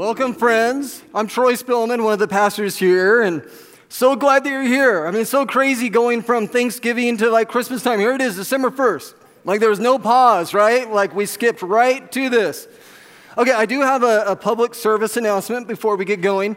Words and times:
Welcome, 0.00 0.32
friends. 0.32 1.02
I'm 1.14 1.26
Troy 1.26 1.52
Spillman, 1.56 2.02
one 2.02 2.14
of 2.14 2.18
the 2.18 2.26
pastors 2.26 2.78
here, 2.78 3.20
and 3.20 3.46
so 3.90 4.16
glad 4.16 4.44
that 4.44 4.48
you're 4.48 4.62
here. 4.62 5.06
I 5.06 5.10
mean, 5.10 5.26
so 5.26 5.44
crazy 5.44 5.90
going 5.90 6.22
from 6.22 6.48
Thanksgiving 6.48 7.18
to 7.18 7.28
like 7.28 7.50
Christmas 7.50 7.82
time. 7.82 8.00
Here 8.00 8.14
it 8.14 8.22
is, 8.22 8.34
December 8.34 8.70
1st. 8.70 9.12
Like 9.44 9.60
there 9.60 9.68
was 9.68 9.78
no 9.78 9.98
pause, 9.98 10.54
right? 10.54 10.90
Like 10.90 11.14
we 11.14 11.26
skipped 11.26 11.60
right 11.60 12.10
to 12.12 12.30
this. 12.30 12.66
Okay, 13.36 13.52
I 13.52 13.66
do 13.66 13.82
have 13.82 14.02
a, 14.02 14.24
a 14.28 14.36
public 14.36 14.74
service 14.74 15.18
announcement 15.18 15.68
before 15.68 15.96
we 15.96 16.06
get 16.06 16.22
going. 16.22 16.56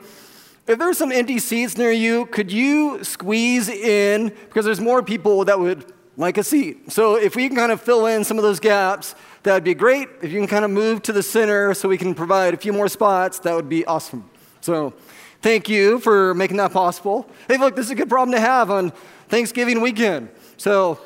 If 0.66 0.80
there's 0.80 0.98
some 0.98 1.12
empty 1.12 1.40
seats 1.40 1.78
near 1.78 1.92
you, 1.92 2.28
could 2.28 2.50
you 2.50 3.04
squeeze 3.04 3.68
in? 3.68 4.30
Because 4.30 4.64
there's 4.64 4.80
more 4.80 5.04
people 5.04 5.44
that 5.44 5.60
would 5.60 5.92
like 6.16 6.38
a 6.38 6.44
seat. 6.46 6.94
So 6.94 7.16
if 7.16 7.36
we 7.36 7.50
can 7.50 7.58
kind 7.58 7.74
of 7.74 7.82
fill 7.82 8.06
in 8.06 8.24
some 8.24 8.38
of 8.38 8.44
those 8.44 8.62
gaps, 8.62 9.16
that 9.44 9.54
would 9.54 9.64
be 9.64 9.74
great. 9.74 10.08
If 10.22 10.32
you 10.32 10.40
can 10.40 10.48
kind 10.48 10.66
of 10.66 10.72
move 10.72 11.02
to 11.04 11.12
the 11.12 11.22
center 11.22 11.74
so 11.74 11.90
we 11.90 11.98
can 11.98 12.16
provide 12.16 12.54
a 12.54 12.58
few 12.58 12.74
more 12.74 12.88
spots, 12.88 13.40
that 13.40 13.54
would 13.54 13.70
be 13.70 13.86
awesome. 13.86 14.30
So 14.62 14.94
thank 15.42 15.68
you 15.68 16.00
for 16.00 16.34
making 16.34 16.58
that 16.58 16.72
possible. 16.72 17.30
Hey, 17.48 17.58
look, 17.58 17.76
this 17.76 17.88
is 17.88 17.92
a 17.92 17.96
good 17.96 18.10
problem 18.10 18.32
to 18.32 18.40
have 18.40 18.72
on 18.72 18.92
Thanksgiving 19.28 19.82
weekend. 19.82 20.30
So 20.58 21.00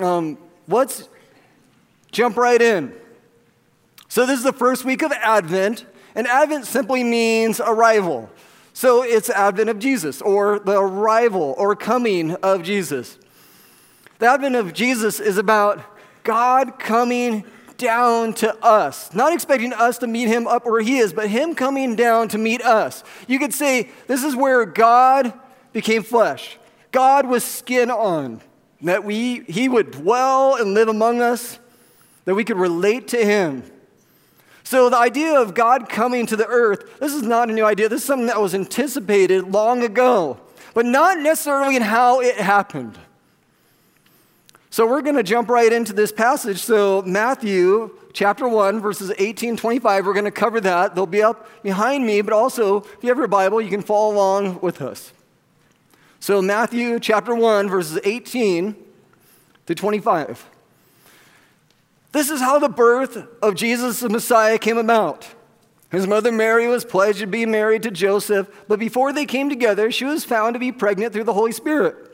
um, 0.00 0.38
let's 0.66 1.08
jump 2.10 2.36
right 2.36 2.60
in. 2.60 2.92
So 4.08 4.26
this 4.26 4.38
is 4.38 4.44
the 4.44 4.52
first 4.52 4.84
week 4.84 5.02
of 5.02 5.12
Advent, 5.12 5.86
and 6.14 6.26
Advent 6.26 6.66
simply 6.66 7.04
means 7.04 7.60
arrival. 7.60 8.30
So 8.72 9.02
it's 9.02 9.30
Advent 9.30 9.70
of 9.70 9.78
Jesus, 9.78 10.20
or 10.20 10.58
the 10.58 10.80
arrival 10.80 11.54
or 11.58 11.76
coming 11.76 12.32
of 12.36 12.62
Jesus. 12.62 13.18
The 14.18 14.26
advent 14.26 14.54
of 14.54 14.72
Jesus 14.72 15.20
is 15.20 15.38
about 15.38 15.82
God 16.22 16.78
coming 16.78 17.44
down 17.78 18.32
to 18.34 18.54
us, 18.64 19.12
not 19.14 19.32
expecting 19.32 19.72
us 19.72 19.98
to 19.98 20.06
meet 20.06 20.28
him 20.28 20.46
up 20.46 20.64
where 20.64 20.80
he 20.80 20.98
is, 20.98 21.12
but 21.12 21.28
him 21.28 21.54
coming 21.54 21.96
down 21.96 22.28
to 22.28 22.38
meet 22.38 22.62
us. 22.62 23.04
You 23.26 23.38
could 23.38 23.54
say 23.54 23.90
this 24.06 24.22
is 24.22 24.36
where 24.36 24.64
God 24.64 25.32
became 25.72 26.02
flesh. 26.02 26.58
God 26.92 27.26
was 27.26 27.44
skin 27.44 27.90
on, 27.90 28.40
that 28.82 29.04
we, 29.04 29.40
he 29.40 29.68
would 29.68 29.90
dwell 29.90 30.56
and 30.56 30.74
live 30.74 30.88
among 30.88 31.20
us, 31.20 31.58
that 32.24 32.34
we 32.34 32.44
could 32.44 32.56
relate 32.56 33.08
to 33.08 33.24
him. 33.24 33.64
So, 34.62 34.88
the 34.88 34.96
idea 34.96 35.38
of 35.38 35.52
God 35.52 35.90
coming 35.90 36.24
to 36.26 36.36
the 36.36 36.46
earth, 36.46 36.98
this 36.98 37.12
is 37.12 37.22
not 37.22 37.50
a 37.50 37.52
new 37.52 37.64
idea. 37.64 37.88
This 37.88 38.00
is 38.00 38.06
something 38.06 38.28
that 38.28 38.40
was 38.40 38.54
anticipated 38.54 39.52
long 39.52 39.82
ago, 39.82 40.40
but 40.72 40.86
not 40.86 41.18
necessarily 41.18 41.76
in 41.76 41.82
how 41.82 42.20
it 42.20 42.36
happened. 42.36 42.98
So 44.74 44.88
we're 44.88 45.02
going 45.02 45.14
to 45.14 45.22
jump 45.22 45.50
right 45.50 45.72
into 45.72 45.92
this 45.92 46.10
passage. 46.10 46.58
So, 46.58 47.00
Matthew 47.02 47.96
chapter 48.12 48.48
1, 48.48 48.80
verses 48.80 49.12
18 49.16 49.56
25, 49.56 50.04
we're 50.04 50.12
going 50.12 50.24
to 50.24 50.32
cover 50.32 50.60
that. 50.62 50.96
They'll 50.96 51.06
be 51.06 51.22
up 51.22 51.48
behind 51.62 52.04
me, 52.04 52.22
but 52.22 52.32
also, 52.32 52.78
if 52.78 52.96
you 53.00 53.08
have 53.08 53.18
your 53.18 53.28
Bible, 53.28 53.60
you 53.60 53.70
can 53.70 53.82
follow 53.82 54.12
along 54.12 54.58
with 54.62 54.82
us. 54.82 55.12
So, 56.18 56.42
Matthew 56.42 56.98
chapter 56.98 57.36
1, 57.36 57.68
verses 57.68 58.00
18 58.02 58.74
to 59.66 59.74
25. 59.76 60.44
This 62.10 62.28
is 62.28 62.40
how 62.40 62.58
the 62.58 62.68
birth 62.68 63.28
of 63.40 63.54
Jesus 63.54 64.00
the 64.00 64.08
Messiah 64.08 64.58
came 64.58 64.78
about. 64.78 65.28
His 65.92 66.08
mother 66.08 66.32
Mary 66.32 66.66
was 66.66 66.84
pledged 66.84 67.20
to 67.20 67.28
be 67.28 67.46
married 67.46 67.84
to 67.84 67.92
Joseph, 67.92 68.50
but 68.66 68.80
before 68.80 69.12
they 69.12 69.24
came 69.24 69.48
together, 69.48 69.92
she 69.92 70.04
was 70.04 70.24
found 70.24 70.54
to 70.54 70.58
be 70.58 70.72
pregnant 70.72 71.12
through 71.12 71.22
the 71.22 71.32
Holy 71.32 71.52
Spirit. 71.52 72.13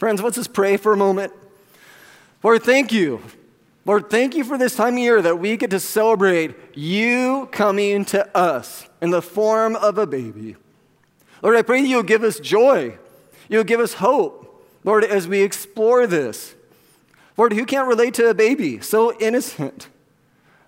Friends, 0.00 0.22
let's 0.22 0.36
just 0.36 0.54
pray 0.54 0.78
for 0.78 0.94
a 0.94 0.96
moment. 0.96 1.30
Lord, 2.42 2.62
thank 2.62 2.90
you. 2.90 3.20
Lord, 3.84 4.08
thank 4.08 4.34
you 4.34 4.44
for 4.44 4.56
this 4.56 4.74
time 4.74 4.94
of 4.94 4.98
year 4.98 5.20
that 5.20 5.38
we 5.38 5.58
get 5.58 5.68
to 5.72 5.78
celebrate 5.78 6.54
you 6.74 7.50
coming 7.52 8.06
to 8.06 8.34
us 8.34 8.88
in 9.02 9.10
the 9.10 9.20
form 9.20 9.76
of 9.76 9.98
a 9.98 10.06
baby. 10.06 10.56
Lord, 11.42 11.54
I 11.54 11.60
pray 11.60 11.82
that 11.82 11.86
you'll 11.86 12.02
give 12.02 12.22
us 12.22 12.40
joy. 12.40 12.96
You'll 13.50 13.64
give 13.64 13.78
us 13.78 13.92
hope, 13.92 14.66
Lord, 14.84 15.04
as 15.04 15.28
we 15.28 15.42
explore 15.42 16.06
this. 16.06 16.54
Lord, 17.36 17.52
who 17.52 17.66
can't 17.66 17.86
relate 17.86 18.14
to 18.14 18.30
a 18.30 18.34
baby? 18.34 18.80
So 18.80 19.14
innocent, 19.18 19.88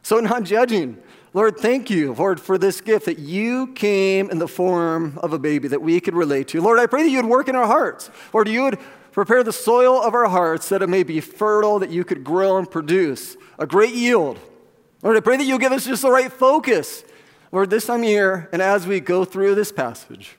so 0.03 0.21
not 0.21 0.43
judging. 0.43 0.99
Lord, 1.33 1.57
thank 1.57 1.89
you, 1.89 2.13
Lord, 2.13 2.39
for 2.39 2.59
this 2.59 2.83
gift 2.83 3.07
that 3.07 3.19
you 3.19 3.69
came 3.69 4.29
in 4.29 4.39
the 4.39 4.49
form 4.49 5.19
of 5.23 5.33
a 5.33 5.39
baby 5.39 5.69
that 5.69 5.81
we 5.81 6.01
could 6.01 6.15
relate 6.15 6.49
to. 6.49 6.61
Lord, 6.61 6.79
I 6.79 6.87
pray 6.87 7.05
that 7.05 7.09
you 7.09 7.17
would 7.17 7.31
work 7.31 7.49
in 7.49 7.57
our 7.57 7.67
hearts. 7.67 8.11
Lord, 8.35 8.47
you 8.47 8.65
would 8.65 8.79
Prepare 9.13 9.45
the 9.45 9.53
soil 9.53 10.03
of 10.03 10.15
our 10.15 10.29
hearts 10.29 10.71
that 10.71 10.81
it 10.81 10.89
may 10.89 11.03
be 11.03 11.21
fertile, 11.21 11.79
that 11.79 11.91
you 11.91 12.03
could 12.03 12.25
grow 12.25 12.57
and 12.57 12.69
produce 12.69 13.37
a 13.59 13.67
great 13.67 13.95
yield. 13.95 14.39
Lord, 15.03 15.17
I 15.17 15.21
pray 15.21 15.37
that 15.37 15.45
you'll 15.45 15.59
give 15.59 15.73
us 15.73 15.85
just 15.85 16.03
the 16.03 16.11
right 16.11 16.33
focus, 16.33 17.05
Lord, 17.53 17.69
this 17.69 17.87
time 17.87 18.01
of 18.01 18.09
year 18.09 18.49
and 18.53 18.63
as 18.63 18.87
we 18.87 19.01
go 19.01 19.25
through 19.27 19.55
this 19.55 19.71
passage. 19.71 20.37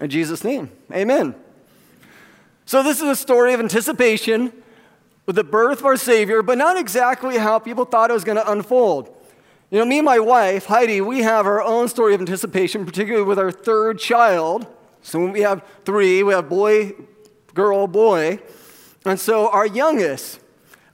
In 0.00 0.08
Jesus' 0.08 0.42
name, 0.42 0.70
amen. 0.90 1.34
So, 2.64 2.82
this 2.82 3.00
is 3.00 3.08
a 3.08 3.16
story 3.16 3.52
of 3.52 3.60
anticipation 3.60 4.52
with 5.26 5.36
the 5.36 5.44
birth 5.44 5.80
of 5.80 5.86
our 5.86 5.96
Savior, 5.96 6.42
but 6.42 6.56
not 6.56 6.78
exactly 6.78 7.36
how 7.36 7.58
people 7.58 7.84
thought 7.84 8.10
it 8.10 8.14
was 8.14 8.24
going 8.24 8.36
to 8.36 8.50
unfold. 8.50 9.14
You 9.70 9.78
know, 9.78 9.84
me 9.84 9.98
and 9.98 10.04
my 10.04 10.18
wife, 10.18 10.66
Heidi, 10.66 11.00
we 11.00 11.20
have 11.22 11.46
our 11.46 11.62
own 11.62 11.88
story 11.88 12.14
of 12.14 12.20
anticipation, 12.20 12.86
particularly 12.86 13.26
with 13.26 13.38
our 13.38 13.50
third 13.50 13.98
child. 13.98 14.66
So, 15.02 15.20
when 15.20 15.32
we 15.32 15.40
have 15.42 15.64
three, 15.84 16.22
we 16.22 16.32
have 16.32 16.48
boy, 16.48 16.92
girl, 17.56 17.88
boy. 17.88 18.38
And 19.04 19.18
so 19.18 19.48
our 19.50 19.66
youngest, 19.66 20.38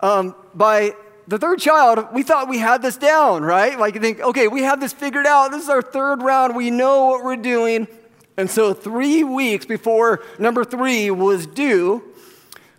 um, 0.01 0.35
by 0.55 0.93
the 1.27 1.39
third 1.39 1.59
child, 1.59 2.07
we 2.15 2.23
thought 2.23 2.49
we 2.49 2.59
had 2.59 2.81
this 2.81 2.97
down, 2.97 3.43
right? 3.43 3.79
Like 3.79 3.95
you 3.95 4.01
think, 4.01 4.21
okay, 4.21 4.49
we 4.49 4.63
have 4.63 4.81
this 4.81 4.93
figured 4.93 5.27
out. 5.27 5.51
This 5.51 5.65
is 5.65 5.69
our 5.69 5.83
third 5.83 6.23
round. 6.23 6.57
We 6.57 6.71
know 6.71 7.07
what 7.07 7.25
we're 7.25 7.37
doing. 7.37 7.89
And 8.37 8.49
so 8.49 8.73
three 8.73 9.25
weeks 9.25 9.67
before 9.67 10.23
number 10.39 10.65
three 10.65 11.11
was 11.11 11.47
due, 11.47 12.03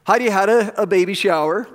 Heidi 0.05 0.29
had 0.29 0.49
a, 0.49 0.81
a 0.81 0.87
baby 0.87 1.13
shower, 1.13 1.67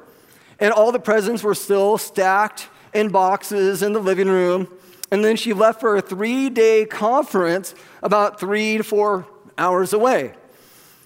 and 0.58 0.72
all 0.72 0.91
the 0.91 0.98
presents 0.98 1.42
were 1.42 1.54
still 1.54 1.98
stacked 1.98 2.68
in 2.92 3.10
boxes 3.10 3.82
in 3.82 3.92
the 3.92 4.00
living 4.00 4.28
room. 4.28 4.68
And 5.10 5.24
then 5.24 5.36
she 5.36 5.52
left 5.52 5.80
for 5.80 5.97
a 5.97 6.02
three 6.02 6.50
day 6.50 6.84
conference 6.84 7.74
about 8.02 8.41
three 8.41 8.78
to 8.78 8.82
four 8.82 9.26
hours 9.56 9.92
away. 9.92 10.32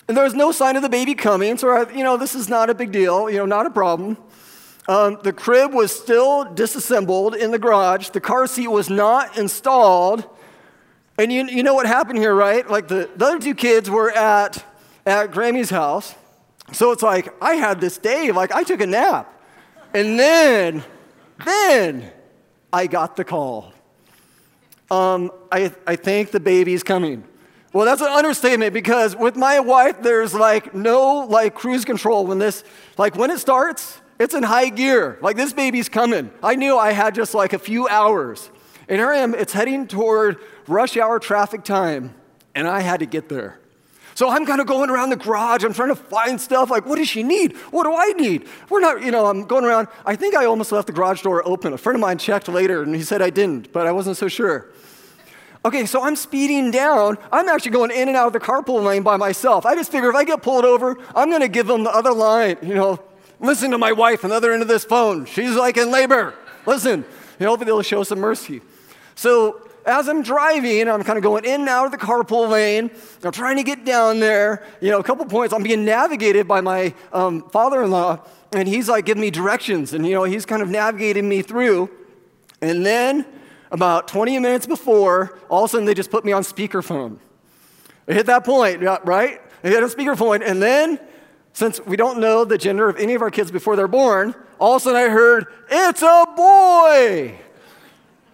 And 0.09 0.17
there 0.17 0.25
was 0.25 0.35
no 0.35 0.53
sign 0.53 0.77
of 0.77 0.83
the 0.83 0.89
baby 0.89 1.15
coming, 1.15 1.57
so 1.57 1.71
I, 1.71 1.91
you 1.93 2.03
know, 2.03 2.17
this 2.17 2.35
is 2.35 2.49
not 2.49 2.71
a 2.71 2.75
big 2.75 2.91
deal, 2.93 3.31
you 3.31 3.39
know, 3.39 3.47
not 3.47 3.67
a 3.67 3.71
problem. 3.71 4.17
Um, 4.89 5.19
the 5.23 5.33
crib 5.33 5.73
was 5.73 5.95
still 5.95 6.45
disassembled 6.45 7.37
in 7.37 7.53
the 7.53 7.59
garage. 7.59 8.09
The 8.09 8.21
car 8.21 8.49
seat 8.49 8.69
was 8.69 8.91
not 8.91 9.39
installed. 9.39 10.29
And 11.19 11.33
you, 11.33 11.45
you 11.47 11.63
know 11.63 11.75
what 11.75 11.87
happened 11.87 12.19
here, 12.19 12.35
right? 12.35 12.69
Like 12.69 12.89
the, 12.89 13.09
the 13.15 13.27
other 13.27 13.39
two 13.39 13.55
kids 13.55 13.89
were 13.89 14.11
at, 14.11 14.65
at 15.07 15.31
Grammy's 15.31 15.71
house. 15.71 16.15
So 16.73 16.91
it's 16.91 17.03
like, 17.03 17.33
I 17.41 17.55
had 17.55 17.81
this 17.81 17.97
day, 17.99 18.33
like 18.33 18.51
I 18.51 18.65
took 18.65 18.81
a 18.81 18.87
nap. 18.87 19.33
And 19.95 20.19
then, 20.19 20.83
then 21.45 22.11
I 22.73 22.87
got 22.89 23.15
the 23.15 23.25
call. 23.25 23.73
Um, 24.91 25.31
I, 25.51 25.73
I 25.87 25.97
think 25.97 26.33
the 26.33 26.41
baby's 26.41 26.83
coming. 26.83 27.25
Well, 27.73 27.87
that's 27.87 28.03
an 28.03 28.09
understatement 28.09 28.75
because 28.75 29.17
with 29.17 29.35
my 29.35 29.61
wife, 29.61 30.03
there's 30.03 30.35
like 30.35 30.75
no 30.75 31.21
like 31.21 31.55
cruise 31.55 31.85
control 31.85 32.27
when 32.27 32.39
this, 32.39 32.65
like 32.99 33.17
when 33.17 33.31
it 33.31 33.39
starts, 33.39 34.01
it's 34.19 34.35
in 34.35 34.43
high 34.43 34.69
gear. 34.69 35.19
Like 35.23 35.37
this 35.37 35.55
baby's 35.55 35.89
coming. 35.89 36.31
I 36.43 36.55
knew 36.55 36.77
I 36.77 36.93
had 36.93 37.15
just 37.15 37.35
like 37.35 37.55
a 37.55 37.59
few 37.59 37.89
hours. 37.89 38.51
And 38.89 38.99
here 38.99 39.11
I 39.11 39.19
am, 39.19 39.35
it's 39.35 39.55
heading 39.55 39.87
toward 39.87 40.39
rush 40.67 40.99
hour 40.99 41.19
traffic 41.19 41.65
time, 41.65 42.15
and 42.55 42.69
I 42.69 42.81
had 42.81 43.01
to 43.01 43.07
get 43.07 43.31
there. 43.31 43.59
So 44.15 44.29
I'm 44.29 44.45
kind 44.45 44.61
of 44.61 44.67
going 44.67 44.91
around 44.91 45.09
the 45.09 45.17
garage. 45.17 45.65
I'm 45.65 45.73
trying 45.73 45.89
to 45.89 45.97
find 45.97 46.39
stuff 46.39 46.71
like, 46.71 46.85
what 46.85 46.97
does 46.97 47.09
she 47.09 47.23
need? 47.23 47.57
What 47.71 47.85
do 47.85 47.95
I 47.95 48.09
need? 48.09 48.47
We're 48.69 48.81
not, 48.81 49.03
you 49.03 49.11
know, 49.11 49.25
I'm 49.25 49.45
going 49.45 49.65
around. 49.65 49.89
I 50.05 50.17
think 50.17 50.35
I 50.35 50.45
almost 50.45 50.71
left 50.73 50.89
the 50.89 50.93
garage 50.93 51.23
door 51.23 51.47
open. 51.49 51.73
A 51.73 51.79
friend 51.79 51.97
of 51.97 52.03
mine 52.03 52.19
checked 52.19 52.49
later 52.49 52.83
and 52.83 52.95
he 52.95 53.03
said 53.03 53.23
I 53.23 53.31
didn't, 53.31 53.73
but 53.73 53.87
I 53.87 53.93
wasn't 53.93 54.19
so 54.19 54.29
sure. 54.29 54.69
Okay, 55.65 55.87
so 55.87 56.03
I'm 56.03 56.17
speeding 56.17 56.73
down. 56.73 57.19
I'm 57.31 57.49
actually 57.49 57.71
going 57.71 57.93
in 57.93 58.09
and 58.09 58.17
out 58.17 58.27
of 58.27 58.33
the 58.33 58.41
carpool 58.41 58.83
lane 58.85 59.03
by 59.03 59.17
myself. 59.17 59.65
I 59.65 59.77
just 59.77 59.93
figure 59.93 60.11
if 60.11 60.17
I 60.17 60.25
get 60.25 60.43
pulled 60.43 60.65
over, 60.65 60.99
I'm 61.15 61.29
going 61.29 61.43
to 61.43 61.49
give 61.49 61.69
them 61.69 61.85
the 61.85 61.91
other 61.91 62.13
line. 62.13 62.57
You 62.63 62.75
know, 62.75 63.01
listen 63.39 63.71
to 63.71 63.79
my 63.79 63.93
wife 63.93 64.25
on 64.25 64.31
the 64.31 64.37
other 64.37 64.53
end 64.53 64.63
of 64.63 64.69
this 64.69 64.85
phone. 64.85 65.25
She's 65.25 65.55
like 65.55 65.77
in 65.77 65.93
labor. 65.93 66.35
Listen, 66.67 67.01
you 67.39 67.47
know, 67.47 67.51
hopefully 67.51 67.67
they'll 67.67 67.83
show 67.83 68.03
some 68.03 68.19
mercy. 68.19 68.61
So 69.15 69.69
as 69.87 70.09
I'm 70.09 70.23
driving, 70.23 70.89
I'm 70.89 71.03
kind 71.05 71.17
of 71.17 71.23
going 71.23 71.45
in 71.45 71.61
and 71.61 71.69
out 71.69 71.87
of 71.87 71.93
the 71.93 71.99
carpool 71.99 72.49
lane. 72.49 72.91
I'm 73.23 73.33
trying 73.33 73.57
to 73.57 73.63
get 73.63 73.85
down 73.85 74.21
there. 74.21 74.67
You 74.81 74.91
know, 74.91 74.99
a 74.99 75.05
couple 75.05 75.25
points. 75.27 75.55
I'm 75.55 75.63
being 75.63 75.85
navigated 75.85 76.49
by 76.49 76.61
my 76.61 76.95
um, 77.13 77.49
father-in-law, 77.51 78.21
and 78.53 78.69
he's 78.69 78.89
like 78.89 79.05
giving 79.07 79.21
me 79.21 79.31
directions, 79.31 79.93
and 79.93 80.07
you 80.07 80.15
know, 80.15 80.25
he's 80.25 80.47
kind 80.47 80.63
of 80.63 80.69
navigating 80.69 81.29
me 81.29 81.43
through. 81.43 81.91
And 82.61 82.87
then, 82.87 83.27
about 83.73 84.07
20 84.07 84.39
minutes 84.39 84.67
before, 84.67 85.39
all 85.49 85.65
of 85.65 85.71
a 85.71 85.73
sudden 85.73 85.87
they 85.87 85.95
just 85.95 86.11
put 86.11 86.25
me 86.25 86.31
on 86.31 86.43
speakerphone. 86.43 87.19
I 88.07 88.13
hit 88.13 88.27
that 88.27 88.45
point, 88.45 88.83
right? 88.83 89.41
I 89.65 89.69
hit 89.69 89.83
a 89.83 89.87
speakerphone, 89.87 90.43
and 90.45 90.63
then, 90.63 91.01
since 91.55 91.81
we 91.87 91.97
don't 91.97 92.19
know 92.19 92.45
the 92.45 92.59
gender 92.59 92.89
of 92.89 92.97
any 92.99 93.15
of 93.15 93.23
our 93.23 93.31
kids 93.31 93.51
before 93.51 93.75
they're 93.75 93.89
born, 93.89 94.35
all 94.61 94.77
of 94.77 94.83
a 94.83 94.85
sudden 94.85 95.01
I 95.01 95.09
heard, 95.09 95.47
"It's 95.71 96.03
a 96.03 96.25
boy," 96.37 97.39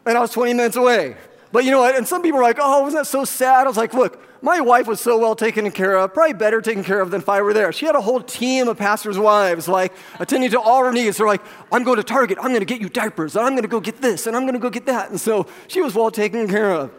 and 0.04 0.18
I 0.18 0.20
was 0.20 0.32
20 0.32 0.54
minutes 0.54 0.76
away. 0.76 1.16
But 1.50 1.64
you 1.64 1.70
know 1.70 1.80
what? 1.80 1.96
And 1.96 2.06
some 2.06 2.22
people 2.22 2.40
are 2.40 2.42
like, 2.42 2.58
oh, 2.60 2.82
wasn't 2.82 3.02
that 3.02 3.06
so 3.06 3.24
sad? 3.24 3.64
I 3.64 3.68
was 3.68 3.76
like, 3.76 3.94
look, 3.94 4.22
my 4.42 4.60
wife 4.60 4.86
was 4.86 5.00
so 5.00 5.18
well 5.18 5.34
taken 5.34 5.70
care 5.70 5.96
of, 5.96 6.14
probably 6.14 6.34
better 6.34 6.60
taken 6.60 6.84
care 6.84 7.00
of 7.00 7.10
than 7.10 7.20
if 7.20 7.28
I 7.28 7.42
were 7.42 7.52
there. 7.52 7.72
She 7.72 7.86
had 7.86 7.94
a 7.94 8.00
whole 8.00 8.20
team 8.20 8.68
of 8.68 8.76
pastors' 8.76 9.18
wives, 9.18 9.66
like 9.66 9.92
attending 10.20 10.50
to 10.50 10.60
all 10.60 10.84
her 10.84 10.92
needs. 10.92 11.16
They're 11.16 11.26
like, 11.26 11.42
I'm 11.72 11.82
going 11.84 11.96
to 11.96 12.04
Target, 12.04 12.38
I'm 12.38 12.48
going 12.48 12.60
to 12.60 12.66
get 12.66 12.80
you 12.80 12.88
diapers, 12.88 13.34
and 13.34 13.44
I'm 13.44 13.52
going 13.52 13.62
to 13.62 13.68
go 13.68 13.80
get 13.80 14.00
this, 14.00 14.26
and 14.26 14.36
I'm 14.36 14.42
going 14.42 14.54
to 14.54 14.60
go 14.60 14.70
get 14.70 14.86
that. 14.86 15.10
And 15.10 15.20
so 15.20 15.46
she 15.66 15.80
was 15.80 15.94
well 15.94 16.10
taken 16.10 16.46
care 16.48 16.72
of. 16.72 16.92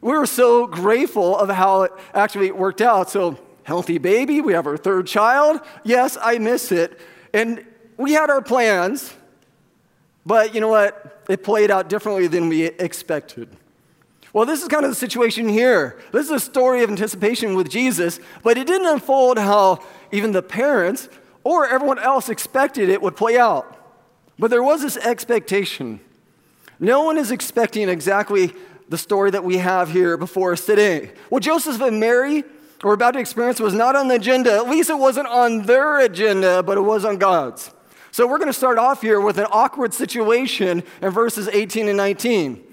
We 0.00 0.12
were 0.12 0.26
so 0.26 0.66
grateful 0.66 1.36
of 1.36 1.50
how 1.50 1.82
it 1.82 1.92
actually 2.14 2.50
worked 2.52 2.80
out. 2.80 3.10
So, 3.10 3.38
healthy 3.64 3.98
baby, 3.98 4.40
we 4.40 4.54
have 4.54 4.66
our 4.66 4.78
third 4.78 5.06
child. 5.06 5.60
Yes, 5.84 6.16
I 6.20 6.38
miss 6.38 6.72
it. 6.72 6.98
And 7.34 7.64
we 7.98 8.12
had 8.12 8.30
our 8.30 8.40
plans, 8.40 9.12
but 10.24 10.54
you 10.54 10.60
know 10.60 10.68
what? 10.68 11.22
It 11.28 11.42
played 11.42 11.70
out 11.70 11.88
differently 11.88 12.26
than 12.26 12.48
we 12.48 12.64
expected. 12.64 13.48
Well, 14.32 14.46
this 14.46 14.62
is 14.62 14.68
kind 14.68 14.84
of 14.84 14.90
the 14.90 14.96
situation 14.96 15.48
here. 15.48 15.98
This 16.12 16.26
is 16.26 16.30
a 16.30 16.40
story 16.40 16.84
of 16.84 16.90
anticipation 16.90 17.54
with 17.54 17.68
Jesus, 17.68 18.20
but 18.42 18.56
it 18.56 18.66
didn't 18.66 18.86
unfold 18.86 19.38
how 19.38 19.84
even 20.12 20.32
the 20.32 20.42
parents 20.42 21.08
or 21.42 21.66
everyone 21.66 21.98
else 21.98 22.28
expected 22.28 22.88
it 22.88 23.02
would 23.02 23.16
play 23.16 23.38
out. 23.38 23.76
But 24.38 24.50
there 24.50 24.62
was 24.62 24.82
this 24.82 24.96
expectation. 24.96 26.00
No 26.78 27.02
one 27.02 27.18
is 27.18 27.30
expecting 27.30 27.88
exactly 27.88 28.52
the 28.88 28.98
story 28.98 29.30
that 29.32 29.44
we 29.44 29.58
have 29.58 29.90
here 29.90 30.16
before 30.16 30.52
us 30.52 30.64
today. 30.64 31.12
What 31.28 31.42
Joseph 31.42 31.80
and 31.80 32.00
Mary 32.00 32.44
were 32.82 32.92
about 32.92 33.12
to 33.12 33.20
experience 33.20 33.60
was 33.60 33.74
not 33.74 33.96
on 33.96 34.08
the 34.08 34.14
agenda. 34.14 34.52
At 34.54 34.68
least 34.68 34.90
it 34.90 34.98
wasn't 34.98 35.28
on 35.28 35.62
their 35.62 36.00
agenda, 36.00 36.62
but 36.62 36.78
it 36.78 36.82
was 36.82 37.04
on 37.04 37.18
God's. 37.18 37.70
So 38.12 38.26
we're 38.26 38.38
going 38.38 38.48
to 38.48 38.52
start 38.52 38.78
off 38.78 39.02
here 39.02 39.20
with 39.20 39.38
an 39.38 39.46
awkward 39.50 39.94
situation 39.94 40.82
in 41.00 41.10
verses 41.10 41.48
18 41.48 41.88
and 41.88 41.96
19. 41.96 42.64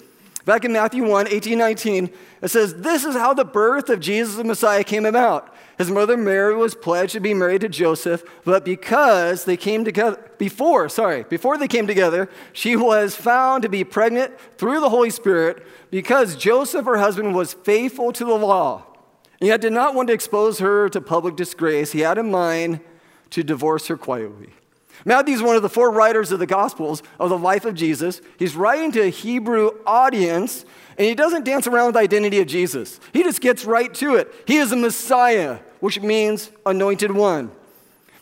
Back 0.45 0.63
in 0.63 0.71
Matthew 0.71 1.05
1 1.05 1.27
18, 1.27 1.57
19, 1.57 2.09
it 2.41 2.47
says, 2.47 2.75
This 2.75 3.03
is 3.03 3.15
how 3.15 3.33
the 3.33 3.43
birth 3.43 3.89
of 3.89 3.99
Jesus 3.99 4.35
the 4.35 4.45
Messiah 4.45 4.83
came 4.83 5.05
about. 5.05 5.53
His 5.77 5.91
mother 5.91 6.17
Mary 6.17 6.55
was 6.55 6.73
pledged 6.73 7.13
to 7.13 7.19
be 7.19 7.33
married 7.33 7.61
to 7.61 7.69
Joseph, 7.69 8.23
but 8.45 8.65
because 8.65 9.45
they 9.45 9.57
came 9.57 9.85
together, 9.85 10.17
before, 10.39 10.89
sorry, 10.89 11.23
before 11.23 11.57
they 11.57 11.67
came 11.67 11.85
together, 11.85 12.29
she 12.53 12.75
was 12.75 13.15
found 13.15 13.61
to 13.63 13.69
be 13.69 13.83
pregnant 13.83 14.33
through 14.57 14.79
the 14.79 14.89
Holy 14.89 15.09
Spirit 15.09 15.67
because 15.91 16.35
Joseph, 16.35 16.85
her 16.85 16.97
husband, 16.97 17.35
was 17.35 17.53
faithful 17.53 18.11
to 18.13 18.25
the 18.25 18.33
law. 18.33 18.85
And 19.39 19.49
yet 19.49 19.61
did 19.61 19.73
not 19.73 19.93
want 19.93 20.07
to 20.07 20.13
expose 20.13 20.59
her 20.59 20.89
to 20.89 21.01
public 21.01 21.35
disgrace. 21.35 21.91
He 21.91 21.99
had 21.99 22.17
in 22.17 22.31
mind 22.31 22.79
to 23.31 23.43
divorce 23.43 23.87
her 23.87 23.97
quietly. 23.97 24.53
Matthew 25.05 25.35
is 25.35 25.41
one 25.41 25.55
of 25.55 25.61
the 25.61 25.69
four 25.69 25.91
writers 25.91 26.31
of 26.31 26.39
the 26.39 26.45
Gospels 26.45 27.03
of 27.19 27.29
the 27.29 27.37
life 27.37 27.65
of 27.65 27.75
Jesus. 27.75 28.21
He's 28.37 28.55
writing 28.55 28.91
to 28.93 29.01
a 29.01 29.09
Hebrew 29.09 29.71
audience, 29.85 30.65
and 30.97 31.07
he 31.07 31.15
doesn't 31.15 31.45
dance 31.45 31.67
around 31.67 31.87
with 31.87 31.95
the 31.95 32.01
identity 32.01 32.39
of 32.39 32.47
Jesus. 32.47 32.99
He 33.13 33.23
just 33.23 33.41
gets 33.41 33.65
right 33.65 33.93
to 33.95 34.15
it. 34.15 34.33
He 34.45 34.57
is 34.57 34.71
a 34.71 34.75
Messiah, 34.75 35.59
which 35.79 36.01
means 36.01 36.51
anointed 36.65 37.11
one. 37.11 37.51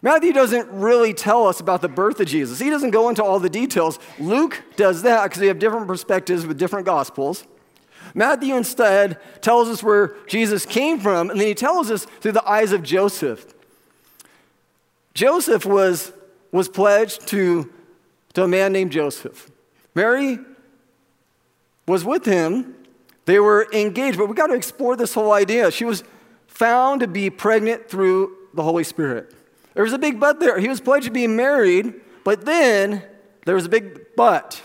Matthew 0.01 0.33
doesn't 0.33 0.69
really 0.69 1.15
tell 1.15 1.47
us 1.47 1.59
about 1.59 1.81
the 1.81 1.89
birth 1.89 2.19
of 2.19 2.27
Jesus. 2.27 2.59
He 2.59 2.69
doesn't 2.69 2.91
go 2.91 3.09
into 3.09 3.23
all 3.23 3.39
the 3.39 3.49
details. 3.49 3.97
Luke 4.19 4.61
does 4.75 5.01
that 5.01 5.23
because 5.23 5.39
they 5.39 5.47
have 5.47 5.57
different 5.57 5.87
perspectives 5.87 6.45
with 6.45 6.59
different 6.59 6.85
Gospels. 6.85 7.43
Matthew 8.13 8.55
instead 8.55 9.19
tells 9.41 9.67
us 9.67 9.81
where 9.81 10.15
Jesus 10.27 10.65
came 10.65 10.99
from, 10.99 11.31
and 11.31 11.39
then 11.39 11.47
he 11.47 11.55
tells 11.55 11.89
us 11.89 12.05
through 12.05 12.33
the 12.33 12.47
eyes 12.47 12.71
of 12.71 12.83
Joseph. 12.83 13.51
Joseph 15.15 15.65
was 15.65 16.11
was 16.55 16.69
pledged 16.69 17.27
to, 17.27 17.71
to 18.33 18.43
a 18.43 18.47
man 18.47 18.71
named 18.71 18.91
Joseph. 18.91 19.51
Mary 19.93 20.39
was 21.85 22.05
with 22.05 22.25
him. 22.25 22.73
They 23.25 23.39
were 23.39 23.67
engaged, 23.73 24.17
but 24.17 24.29
we 24.29 24.35
got 24.35 24.47
to 24.47 24.53
explore 24.53 24.95
this 24.95 25.13
whole 25.13 25.33
idea. 25.33 25.69
She 25.69 25.83
was 25.83 26.03
found 26.47 27.01
to 27.01 27.07
be 27.07 27.29
pregnant 27.29 27.89
through 27.89 28.35
the 28.53 28.63
Holy 28.63 28.85
Spirit. 28.85 29.33
There 29.73 29.83
was 29.83 29.91
a 29.91 29.97
big 29.97 30.17
but 30.19 30.39
there. 30.39 30.57
He 30.57 30.69
was 30.69 30.79
pledged 30.79 31.05
to 31.07 31.11
be 31.11 31.27
married, 31.27 31.93
but 32.23 32.45
then 32.45 33.03
there 33.45 33.55
was 33.55 33.65
a 33.65 33.69
big 33.69 34.15
but. 34.15 34.61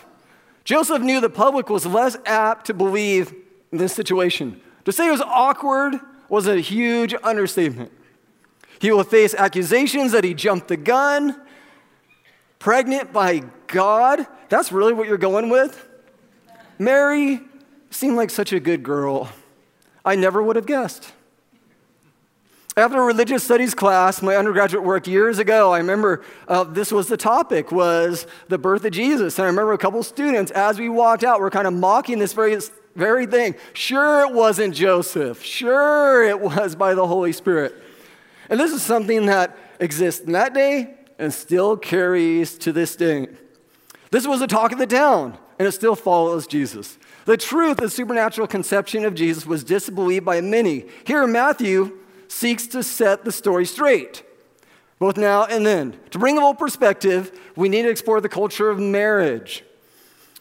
Joseph 0.64 1.02
knew 1.02 1.20
the 1.20 1.28
public 1.28 1.68
was 1.68 1.84
less 1.86 2.16
apt 2.24 2.66
to 2.66 2.74
believe 2.74 3.34
in 3.72 3.78
this 3.78 3.92
situation. 3.92 4.60
To 4.84 4.92
say 4.92 5.08
it 5.08 5.10
was 5.10 5.22
awkward 5.22 5.94
was 6.28 6.46
a 6.46 6.60
huge 6.60 7.14
understatement. 7.24 7.90
He 8.78 8.92
will 8.92 9.02
face 9.02 9.34
accusations 9.34 10.12
that 10.12 10.22
he 10.22 10.34
jumped 10.34 10.68
the 10.68 10.76
gun, 10.76 11.40
Pregnant 12.60 13.10
by 13.10 13.42
God? 13.68 14.26
That's 14.50 14.70
really 14.70 14.92
what 14.92 15.08
you're 15.08 15.18
going 15.18 15.48
with? 15.48 15.88
Mary 16.78 17.40
seemed 17.90 18.16
like 18.16 18.28
such 18.30 18.52
a 18.52 18.60
good 18.60 18.82
girl. 18.82 19.30
I 20.04 20.14
never 20.14 20.42
would 20.42 20.56
have 20.56 20.66
guessed. 20.66 21.12
After 22.76 23.00
a 23.00 23.04
religious 23.04 23.42
studies 23.42 23.74
class, 23.74 24.20
my 24.20 24.36
undergraduate 24.36 24.84
work 24.84 25.06
years 25.06 25.38
ago, 25.38 25.72
I 25.72 25.78
remember 25.78 26.22
uh, 26.48 26.64
this 26.64 26.92
was 26.92 27.08
the 27.08 27.16
topic, 27.16 27.72
was 27.72 28.26
the 28.48 28.58
birth 28.58 28.84
of 28.84 28.92
Jesus. 28.92 29.38
And 29.38 29.44
I 29.44 29.48
remember 29.48 29.72
a 29.72 29.78
couple 29.78 30.02
students, 30.02 30.52
as 30.52 30.78
we 30.78 30.90
walked 30.90 31.24
out, 31.24 31.40
were 31.40 31.50
kind 31.50 31.66
of 31.66 31.72
mocking 31.72 32.18
this 32.18 32.34
very, 32.34 32.58
very 32.94 33.24
thing. 33.24 33.54
Sure, 33.72 34.20
it 34.26 34.34
wasn't 34.34 34.74
Joseph. 34.74 35.42
Sure, 35.42 36.22
it 36.22 36.38
was 36.38 36.76
by 36.76 36.94
the 36.94 37.06
Holy 37.06 37.32
Spirit. 37.32 37.74
And 38.50 38.60
this 38.60 38.70
is 38.70 38.82
something 38.82 39.26
that 39.26 39.56
exists 39.80 40.20
in 40.20 40.32
that 40.32 40.52
day 40.52 40.96
and 41.20 41.32
still 41.32 41.76
carries 41.76 42.56
to 42.58 42.72
this 42.72 42.96
day. 42.96 43.28
This 44.10 44.26
was 44.26 44.40
the 44.40 44.46
talk 44.46 44.72
of 44.72 44.78
the 44.78 44.86
town, 44.86 45.38
and 45.58 45.68
it 45.68 45.72
still 45.72 45.94
follows 45.94 46.46
Jesus. 46.46 46.98
The 47.26 47.36
truth 47.36 47.78
of 47.78 47.84
the 47.84 47.90
supernatural 47.90 48.48
conception 48.48 49.04
of 49.04 49.14
Jesus 49.14 49.46
was 49.46 49.62
disbelieved 49.62 50.24
by 50.24 50.40
many. 50.40 50.86
Here, 51.04 51.26
Matthew 51.26 51.98
seeks 52.26 52.66
to 52.68 52.82
set 52.82 53.24
the 53.24 53.32
story 53.32 53.66
straight, 53.66 54.24
both 54.98 55.16
now 55.16 55.44
and 55.44 55.64
then. 55.64 55.96
To 56.10 56.18
bring 56.18 56.36
a 56.36 56.40
little 56.40 56.54
perspective, 56.54 57.38
we 57.54 57.68
need 57.68 57.82
to 57.82 57.90
explore 57.90 58.20
the 58.20 58.28
culture 58.28 58.70
of 58.70 58.80
marriage. 58.80 59.62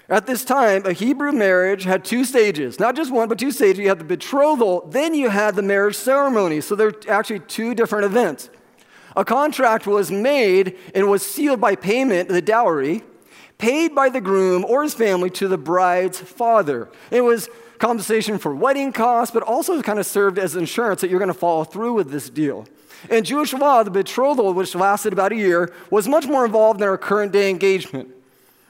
At 0.08 0.26
this 0.26 0.44
time, 0.44 0.86
a 0.86 0.94
Hebrew 0.94 1.32
marriage 1.32 1.84
had 1.84 2.04
two 2.04 2.26
stages, 2.26 2.80
not 2.80 2.96
just 2.96 3.12
one, 3.12 3.30
but 3.30 3.38
two 3.38 3.52
stages. 3.52 3.80
You 3.80 3.90
had 3.90 4.00
the 4.00 4.06
betrothal, 4.06 4.88
then 4.88 5.14
you 5.14 5.30
had 5.30 5.56
the 5.56 5.62
marriage 5.62 5.96
ceremony. 5.96 6.62
So 6.62 6.76
they're 6.76 6.94
actually 7.08 7.42
two 7.42 7.76
different 7.76 8.06
events. 8.06 8.50
A 9.20 9.26
contract 9.26 9.86
was 9.86 10.10
made 10.10 10.78
and 10.96 11.10
was 11.10 11.28
sealed 11.28 11.60
by 11.60 11.76
payment, 11.76 12.30
the 12.30 12.42
dowry, 12.42 13.04
paid 13.58 13.94
by 13.94 14.08
the 14.08 14.22
groom 14.22 14.64
or 14.64 14.82
his 14.82 14.94
family 14.94 15.30
to 15.32 15.50
the 15.50 15.58
bride's 15.58 16.22
father. 16.22 16.88
It 17.12 17.20
was 17.20 17.50
compensation 17.80 18.38
for 18.38 18.56
wedding 18.56 18.94
costs, 18.94 19.34
but 19.34 19.44
also 19.44 19.82
kind 19.82 20.00
of 20.00 20.06
served 20.06 20.40
as 20.40 20.56
insurance 20.56 21.02
that 21.02 21.10
you're 21.10 21.20
going 21.20 21.28
to 21.28 21.38
follow 21.38 21.66
through 21.66 21.96
with 21.96 22.12
this 22.12 22.30
deal. 22.30 22.66
In 23.10 23.26
Jewish 23.26 23.52
law, 23.52 23.84
the 23.84 23.92
betrothal, 23.92 24.54
which 24.54 24.74
lasted 24.74 25.12
about 25.12 25.34
a 25.34 25.36
year, 25.36 25.74
was 25.90 26.08
much 26.08 26.26
more 26.26 26.46
involved 26.46 26.80
than 26.80 26.88
our 26.88 26.98
current 26.98 27.34
day 27.34 27.50
engagement. 27.50 28.08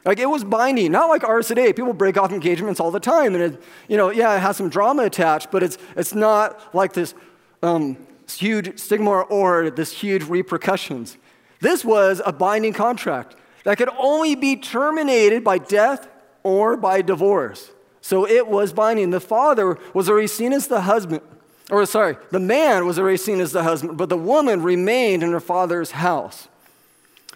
Like 0.03 0.18
it 0.18 0.25
was 0.25 0.44
binding, 0.44 0.91
not 0.91 1.10
like 1.10 1.24
ours 1.24 1.48
today. 1.48 1.74
People 1.74 1.94
break 1.94 2.18
off 2.18 2.32
engagements 2.32 2.79
all 2.79 2.89
the 2.89 3.00
time, 3.00 3.36
and 3.36 3.53
it, 3.53 3.63
you 3.88 3.98
know, 3.98 4.10
yeah, 4.10 4.36
it 4.36 4.39
has 4.39 4.58
some 4.58 4.70
drama 4.70 5.03
attached, 5.03 5.51
but 5.51 5.62
it's 5.62 5.77
it's 5.96 6.15
not 6.15 6.74
like 6.74 6.94
this 6.94 7.13
um, 7.62 7.98
huge 8.38 8.79
stigma 8.79 9.21
or 9.21 9.69
this 9.69 9.91
huge 9.91 10.24
repercussions. 10.24 11.17
This 11.59 11.83
was 11.83 12.21
a 12.25 12.31
binding 12.31 12.74
contract 12.74 13.36
that 13.63 13.77
could 13.77 13.89
only 13.98 14.36
be 14.36 14.55
terminated 14.55 15.43
by 15.43 15.57
death 15.57 16.07
or 16.43 16.77
by 16.77 17.01
divorce. 17.01 17.71
So 18.01 18.27
it 18.27 18.48
was 18.48 18.74
binding. 18.74 19.09
The 19.09 19.19
father 19.19 19.77
was 19.93 20.09
already 20.09 20.27
seen 20.27 20.53
as 20.53 20.67
the 20.67 20.81
husband. 20.81 21.21
or 21.69 21.86
sorry, 21.86 22.17
the 22.31 22.39
man 22.39 22.86
was 22.86 22.98
already 22.98 23.17
seen 23.17 23.41
as 23.41 23.51
the 23.51 23.63
husband, 23.63 23.98
but 23.98 24.09
the 24.09 24.17
woman 24.17 24.63
remained 24.63 25.21
in 25.21 25.31
her 25.31 25.39
father's 25.39 25.91
house. 25.91 26.48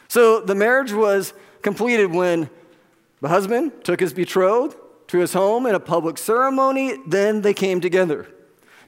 So 0.07 0.39
the 0.39 0.55
marriage 0.55 0.93
was 0.93 1.33
completed 1.61 2.11
when 2.11 2.49
the 3.21 3.29
husband 3.29 3.71
took 3.83 3.99
his 3.99 4.13
betrothed 4.13 4.75
to 5.07 5.19
his 5.19 5.33
home 5.33 5.65
in 5.65 5.75
a 5.75 5.79
public 5.79 6.17
ceremony, 6.17 6.97
then 7.05 7.41
they 7.41 7.53
came 7.53 7.79
together. 7.79 8.27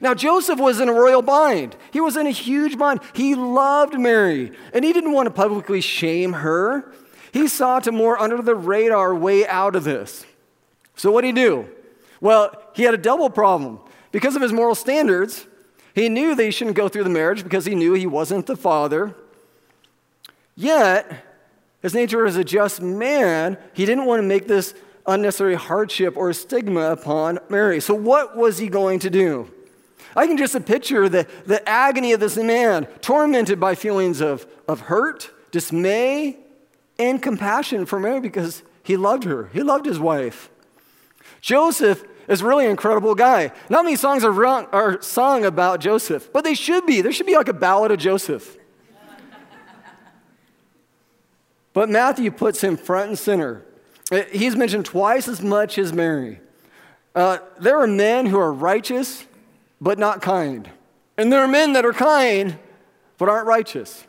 Now, 0.00 0.14
Joseph 0.14 0.58
was 0.58 0.80
in 0.80 0.88
a 0.88 0.92
royal 0.92 1.22
bind. 1.22 1.76
He 1.92 2.00
was 2.00 2.16
in 2.16 2.26
a 2.26 2.30
huge 2.30 2.76
bind. 2.76 3.00
He 3.14 3.34
loved 3.34 3.98
Mary, 3.98 4.52
and 4.72 4.84
he 4.84 4.92
didn't 4.92 5.12
want 5.12 5.26
to 5.26 5.30
publicly 5.30 5.80
shame 5.80 6.34
her. 6.34 6.92
He 7.32 7.48
sought 7.48 7.86
a 7.86 7.92
more 7.92 8.18
under 8.18 8.40
the 8.42 8.54
radar 8.54 9.14
way 9.14 9.46
out 9.46 9.74
of 9.74 9.84
this. 9.84 10.24
So, 10.96 11.10
what 11.10 11.22
did 11.22 11.28
he 11.28 11.32
do? 11.44 11.68
Well, 12.20 12.50
he 12.74 12.82
had 12.82 12.94
a 12.94 12.98
double 12.98 13.30
problem. 13.30 13.80
Because 14.12 14.36
of 14.36 14.42
his 14.42 14.52
moral 14.52 14.74
standards, 14.74 15.46
he 15.94 16.08
knew 16.08 16.34
that 16.34 16.42
he 16.42 16.50
shouldn't 16.50 16.76
go 16.76 16.88
through 16.88 17.04
the 17.04 17.10
marriage 17.10 17.42
because 17.42 17.64
he 17.66 17.74
knew 17.74 17.92
he 17.92 18.06
wasn't 18.06 18.46
the 18.46 18.56
father. 18.56 19.14
Yet, 20.54 21.24
his 21.82 21.94
nature 21.94 22.26
as 22.26 22.36
a 22.36 22.44
just 22.44 22.80
man, 22.80 23.58
he 23.74 23.84
didn't 23.84 24.06
want 24.06 24.20
to 24.20 24.26
make 24.26 24.46
this 24.46 24.74
unnecessary 25.06 25.54
hardship 25.54 26.16
or 26.16 26.32
stigma 26.32 26.90
upon 26.90 27.38
Mary. 27.48 27.80
So, 27.80 27.94
what 27.94 28.36
was 28.36 28.58
he 28.58 28.68
going 28.68 28.98
to 29.00 29.10
do? 29.10 29.50
I 30.16 30.26
can 30.26 30.38
just 30.38 30.64
picture 30.64 31.08
the, 31.08 31.26
the 31.44 31.66
agony 31.68 32.12
of 32.12 32.20
this 32.20 32.36
man, 32.36 32.86
tormented 33.02 33.60
by 33.60 33.74
feelings 33.74 34.22
of, 34.22 34.46
of 34.66 34.80
hurt, 34.80 35.30
dismay, 35.50 36.38
and 36.98 37.22
compassion 37.22 37.84
for 37.84 38.00
Mary 38.00 38.20
because 38.20 38.62
he 38.82 38.96
loved 38.96 39.24
her. 39.24 39.50
He 39.52 39.62
loved 39.62 39.84
his 39.84 39.98
wife. 39.98 40.48
Joseph 41.42 42.02
is 42.28 42.42
really 42.42 42.64
an 42.64 42.70
incredible 42.70 43.14
guy. 43.14 43.52
Not 43.68 43.84
many 43.84 43.96
songs 43.96 44.24
are, 44.24 44.44
are 44.44 45.02
sung 45.02 45.44
about 45.44 45.80
Joseph, 45.80 46.32
but 46.32 46.44
they 46.44 46.54
should 46.54 46.86
be. 46.86 47.02
There 47.02 47.12
should 47.12 47.26
be 47.26 47.36
like 47.36 47.48
a 47.48 47.52
ballad 47.52 47.90
of 47.90 47.98
Joseph. 47.98 48.56
but 51.74 51.90
Matthew 51.90 52.30
puts 52.30 52.62
him 52.62 52.78
front 52.78 53.10
and 53.10 53.18
center. 53.18 53.66
Uh, 54.10 54.22
he's 54.32 54.56
mentioned 54.56 54.86
twice 54.86 55.28
as 55.28 55.42
much 55.42 55.76
as 55.76 55.92
Mary. 55.92 56.40
Uh, 57.14 57.38
there 57.60 57.78
are 57.78 57.86
men 57.86 58.26
who 58.26 58.38
are 58.38 58.52
righteous, 58.52 59.25
but 59.80 59.98
not 59.98 60.22
kind. 60.22 60.70
And 61.16 61.32
there 61.32 61.40
are 61.40 61.48
men 61.48 61.72
that 61.74 61.84
are 61.84 61.92
kind, 61.92 62.58
but 63.18 63.28
aren't 63.28 63.46
righteous. 63.46 64.06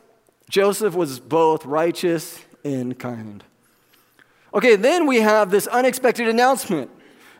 Joseph 0.50 0.94
was 0.94 1.20
both 1.20 1.64
righteous 1.64 2.40
and 2.64 2.98
kind. 2.98 3.44
Okay, 4.54 4.76
then 4.76 5.06
we 5.06 5.20
have 5.20 5.50
this 5.50 5.66
unexpected 5.66 6.28
announcement 6.28 6.90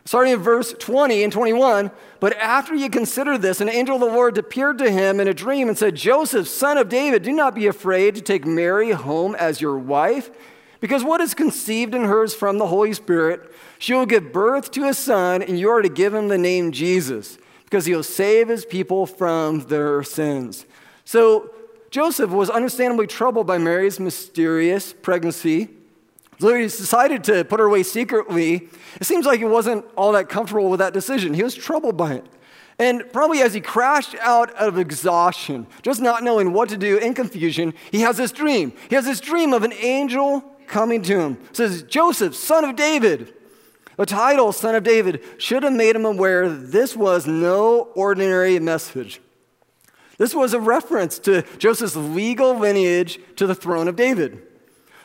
starting 0.05 0.33
in 0.33 0.39
verse 0.39 0.73
20 0.79 1.23
and 1.23 1.31
21. 1.31 1.91
But 2.19 2.35
after 2.37 2.73
you 2.73 2.89
consider 2.89 3.37
this, 3.37 3.61
an 3.61 3.69
angel 3.69 3.95
of 3.95 4.01
the 4.01 4.07
Lord 4.07 4.37
appeared 4.39 4.79
to 4.79 4.89
him 4.89 5.19
in 5.19 5.27
a 5.27 5.35
dream 5.35 5.69
and 5.69 5.77
said, 5.77 5.95
Joseph, 5.95 6.47
son 6.47 6.79
of 6.79 6.89
David, 6.89 7.21
do 7.21 7.31
not 7.31 7.53
be 7.53 7.67
afraid 7.67 8.15
to 8.15 8.21
take 8.21 8.43
Mary 8.43 8.89
home 8.89 9.35
as 9.35 9.61
your 9.61 9.77
wife, 9.77 10.31
because 10.79 11.03
what 11.03 11.21
is 11.21 11.35
conceived 11.35 11.93
in 11.93 12.05
her 12.05 12.23
is 12.23 12.33
from 12.33 12.57
the 12.57 12.65
Holy 12.65 12.93
Spirit. 12.93 13.53
She 13.77 13.93
will 13.93 14.07
give 14.07 14.33
birth 14.33 14.71
to 14.71 14.87
a 14.87 14.95
son, 14.95 15.43
and 15.43 15.59
you 15.59 15.69
are 15.69 15.83
to 15.83 15.89
give 15.89 16.13
him 16.13 16.27
the 16.27 16.39
name 16.39 16.71
Jesus, 16.71 17.37
because 17.69 17.85
he'll 17.85 18.01
save 18.01 18.47
his 18.47 18.65
people 18.65 19.05
from 19.05 19.59
their 19.67 20.01
sins. 20.01 20.65
So 21.05 21.51
Joseph 21.91 22.31
was 22.31 22.49
understandably 22.49 23.05
troubled 23.05 23.45
by 23.45 23.59
Mary's 23.59 23.99
mysterious 23.99 24.91
pregnancy. 24.91 25.69
So 26.39 26.55
he 26.55 26.63
decided 26.63 27.23
to 27.25 27.43
put 27.45 27.59
her 27.59 27.67
away 27.67 27.83
secretly. 27.83 28.69
It 28.99 29.03
seems 29.03 29.27
like 29.27 29.37
he 29.37 29.45
wasn't 29.45 29.85
all 29.95 30.13
that 30.13 30.29
comfortable 30.29 30.67
with 30.69 30.79
that 30.79 30.93
decision. 30.93 31.35
He 31.35 31.43
was 31.43 31.53
troubled 31.53 31.95
by 31.95 32.13
it. 32.13 32.25
And 32.79 33.03
probably 33.13 33.41
as 33.41 33.53
he 33.53 33.61
crashed 33.61 34.15
out 34.15 34.49
of 34.51 34.79
exhaustion, 34.79 35.67
just 35.83 36.01
not 36.01 36.23
knowing 36.23 36.53
what 36.53 36.69
to 36.69 36.77
do 36.77 36.97
in 36.97 37.13
confusion, 37.13 37.75
he 37.91 38.01
has 38.01 38.17
this 38.17 38.31
dream. 38.31 38.73
He 38.89 38.95
has 38.95 39.05
this 39.05 39.19
dream 39.19 39.53
of 39.53 39.61
an 39.61 39.73
angel 39.73 40.43
coming 40.65 41.03
to 41.03 41.19
him. 41.19 41.37
It 41.51 41.57
says, 41.57 41.83
Joseph, 41.83 42.35
son 42.35 42.63
of 42.63 42.75
David. 42.75 43.35
The 43.99 44.05
title, 44.05 44.53
Son 44.53 44.75
of 44.75 44.83
David, 44.85 45.21
should 45.39 45.63
have 45.63 45.73
made 45.73 45.93
him 45.93 46.05
aware 46.05 46.47
this 46.47 46.95
was 46.95 47.27
no 47.27 47.89
ordinary 47.95 48.57
message. 48.57 49.19
This 50.17 50.33
was 50.33 50.53
a 50.53 50.59
reference 50.61 51.19
to 51.19 51.41
Joseph's 51.57 51.97
legal 51.97 52.57
lineage 52.57 53.19
to 53.35 53.45
the 53.45 53.53
throne 53.53 53.89
of 53.89 53.97
David. 53.97 54.41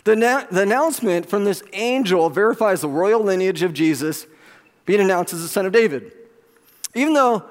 The, 0.05 0.15
na- 0.15 0.45
the 0.49 0.63
announcement 0.63 1.29
from 1.29 1.45
this 1.45 1.61
angel 1.73 2.31
verifies 2.31 2.83
the 2.83 2.89
royal 2.89 3.21
lineage 3.21 3.63
of 3.65 3.73
Jesus 3.73 4.29
being 4.87 5.01
announced 5.01 5.35
as 5.35 5.43
the 5.43 5.49
son 5.49 5.67
of 5.67 5.73
David. 5.73 6.13
Even 6.95 7.15
though 7.15 7.43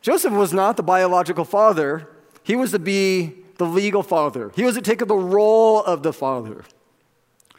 Joseph 0.00 0.32
was 0.32 0.54
not 0.54 0.78
the 0.78 0.82
biological 0.82 1.44
father, 1.44 2.08
he 2.42 2.56
was 2.56 2.70
to 2.70 2.78
be 2.78 3.34
the 3.58 3.66
legal 3.66 4.02
father. 4.02 4.50
He 4.56 4.64
was 4.64 4.76
to 4.76 4.80
take 4.80 5.02
up 5.02 5.08
the 5.08 5.14
role 5.14 5.82
of 5.84 6.02
the 6.02 6.14
father. 6.14 6.64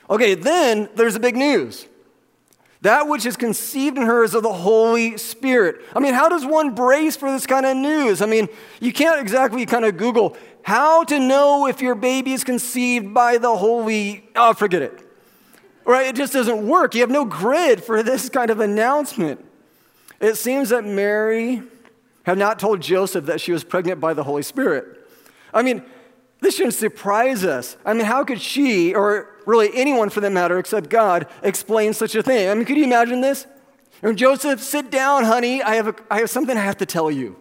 Okay, 0.10 0.34
then 0.34 0.90
there's 0.96 1.14
the 1.14 1.20
big 1.20 1.36
news. 1.36 1.86
That 2.88 3.10
which 3.10 3.26
is 3.26 3.36
conceived 3.36 3.98
in 3.98 4.04
her 4.04 4.24
is 4.24 4.34
of 4.34 4.44
the 4.44 4.54
Holy 4.54 5.18
Spirit. 5.18 5.82
I 5.94 6.00
mean, 6.00 6.14
how 6.14 6.30
does 6.30 6.46
one 6.46 6.74
brace 6.74 7.18
for 7.18 7.30
this 7.30 7.46
kind 7.46 7.66
of 7.66 7.76
news? 7.76 8.22
I 8.22 8.28
mean, 8.28 8.48
you 8.80 8.94
can't 8.94 9.20
exactly 9.20 9.66
kind 9.66 9.84
of 9.84 9.98
Google, 9.98 10.38
how 10.62 11.04
to 11.04 11.20
know 11.20 11.68
if 11.68 11.82
your 11.82 11.96
baby 11.96 12.32
is 12.32 12.46
conceived 12.46 13.14
by 13.14 13.40
the 13.40 13.58
Holy, 13.58 14.30
oh, 14.38 14.54
forget 14.54 14.82
it. 14.82 15.06
Right? 15.84 16.08
It 16.08 16.16
just 16.16 16.32
doesn't 16.32 16.66
work. 16.66 16.96
You 16.96 17.02
have 17.02 17.10
no 17.10 17.26
grid 17.26 17.84
for 17.84 18.02
this 18.04 18.30
kind 18.30 18.50
of 18.50 18.62
announcement. 18.62 19.44
It 20.22 20.36
seems 20.36 20.70
that 20.70 20.86
Mary 20.86 21.64
had 22.24 22.38
not 22.38 22.58
told 22.58 22.80
Joseph 22.80 23.26
that 23.26 23.42
she 23.42 23.52
was 23.52 23.66
pregnant 23.66 24.00
by 24.00 24.14
the 24.14 24.24
Holy 24.24 24.44
Spirit. 24.44 25.10
I 25.54 25.62
mean, 25.62 25.84
this 26.40 26.56
shouldn't 26.56 26.76
surprise 26.76 27.44
us. 27.44 27.76
I 27.84 27.92
mean, 27.92 28.06
how 28.06 28.24
could 28.24 28.40
she, 28.40 28.96
or 28.96 29.37
really 29.48 29.72
anyone 29.74 30.12
for 30.12 30.22
that 30.22 30.32
matter 30.32 30.60
except 30.60 30.90
God, 30.92 31.26
explain 31.42 31.94
such 31.94 32.14
a 32.14 32.22
thing? 32.22 32.50
I 32.50 32.54
mean, 32.54 32.66
could 32.66 32.78
you 32.78 32.84
imagine 32.84 33.22
this? 33.22 33.48
And 34.04 34.16
Joseph, 34.16 34.62
sit 34.62 34.92
down, 34.92 35.24
honey. 35.24 35.64
I 35.64 35.76
have, 35.76 35.88
a, 35.88 35.96
I 36.12 36.20
have 36.20 36.30
something 36.30 36.56
I 36.56 36.62
have 36.62 36.78
to 36.78 36.86
tell 36.86 37.10
you. 37.10 37.36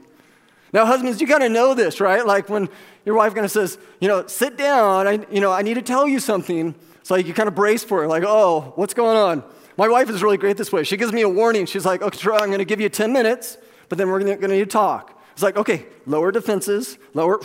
Now, 0.72 0.86
husbands, 0.86 1.20
you 1.20 1.26
kind 1.26 1.42
of 1.42 1.52
know 1.52 1.75
this, 1.75 2.00
right? 2.00 2.25
Like 2.25 2.48
when 2.48 2.68
your 3.04 3.14
wife 3.14 3.34
kind 3.34 3.44
of 3.44 3.50
says, 3.50 3.78
you 4.00 4.08
know, 4.08 4.26
sit 4.26 4.56
down. 4.56 5.06
I, 5.06 5.26
you 5.30 5.40
know, 5.40 5.52
I 5.52 5.62
need 5.62 5.75
to 5.75 5.82
tell 5.82 6.08
you 6.08 6.18
something. 6.18 6.75
It's 7.00 7.10
like 7.10 7.26
you 7.26 7.34
kind 7.34 7.48
of 7.48 7.54
brace 7.54 7.84
for 7.84 8.04
it, 8.04 8.08
like, 8.08 8.25
oh, 8.26 8.72
what's 8.76 8.94
going 8.94 9.16
on? 9.16 9.44
My 9.76 9.88
wife 9.88 10.08
is 10.08 10.22
really 10.22 10.38
great 10.38 10.56
this 10.56 10.72
way. 10.72 10.84
She 10.84 10.96
gives 10.96 11.12
me 11.12 11.22
a 11.22 11.28
warning. 11.28 11.66
She's 11.66 11.84
like, 11.84 12.02
okay, 12.02 12.30
I'm 12.30 12.48
going 12.48 12.58
to 12.58 12.64
give 12.64 12.80
you 12.80 12.88
10 12.88 13.12
minutes, 13.12 13.58
but 13.88 13.98
then 13.98 14.08
we're 14.08 14.20
going 14.20 14.40
to 14.40 14.48
need 14.48 14.60
to 14.60 14.66
talk. 14.66 15.22
It's 15.32 15.42
like, 15.42 15.56
okay, 15.56 15.86
lower 16.06 16.32
defenses, 16.32 16.96
lower, 17.12 17.40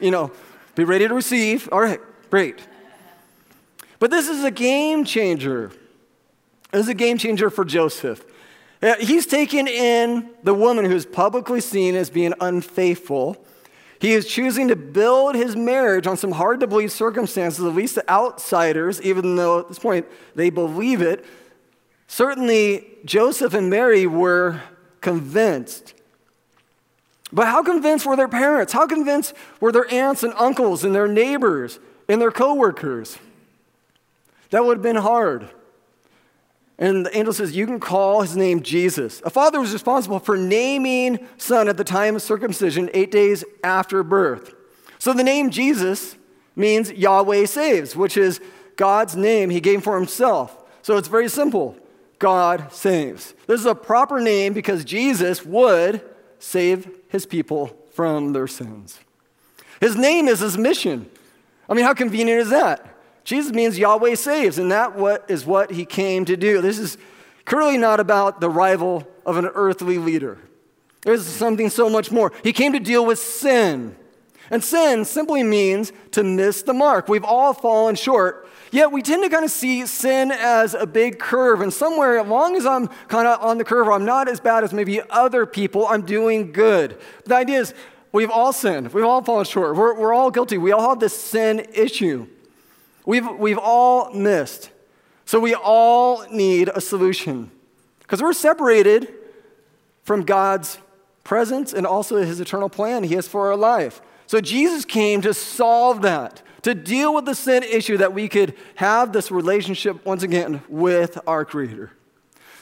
you 0.00 0.10
know, 0.10 0.32
be 0.74 0.82
ready 0.82 1.06
to 1.06 1.14
receive. 1.14 1.68
All 1.70 1.80
right, 1.80 2.00
great. 2.30 2.58
But 4.02 4.10
this 4.10 4.28
is 4.28 4.42
a 4.42 4.50
game 4.50 5.04
changer. 5.04 5.70
This 6.72 6.86
is 6.86 6.88
a 6.88 6.94
game 6.94 7.18
changer 7.18 7.50
for 7.50 7.64
Joseph. 7.64 8.24
Uh, 8.82 8.96
he's 8.96 9.26
taken 9.26 9.68
in 9.68 10.28
the 10.42 10.52
woman 10.54 10.84
who's 10.84 11.06
publicly 11.06 11.60
seen 11.60 11.94
as 11.94 12.10
being 12.10 12.34
unfaithful 12.40 13.46
he 14.02 14.14
is 14.14 14.26
choosing 14.26 14.66
to 14.66 14.74
build 14.74 15.36
his 15.36 15.54
marriage 15.54 16.08
on 16.08 16.16
some 16.16 16.32
hard 16.32 16.58
to 16.58 16.66
believe 16.66 16.90
circumstances, 16.90 17.64
at 17.64 17.72
least 17.72 17.94
the 17.94 18.10
outsiders, 18.10 19.00
even 19.00 19.36
though 19.36 19.60
at 19.60 19.68
this 19.68 19.78
point 19.78 20.06
they 20.34 20.50
believe 20.50 21.00
it. 21.00 21.24
Certainly, 22.08 22.84
Joseph 23.04 23.54
and 23.54 23.70
Mary 23.70 24.08
were 24.08 24.60
convinced. 25.00 25.94
But 27.32 27.46
how 27.46 27.62
convinced 27.62 28.04
were 28.04 28.16
their 28.16 28.26
parents? 28.26 28.72
How 28.72 28.88
convinced 28.88 29.34
were 29.60 29.70
their 29.70 29.88
aunts 29.88 30.24
and 30.24 30.34
uncles 30.36 30.82
and 30.82 30.92
their 30.92 31.06
neighbors 31.06 31.78
and 32.08 32.20
their 32.20 32.32
coworkers? 32.32 33.18
That 34.52 34.66
would 34.66 34.78
have 34.78 34.82
been 34.82 34.96
hard. 34.96 35.48
And 36.78 37.06
the 37.06 37.16
angel 37.16 37.32
says, 37.32 37.56
You 37.56 37.64
can 37.64 37.80
call 37.80 38.20
his 38.20 38.36
name 38.36 38.62
Jesus. 38.62 39.22
A 39.24 39.30
father 39.30 39.58
was 39.58 39.72
responsible 39.72 40.18
for 40.18 40.36
naming 40.36 41.26
son 41.38 41.68
at 41.68 41.78
the 41.78 41.84
time 41.84 42.16
of 42.16 42.22
circumcision, 42.22 42.90
eight 42.92 43.10
days 43.10 43.44
after 43.64 44.02
birth. 44.02 44.54
So 44.98 45.14
the 45.14 45.24
name 45.24 45.50
Jesus 45.50 46.16
means 46.54 46.92
Yahweh 46.92 47.46
saves, 47.46 47.96
which 47.96 48.18
is 48.18 48.40
God's 48.76 49.16
name 49.16 49.48
he 49.48 49.58
gave 49.58 49.82
for 49.82 49.96
himself. 49.96 50.64
So 50.82 50.98
it's 50.98 51.08
very 51.08 51.30
simple 51.30 51.78
God 52.18 52.70
saves. 52.72 53.32
This 53.46 53.58
is 53.58 53.66
a 53.66 53.74
proper 53.74 54.20
name 54.20 54.52
because 54.52 54.84
Jesus 54.84 55.46
would 55.46 56.02
save 56.38 56.90
his 57.08 57.24
people 57.24 57.74
from 57.92 58.34
their 58.34 58.46
sins. 58.46 59.00
His 59.80 59.96
name 59.96 60.28
is 60.28 60.40
his 60.40 60.58
mission. 60.58 61.10
I 61.70 61.74
mean, 61.74 61.86
how 61.86 61.94
convenient 61.94 62.40
is 62.42 62.50
that? 62.50 62.91
Jesus 63.24 63.52
means 63.52 63.78
Yahweh 63.78 64.14
saves, 64.16 64.58
and 64.58 64.72
that 64.72 64.96
what 64.96 65.24
is 65.28 65.46
what 65.46 65.70
he 65.70 65.84
came 65.84 66.24
to 66.24 66.36
do. 66.36 66.60
This 66.60 66.78
is 66.78 66.98
clearly 67.44 67.78
not 67.78 68.00
about 68.00 68.40
the 68.40 68.50
rival 68.50 69.06
of 69.24 69.36
an 69.36 69.46
earthly 69.46 69.98
leader. 69.98 70.38
There's 71.02 71.26
something 71.26 71.70
so 71.70 71.88
much 71.88 72.10
more. 72.10 72.32
He 72.42 72.52
came 72.52 72.72
to 72.72 72.80
deal 72.80 73.04
with 73.04 73.18
sin. 73.18 73.96
And 74.50 74.62
sin 74.62 75.04
simply 75.04 75.42
means 75.42 75.92
to 76.10 76.22
miss 76.22 76.62
the 76.62 76.74
mark. 76.74 77.08
We've 77.08 77.24
all 77.24 77.54
fallen 77.54 77.94
short. 77.94 78.48
Yet 78.70 78.90
we 78.90 79.02
tend 79.02 79.22
to 79.22 79.28
kind 79.28 79.44
of 79.44 79.50
see 79.50 79.86
sin 79.86 80.30
as 80.32 80.74
a 80.74 80.86
big 80.86 81.18
curve, 81.18 81.60
and 81.60 81.72
somewhere, 81.72 82.18
as 82.18 82.26
long 82.26 82.56
as 82.56 82.64
I'm 82.64 82.88
kind 83.08 83.28
of 83.28 83.40
on 83.42 83.58
the 83.58 83.64
curve, 83.64 83.88
I'm 83.88 84.06
not 84.06 84.28
as 84.28 84.40
bad 84.40 84.64
as 84.64 84.72
maybe 84.72 85.00
other 85.10 85.44
people, 85.44 85.86
I'm 85.86 86.02
doing 86.02 86.52
good. 86.52 86.98
The 87.26 87.34
idea 87.34 87.60
is 87.60 87.74
we've 88.12 88.30
all 88.30 88.52
sinned, 88.52 88.94
we've 88.94 89.04
all 89.04 89.22
fallen 89.22 89.44
short, 89.44 89.76
we're, 89.76 89.94
we're 89.94 90.14
all 90.14 90.30
guilty, 90.30 90.56
we 90.56 90.72
all 90.72 90.88
have 90.88 91.00
this 91.00 91.18
sin 91.18 91.66
issue. 91.74 92.26
We've, 93.04 93.28
we've 93.28 93.58
all 93.58 94.12
missed. 94.12 94.70
So 95.24 95.40
we 95.40 95.54
all 95.54 96.26
need 96.30 96.68
a 96.68 96.80
solution 96.80 97.50
because 98.00 98.22
we're 98.22 98.32
separated 98.32 99.14
from 100.02 100.24
God's 100.24 100.78
presence 101.24 101.72
and 101.72 101.86
also 101.86 102.16
his 102.16 102.40
eternal 102.40 102.68
plan 102.68 103.04
he 103.04 103.14
has 103.14 103.28
for 103.28 103.48
our 103.48 103.56
life. 103.56 104.02
So 104.26 104.40
Jesus 104.40 104.84
came 104.84 105.20
to 105.22 105.34
solve 105.34 106.02
that, 106.02 106.42
to 106.62 106.74
deal 106.74 107.14
with 107.14 107.24
the 107.24 107.34
sin 107.34 107.62
issue 107.62 107.96
that 107.98 108.12
we 108.12 108.28
could 108.28 108.54
have 108.76 109.12
this 109.12 109.30
relationship 109.30 110.04
once 110.04 110.22
again 110.22 110.62
with 110.68 111.18
our 111.26 111.44
Creator. 111.44 111.92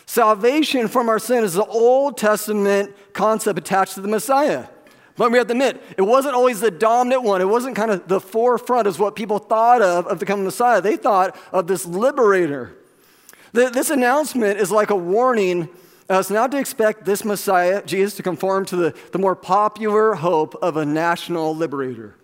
Salvation 0.06 0.88
from 0.88 1.08
our 1.08 1.18
sin 1.18 1.44
is 1.44 1.54
the 1.54 1.64
Old 1.64 2.18
Testament 2.18 2.94
concept 3.12 3.58
attached 3.58 3.94
to 3.94 4.00
the 4.00 4.08
Messiah. 4.08 4.66
But 5.16 5.30
we 5.30 5.38
have 5.38 5.48
to 5.48 5.52
admit, 5.52 5.82
it 5.96 6.02
wasn't 6.02 6.34
always 6.34 6.60
the 6.60 6.70
dominant 6.70 7.22
one. 7.22 7.40
It 7.40 7.48
wasn't 7.48 7.76
kind 7.76 7.90
of 7.90 8.08
the 8.08 8.20
forefront 8.20 8.86
as 8.86 8.98
what 8.98 9.16
people 9.16 9.38
thought 9.38 9.82
of 9.82 10.06
of 10.06 10.18
the 10.18 10.26
coming 10.26 10.44
Messiah. 10.44 10.80
They 10.80 10.96
thought 10.96 11.36
of 11.52 11.66
this 11.66 11.84
liberator. 11.84 12.74
This 13.52 13.90
announcement 13.90 14.58
is 14.58 14.70
like 14.70 14.90
a 14.90 14.96
warning 14.96 15.68
us 16.08 16.30
not 16.30 16.50
to 16.50 16.58
expect 16.58 17.04
this 17.04 17.24
Messiah, 17.24 17.82
Jesus, 17.84 18.16
to 18.16 18.22
conform 18.22 18.66
to 18.66 18.76
the, 18.76 18.94
the 19.12 19.18
more 19.18 19.36
popular 19.36 20.14
hope 20.14 20.56
of 20.56 20.76
a 20.76 20.84
national 20.84 21.54
liberator. 21.54 22.16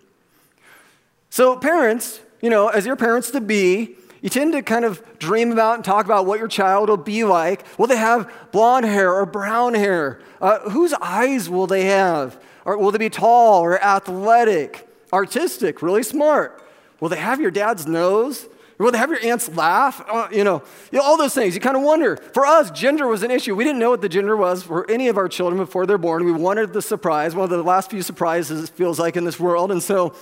So, 1.29 1.55
parents, 1.55 2.19
you 2.41 2.49
know, 2.49 2.67
as 2.67 2.85
your 2.85 2.95
parents 2.95 3.31
to 3.31 3.41
be, 3.41 3.95
you 4.21 4.29
tend 4.29 4.53
to 4.53 4.61
kind 4.61 4.83
of 4.83 5.01
dream 5.19 5.51
about 5.51 5.75
and 5.75 5.85
talk 5.85 6.05
about 6.05 6.25
what 6.25 6.39
your 6.39 6.47
child 6.47 6.89
will 6.89 6.97
be 6.97 7.23
like. 7.23 7.65
Will 7.77 7.87
they 7.87 7.97
have 7.97 8.31
blonde 8.51 8.85
hair 8.85 9.13
or 9.13 9.25
brown 9.25 9.73
hair? 9.73 10.19
Uh, 10.41 10.59
whose 10.69 10.93
eyes 10.93 11.49
will 11.49 11.67
they 11.67 11.85
have? 11.85 12.41
Or 12.67 12.77
will 12.77 12.91
they 12.91 12.97
be 12.97 13.09
tall 13.09 13.61
or 13.61 13.81
athletic, 13.81 14.87
artistic, 15.13 15.81
really 15.81 16.03
smart? 16.03 16.61
Will 16.99 17.07
they 17.07 17.17
have 17.17 17.39
your 17.39 17.49
dad's 17.49 17.87
nose? 17.87 18.45
Will 18.77 18.91
they 18.91 18.97
have 18.97 19.09
your 19.09 19.25
aunts 19.25 19.47
laugh? 19.55 20.03
Uh, 20.05 20.27
you, 20.33 20.43
know, 20.43 20.61
you 20.91 20.99
know, 20.99 21.03
all 21.03 21.17
those 21.17 21.33
things. 21.33 21.55
You 21.55 21.61
kind 21.61 21.77
of 21.77 21.81
wonder. 21.81 22.17
For 22.17 22.45
us, 22.45 22.69
gender 22.71 23.07
was 23.07 23.23
an 23.23 23.31
issue. 23.31 23.55
We 23.55 23.63
didn't 23.63 23.79
know 23.79 23.89
what 23.89 24.01
the 24.01 24.09
gender 24.09 24.35
was 24.35 24.63
for 24.63 24.89
any 24.91 25.07
of 25.07 25.17
our 25.17 25.29
children 25.29 25.57
before 25.57 25.85
they're 25.85 25.97
born. 25.97 26.25
We 26.25 26.33
wanted 26.33 26.73
the 26.73 26.81
surprise, 26.81 27.33
one 27.33 27.45
of 27.45 27.49
the 27.49 27.63
last 27.63 27.89
few 27.89 28.01
surprises 28.01 28.65
it 28.65 28.75
feels 28.75 28.99
like 28.99 29.15
in 29.15 29.23
this 29.23 29.39
world. 29.39 29.71
And 29.71 29.81
so 29.81 30.13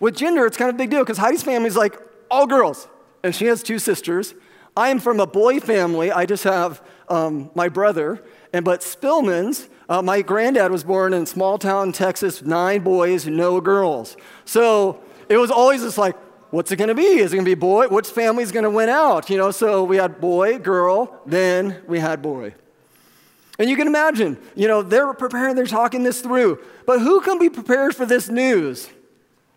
with 0.00 0.16
gender, 0.16 0.46
it's 0.46 0.56
kind 0.56 0.70
of 0.70 0.76
a 0.76 0.78
big 0.78 0.88
deal 0.88 1.00
because 1.00 1.18
Heidi's 1.18 1.42
family 1.42 1.68
is 1.68 1.76
like 1.76 1.98
all 2.30 2.46
girls, 2.46 2.88
and 3.22 3.34
she 3.34 3.44
has 3.44 3.62
two 3.62 3.78
sisters. 3.78 4.32
I 4.74 4.88
am 4.88 5.00
from 5.00 5.20
a 5.20 5.26
boy 5.26 5.60
family. 5.60 6.10
I 6.10 6.24
just 6.24 6.44
have 6.44 6.82
um, 7.10 7.50
my 7.54 7.68
brother. 7.68 8.24
And 8.54 8.64
but 8.64 8.80
Spillman's, 8.80 9.68
uh, 9.92 10.00
my 10.00 10.22
granddad 10.22 10.72
was 10.72 10.84
born 10.84 11.12
in 11.12 11.26
small 11.26 11.58
town 11.58 11.92
Texas, 11.92 12.40
nine 12.40 12.80
boys, 12.80 13.26
no 13.26 13.60
girls. 13.60 14.16
So 14.46 15.02
it 15.28 15.36
was 15.36 15.50
always 15.50 15.82
just 15.82 15.98
like, 15.98 16.16
what's 16.50 16.72
it 16.72 16.76
going 16.76 16.88
to 16.88 16.94
be? 16.94 17.02
Is 17.02 17.34
it 17.34 17.36
going 17.36 17.44
to 17.44 17.50
be 17.50 17.54
boy? 17.54 17.88
Which 17.88 18.08
family's 18.08 18.52
going 18.52 18.64
to 18.64 18.70
win 18.70 18.88
out? 18.88 19.28
You 19.28 19.36
know, 19.36 19.50
so 19.50 19.84
we 19.84 19.98
had 19.98 20.18
boy, 20.18 20.58
girl, 20.58 21.20
then 21.26 21.82
we 21.86 21.98
had 21.98 22.22
boy. 22.22 22.54
And 23.58 23.68
you 23.68 23.76
can 23.76 23.86
imagine, 23.86 24.38
you 24.54 24.66
know, 24.66 24.80
they're 24.80 25.12
preparing, 25.12 25.56
they're 25.56 25.66
talking 25.66 26.04
this 26.04 26.22
through. 26.22 26.64
But 26.86 27.00
who 27.00 27.20
can 27.20 27.38
be 27.38 27.50
prepared 27.50 27.94
for 27.94 28.06
this 28.06 28.30
news? 28.30 28.88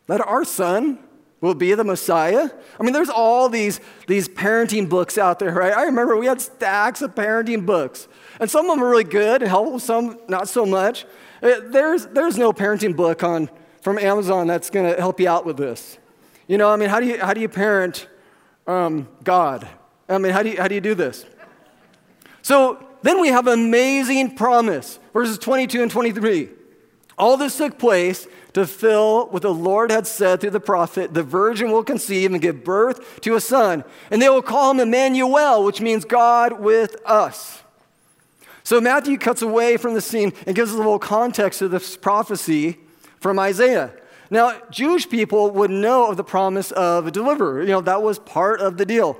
That 0.08 0.20
our 0.20 0.44
son 0.44 1.00
will 1.46 1.56
be 1.56 1.74
the 1.74 1.84
Messiah? 1.84 2.50
I 2.80 2.84
mean, 2.84 2.94
there's 2.94 3.10
all 3.10 3.48
these, 3.48 3.80
these 4.08 4.28
parenting 4.28 4.90
books 4.90 5.18
out 5.18 5.40
there, 5.40 5.54
right? 5.54 5.74
I 5.74 5.84
remember 5.84 6.18
we 6.18 6.26
had 6.26 6.42
stacks 6.42 7.02
of 7.02 7.16
parenting 7.16 7.66
books. 7.66 8.08
And 8.40 8.50
some 8.50 8.70
of 8.70 8.76
them 8.76 8.84
are 8.84 8.90
really 8.90 9.04
good 9.04 9.42
and 9.42 9.50
helpful, 9.50 9.80
some 9.80 10.20
not 10.28 10.50
so 10.50 10.66
much. 10.66 11.06
Uh, 11.42 11.62
there's, 11.66 12.08
there's 12.08 12.38
no 12.38 12.52
parenting 12.52 12.96
book 12.96 13.24
on, 13.24 13.50
from 13.82 13.98
Amazon 13.98 14.48
that's 14.48 14.70
going 14.70 14.92
to 14.92 15.00
help 15.00 15.20
you 15.20 15.30
out 15.30 15.46
with 15.46 15.58
this. 15.58 15.98
You 16.48 16.58
know, 16.58 16.70
I 16.70 16.76
mean, 16.76 16.90
how 16.90 17.00
do 17.00 17.06
you, 17.06 17.20
how 17.20 17.34
do 17.34 17.42
you 17.42 17.50
parent 17.50 18.08
um, 18.68 19.08
God? 19.24 19.68
I 20.10 20.18
mean, 20.18 20.34
how 20.34 20.44
do, 20.44 20.50
you, 20.50 20.58
how 20.58 20.68
do 20.68 20.76
you 20.76 20.82
do 20.82 20.96
this? 20.96 21.26
So 22.42 22.86
then 23.02 23.22
we 23.22 23.30
have 23.30 23.48
amazing 23.48 24.36
promise, 24.36 25.00
verses 25.14 25.38
22 25.38 25.82
and 25.84 25.92
23. 25.92 26.50
All 27.18 27.38
this 27.38 27.58
took 27.58 27.78
place 27.78 28.28
to 28.56 28.66
fill 28.66 29.28
what 29.28 29.42
the 29.42 29.54
Lord 29.54 29.92
had 29.92 30.08
said 30.08 30.40
through 30.40 30.52
the 30.52 30.62
prophet 30.62 31.14
the 31.14 31.24
virgin 31.24 31.72
will 31.72 31.84
conceive 31.84 32.32
and 32.32 32.42
give 32.42 32.64
birth 32.64 33.20
to 33.20 33.36
a 33.36 33.42
son, 33.42 33.84
and 34.10 34.22
they 34.22 34.30
will 34.30 34.42
call 34.42 34.72
him 34.72 34.80
Emmanuel, 34.80 35.66
which 35.66 35.82
means 35.82 36.06
God 36.06 36.62
with 36.62 36.96
us. 37.06 37.62
So 38.64 38.80
Matthew 38.80 39.18
cuts 39.18 39.42
away 39.42 39.76
from 39.76 39.94
the 39.94 40.00
scene 40.00 40.32
and 40.48 40.56
gives 40.56 40.72
us 40.72 40.76
a 40.76 40.78
little 40.78 40.98
context 40.98 41.62
of 41.62 41.70
this 41.70 41.98
prophecy 41.98 42.80
from 43.20 43.40
Isaiah. 43.40 43.92
Now, 44.30 44.58
Jewish 44.72 45.10
people 45.10 45.52
would 45.52 45.70
know 45.70 46.10
of 46.10 46.16
the 46.16 46.24
promise 46.24 46.72
of 46.72 47.08
a 47.08 47.12
deliverer. 47.12 47.62
You 47.62 47.68
know, 47.68 47.82
that 47.82 48.02
was 48.02 48.20
part 48.20 48.62
of 48.62 48.78
the 48.78 48.86
deal. 48.86 49.20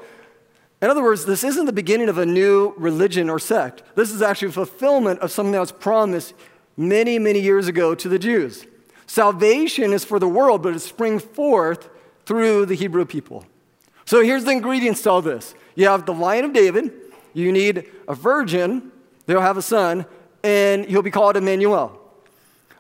In 0.82 0.90
other 0.90 1.04
words, 1.04 1.26
this 1.26 1.44
isn't 1.44 1.66
the 1.66 1.74
beginning 1.74 2.08
of 2.08 2.18
a 2.18 2.26
new 2.26 2.74
religion 2.78 3.30
or 3.30 3.40
sect. 3.40 3.84
This 3.96 4.12
is 4.12 4.22
actually 4.22 4.48
a 4.48 4.54
fulfillment 4.54 5.20
of 5.20 5.30
something 5.30 5.52
that 5.52 5.60
was 5.60 5.74
promised 5.74 6.34
many, 6.78 7.20
many 7.20 7.42
years 7.42 7.68
ago 7.68 7.96
to 7.96 8.08
the 8.08 8.18
Jews. 8.18 8.66
Salvation 9.08 9.94
is 9.94 10.04
for 10.04 10.20
the 10.20 10.28
world, 10.28 10.64
but 10.64 10.76
it 10.76 10.80
springs 10.80 11.24
forth 11.24 11.90
through 12.26 12.66
the 12.66 12.76
Hebrew 12.76 13.06
people. 13.06 13.46
So 14.06 14.22
here's 14.22 14.44
the 14.44 14.52
ingredients 14.52 15.02
to 15.04 15.12
all 15.12 15.22
this 15.22 15.56
you 15.76 15.88
have 15.88 16.06
the 16.06 16.14
Lion 16.14 16.46
of 16.46 16.54
David, 16.54 16.92
you 17.34 17.52
need 17.52 17.90
a 18.08 18.16
virgin, 18.16 18.92
they'll 19.26 19.42
have 19.42 19.58
a 19.58 19.62
son, 19.62 20.06
and 20.44 20.86
he'll 20.86 21.02
be 21.02 21.12
called 21.12 21.38
Emmanuel. 21.38 22.02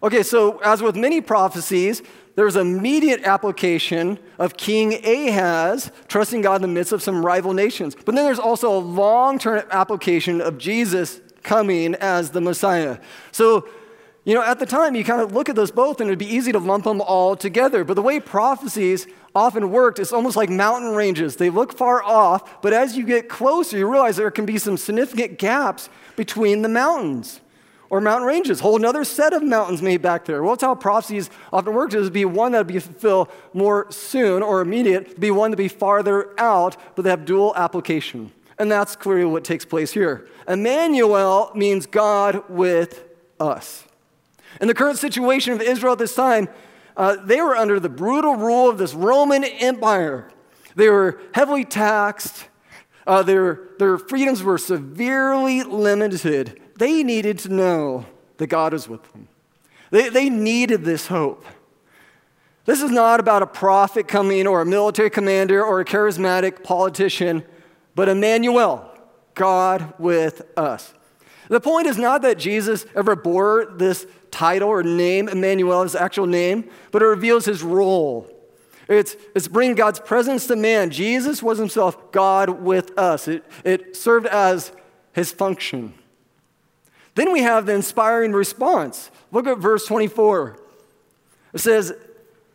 Okay, 0.04 0.24
so 0.24 0.60
as 0.60 0.82
with 0.82 0.96
many 0.96 1.20
prophecies, 1.20 2.04
there's 2.36 2.56
immediate 2.56 3.24
application 3.24 4.20
of 4.38 4.58
King 4.58 4.94
Ahaz 5.06 5.92
trusting 6.08 6.42
God 6.42 6.56
in 6.56 6.62
the 6.62 6.68
midst 6.68 6.92
of 6.92 7.02
some 7.02 7.26
rival 7.26 7.54
nations. 7.54 7.96
But 7.96 8.14
then 8.14 8.26
there's 8.26 8.40
also 8.40 8.76
a 8.76 8.78
long 8.78 9.40
term 9.40 9.64
application 9.72 10.42
of 10.42 10.58
Jesus 10.58 11.22
coming 11.44 11.96
as 11.96 12.32
the 12.32 12.42
Messiah. 12.42 13.00
So, 13.32 13.68
you 14.26 14.34
know, 14.34 14.42
at 14.42 14.58
the 14.58 14.66
time, 14.66 14.96
you 14.96 15.04
kind 15.04 15.22
of 15.22 15.34
look 15.34 15.50
at 15.50 15.56
those 15.56 15.70
both 15.70 16.02
and 16.02 16.10
it'd 16.10 16.18
be 16.18 16.26
easy 16.26 16.52
to 16.52 16.60
lump 16.60 16.84
them 16.84 17.00
all 17.00 17.36
together. 17.36 17.84
But 17.84 17.94
the 17.94 18.02
way 18.02 18.20
prophecies 18.20 19.06
often 19.36 19.72
worked 19.72 20.00
is 20.00 20.12
almost 20.12 20.36
like 20.36 20.50
mountain 20.50 20.96
ranges. 20.96 21.36
They 21.36 21.52
look 21.52 21.78
far 21.78 22.02
off, 22.02 22.62
but 22.62 22.74
as 22.74 22.98
you 22.98 23.06
get 23.06 23.30
closer, 23.30 23.78
you 23.78 23.90
realize 23.90 24.18
there 24.18 24.32
can 24.32 24.48
be 24.48 24.58
some 24.58 24.78
significant 24.78 25.38
gaps 25.38 25.90
between 26.16 26.64
the 26.64 26.70
mountains 26.70 27.40
or 27.92 28.02
mountain 28.02 28.28
ranges, 28.28 28.62
whole 28.62 28.78
another 28.78 29.04
set 29.04 29.32
of 29.32 29.44
mountains 29.44 29.82
made 29.82 30.02
back 30.02 30.26
there. 30.26 30.42
Well, 30.42 30.54
that's 30.54 30.64
how 30.64 30.74
prophecies 30.74 31.30
often 31.54 31.76
work. 31.76 31.92
would 31.92 32.12
be 32.12 32.26
one 32.26 32.54
that 32.54 32.60
would 32.60 32.74
be 32.74 32.80
fulfilled 32.80 33.30
more 33.54 33.92
soon 33.92 34.42
or 34.42 34.62
immediate, 34.62 35.20
be 35.20 35.30
one 35.30 35.52
to 35.52 35.58
be 35.58 35.68
farther 35.68 36.34
out, 36.40 36.78
but 36.96 37.04
they 37.04 37.12
have 37.12 37.26
dual 37.26 37.54
application. 37.56 38.32
And 38.58 38.72
that's 38.72 38.96
clearly 38.96 39.26
what 39.26 39.44
takes 39.44 39.66
place 39.66 39.92
here. 39.92 40.28
Emmanuel 40.48 41.52
means 41.54 41.86
God 41.86 42.50
with 42.50 43.04
us. 43.40 43.84
In 44.62 44.68
the 44.68 44.74
current 44.74 44.98
situation 44.98 45.54
of 45.54 45.62
Israel 45.62 45.94
at 45.94 46.00
this 46.00 46.15
time, 46.15 46.48
uh, 46.98 47.18
they 47.18 47.41
were 47.41 47.56
under 47.56 47.80
the 47.80 47.89
brutal 47.89 48.36
rule 48.36 48.70
of 48.70 48.78
this 48.78 48.94
Roman 48.94 49.44
Empire. 49.44 50.32
They 50.76 50.89
were 50.89 51.22
heavily 51.34 51.65
taxed. 51.65 52.48
Uh, 53.06 53.22
their, 53.22 53.70
their 53.80 53.98
freedoms 53.98 54.41
were 54.41 54.58
severely 54.58 55.63
limited 55.63 56.62
they 56.78 57.04
needed 57.04 57.39
to 57.39 57.50
know 57.50 58.06
that 58.38 58.48
God 58.48 58.74
was 58.74 58.88
with 58.88 59.12
them. 59.12 59.28
They, 59.91 60.10
they 60.10 60.30
needed 60.30 60.84
this 60.84 61.08
hope. 61.08 61.46
This 62.65 62.82
is 62.82 62.91
not 62.91 63.20
about 63.20 63.44
a 63.44 63.48
prophet 63.48 64.08
coming 64.08 64.48
or 64.48 64.62
a 64.62 64.65
military 64.65 65.10
commander 65.10 65.63
or 65.63 65.80
a 65.80 65.86
charismatic 65.86 66.63
politician, 66.63 67.44
but 67.94 68.10
Emmanuel, 68.10 68.91
God 69.36 69.94
with 70.00 70.41
us. 70.58 70.94
The 71.48 71.62
point 71.62 71.88
is 71.88 71.98
not 71.98 72.24
that 72.24 72.39
Jesus 72.39 72.86
ever 72.96 73.15
bore 73.15 73.68
this 73.78 74.08
title 74.36 74.67
or 74.67 74.84
name, 74.84 75.30
Emmanuel, 75.30 75.84
his 75.84 75.95
actual 75.95 76.28
name, 76.28 76.69
but 76.91 77.02
it 77.02 77.06
reveals 77.06 77.45
his 77.45 77.63
role. 77.63 78.30
It's, 78.89 79.15
it's 79.34 79.48
bringing 79.48 79.76
God's 79.76 80.00
presence 80.00 80.45
to 80.48 80.58
man. 80.58 80.89
Jesus 80.91 81.41
was 81.41 81.58
himself 81.58 82.12
God 82.12 82.62
with 82.62 82.98
us. 83.00 83.30
It, 83.30 83.45
it 83.63 83.95
served 83.95 84.28
as 84.28 84.74
his 85.13 85.32
function. 85.32 85.93
Then 87.15 87.32
we 87.32 87.41
have 87.41 87.65
the 87.65 87.74
inspiring 87.74 88.34
response. 88.34 89.10
Look 89.32 89.48
at 89.48 89.58
verse 89.58 89.86
24. 89.88 90.60
It 91.54 91.60
says, 91.60 91.93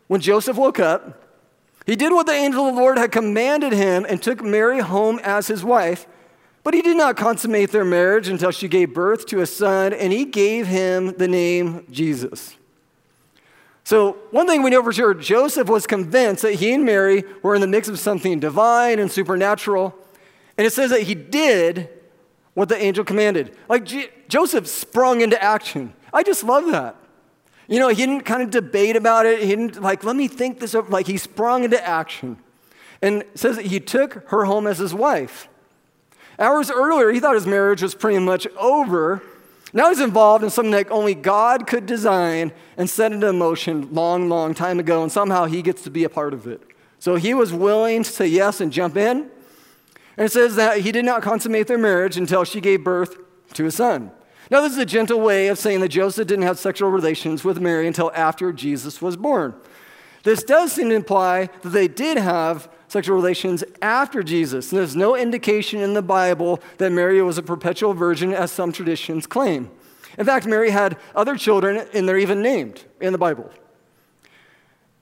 When 0.06 0.20
Joseph 0.20 0.58
woke 0.58 0.78
up, 0.78 1.24
he 1.86 1.96
did 1.96 2.12
what 2.12 2.26
the 2.26 2.32
angel 2.32 2.66
of 2.66 2.74
the 2.74 2.80
Lord 2.80 2.98
had 2.98 3.10
commanded 3.10 3.72
him 3.72 4.04
and 4.06 4.22
took 4.22 4.44
Mary 4.44 4.80
home 4.80 5.18
as 5.24 5.46
his 5.46 5.64
wife. 5.64 6.06
But 6.62 6.74
he 6.74 6.82
did 6.82 6.96
not 6.96 7.16
consummate 7.16 7.70
their 7.72 7.84
marriage 7.84 8.28
until 8.28 8.50
she 8.50 8.68
gave 8.68 8.92
birth 8.92 9.26
to 9.26 9.40
a 9.40 9.46
son, 9.46 9.92
and 9.92 10.12
he 10.12 10.24
gave 10.24 10.66
him 10.66 11.14
the 11.16 11.28
name 11.28 11.86
Jesus. 11.90 12.56
So, 13.82 14.12
one 14.30 14.46
thing 14.46 14.62
we 14.62 14.70
know 14.70 14.82
for 14.82 14.92
sure 14.92 15.14
Joseph 15.14 15.68
was 15.68 15.86
convinced 15.86 16.42
that 16.42 16.54
he 16.54 16.72
and 16.72 16.84
Mary 16.84 17.24
were 17.42 17.54
in 17.54 17.60
the 17.60 17.66
mix 17.66 17.88
of 17.88 17.98
something 17.98 18.38
divine 18.38 18.98
and 18.98 19.10
supernatural. 19.10 19.96
And 20.58 20.66
it 20.66 20.72
says 20.72 20.90
that 20.90 21.02
he 21.02 21.14
did 21.14 21.88
what 22.54 22.68
the 22.68 22.76
angel 22.76 23.04
commanded. 23.04 23.56
Like 23.68 23.88
Joseph 24.28 24.68
sprung 24.68 25.22
into 25.22 25.42
action. 25.42 25.94
I 26.12 26.22
just 26.22 26.44
love 26.44 26.70
that. 26.72 26.96
You 27.66 27.78
know, 27.78 27.88
he 27.88 27.94
didn't 27.94 28.22
kind 28.22 28.42
of 28.42 28.50
debate 28.50 28.96
about 28.96 29.26
it. 29.26 29.42
He 29.42 29.48
didn't, 29.48 29.80
like, 29.80 30.02
let 30.02 30.16
me 30.16 30.26
think 30.26 30.58
this 30.58 30.74
up. 30.74 30.90
Like, 30.90 31.06
he 31.06 31.16
sprung 31.16 31.62
into 31.62 31.82
action. 31.86 32.36
And 33.00 33.24
says 33.34 33.56
that 33.56 33.66
he 33.66 33.78
took 33.78 34.28
her 34.28 34.44
home 34.44 34.66
as 34.66 34.78
his 34.78 34.92
wife. 34.92 35.48
Hours 36.40 36.70
earlier, 36.70 37.12
he 37.12 37.20
thought 37.20 37.34
his 37.34 37.46
marriage 37.46 37.82
was 37.82 37.94
pretty 37.94 38.18
much 38.18 38.46
over. 38.56 39.22
Now 39.74 39.90
he's 39.90 40.00
involved 40.00 40.42
in 40.42 40.48
something 40.48 40.72
that 40.72 40.90
only 40.90 41.14
God 41.14 41.66
could 41.66 41.84
design 41.84 42.52
and 42.78 42.88
set 42.88 43.12
into 43.12 43.32
motion 43.32 43.92
long, 43.92 44.28
long 44.28 44.54
time 44.54 44.80
ago, 44.80 45.02
and 45.02 45.12
somehow 45.12 45.44
he 45.44 45.60
gets 45.60 45.82
to 45.82 45.90
be 45.90 46.02
a 46.02 46.08
part 46.08 46.32
of 46.32 46.46
it. 46.46 46.62
So 46.98 47.16
he 47.16 47.34
was 47.34 47.52
willing 47.52 48.02
to 48.02 48.10
say 48.10 48.26
yes 48.26 48.60
and 48.60 48.72
jump 48.72 48.96
in. 48.96 49.30
And 50.16 50.26
it 50.26 50.32
says 50.32 50.56
that 50.56 50.80
he 50.80 50.92
did 50.92 51.04
not 51.04 51.22
consummate 51.22 51.66
their 51.66 51.78
marriage 51.78 52.16
until 52.16 52.44
she 52.44 52.60
gave 52.60 52.82
birth 52.82 53.16
to 53.54 53.66
a 53.66 53.70
son. 53.70 54.10
Now, 54.50 54.62
this 54.62 54.72
is 54.72 54.78
a 54.78 54.86
gentle 54.86 55.20
way 55.20 55.48
of 55.48 55.58
saying 55.58 55.80
that 55.80 55.88
Joseph 55.88 56.26
didn't 56.26 56.44
have 56.44 56.58
sexual 56.58 56.90
relations 56.90 57.44
with 57.44 57.60
Mary 57.60 57.86
until 57.86 58.10
after 58.14 58.52
Jesus 58.52 59.00
was 59.00 59.16
born. 59.16 59.54
This 60.24 60.42
does 60.42 60.72
seem 60.72 60.88
to 60.88 60.94
imply 60.94 61.48
that 61.62 61.68
they 61.68 61.86
did 61.86 62.18
have 62.18 62.68
sexual 62.90 63.14
relations 63.14 63.62
after 63.80 64.22
Jesus. 64.22 64.72
And 64.72 64.80
there's 64.80 64.96
no 64.96 65.14
indication 65.14 65.80
in 65.80 65.94
the 65.94 66.02
Bible 66.02 66.60
that 66.78 66.90
Mary 66.90 67.22
was 67.22 67.38
a 67.38 67.42
perpetual 67.42 67.94
virgin, 67.94 68.34
as 68.34 68.50
some 68.50 68.72
traditions 68.72 69.26
claim. 69.26 69.70
In 70.18 70.26
fact, 70.26 70.44
Mary 70.44 70.70
had 70.70 70.98
other 71.14 71.36
children, 71.36 71.86
and 71.94 72.08
they're 72.08 72.18
even 72.18 72.42
named 72.42 72.84
in 73.00 73.12
the 73.12 73.18
Bible. 73.18 73.50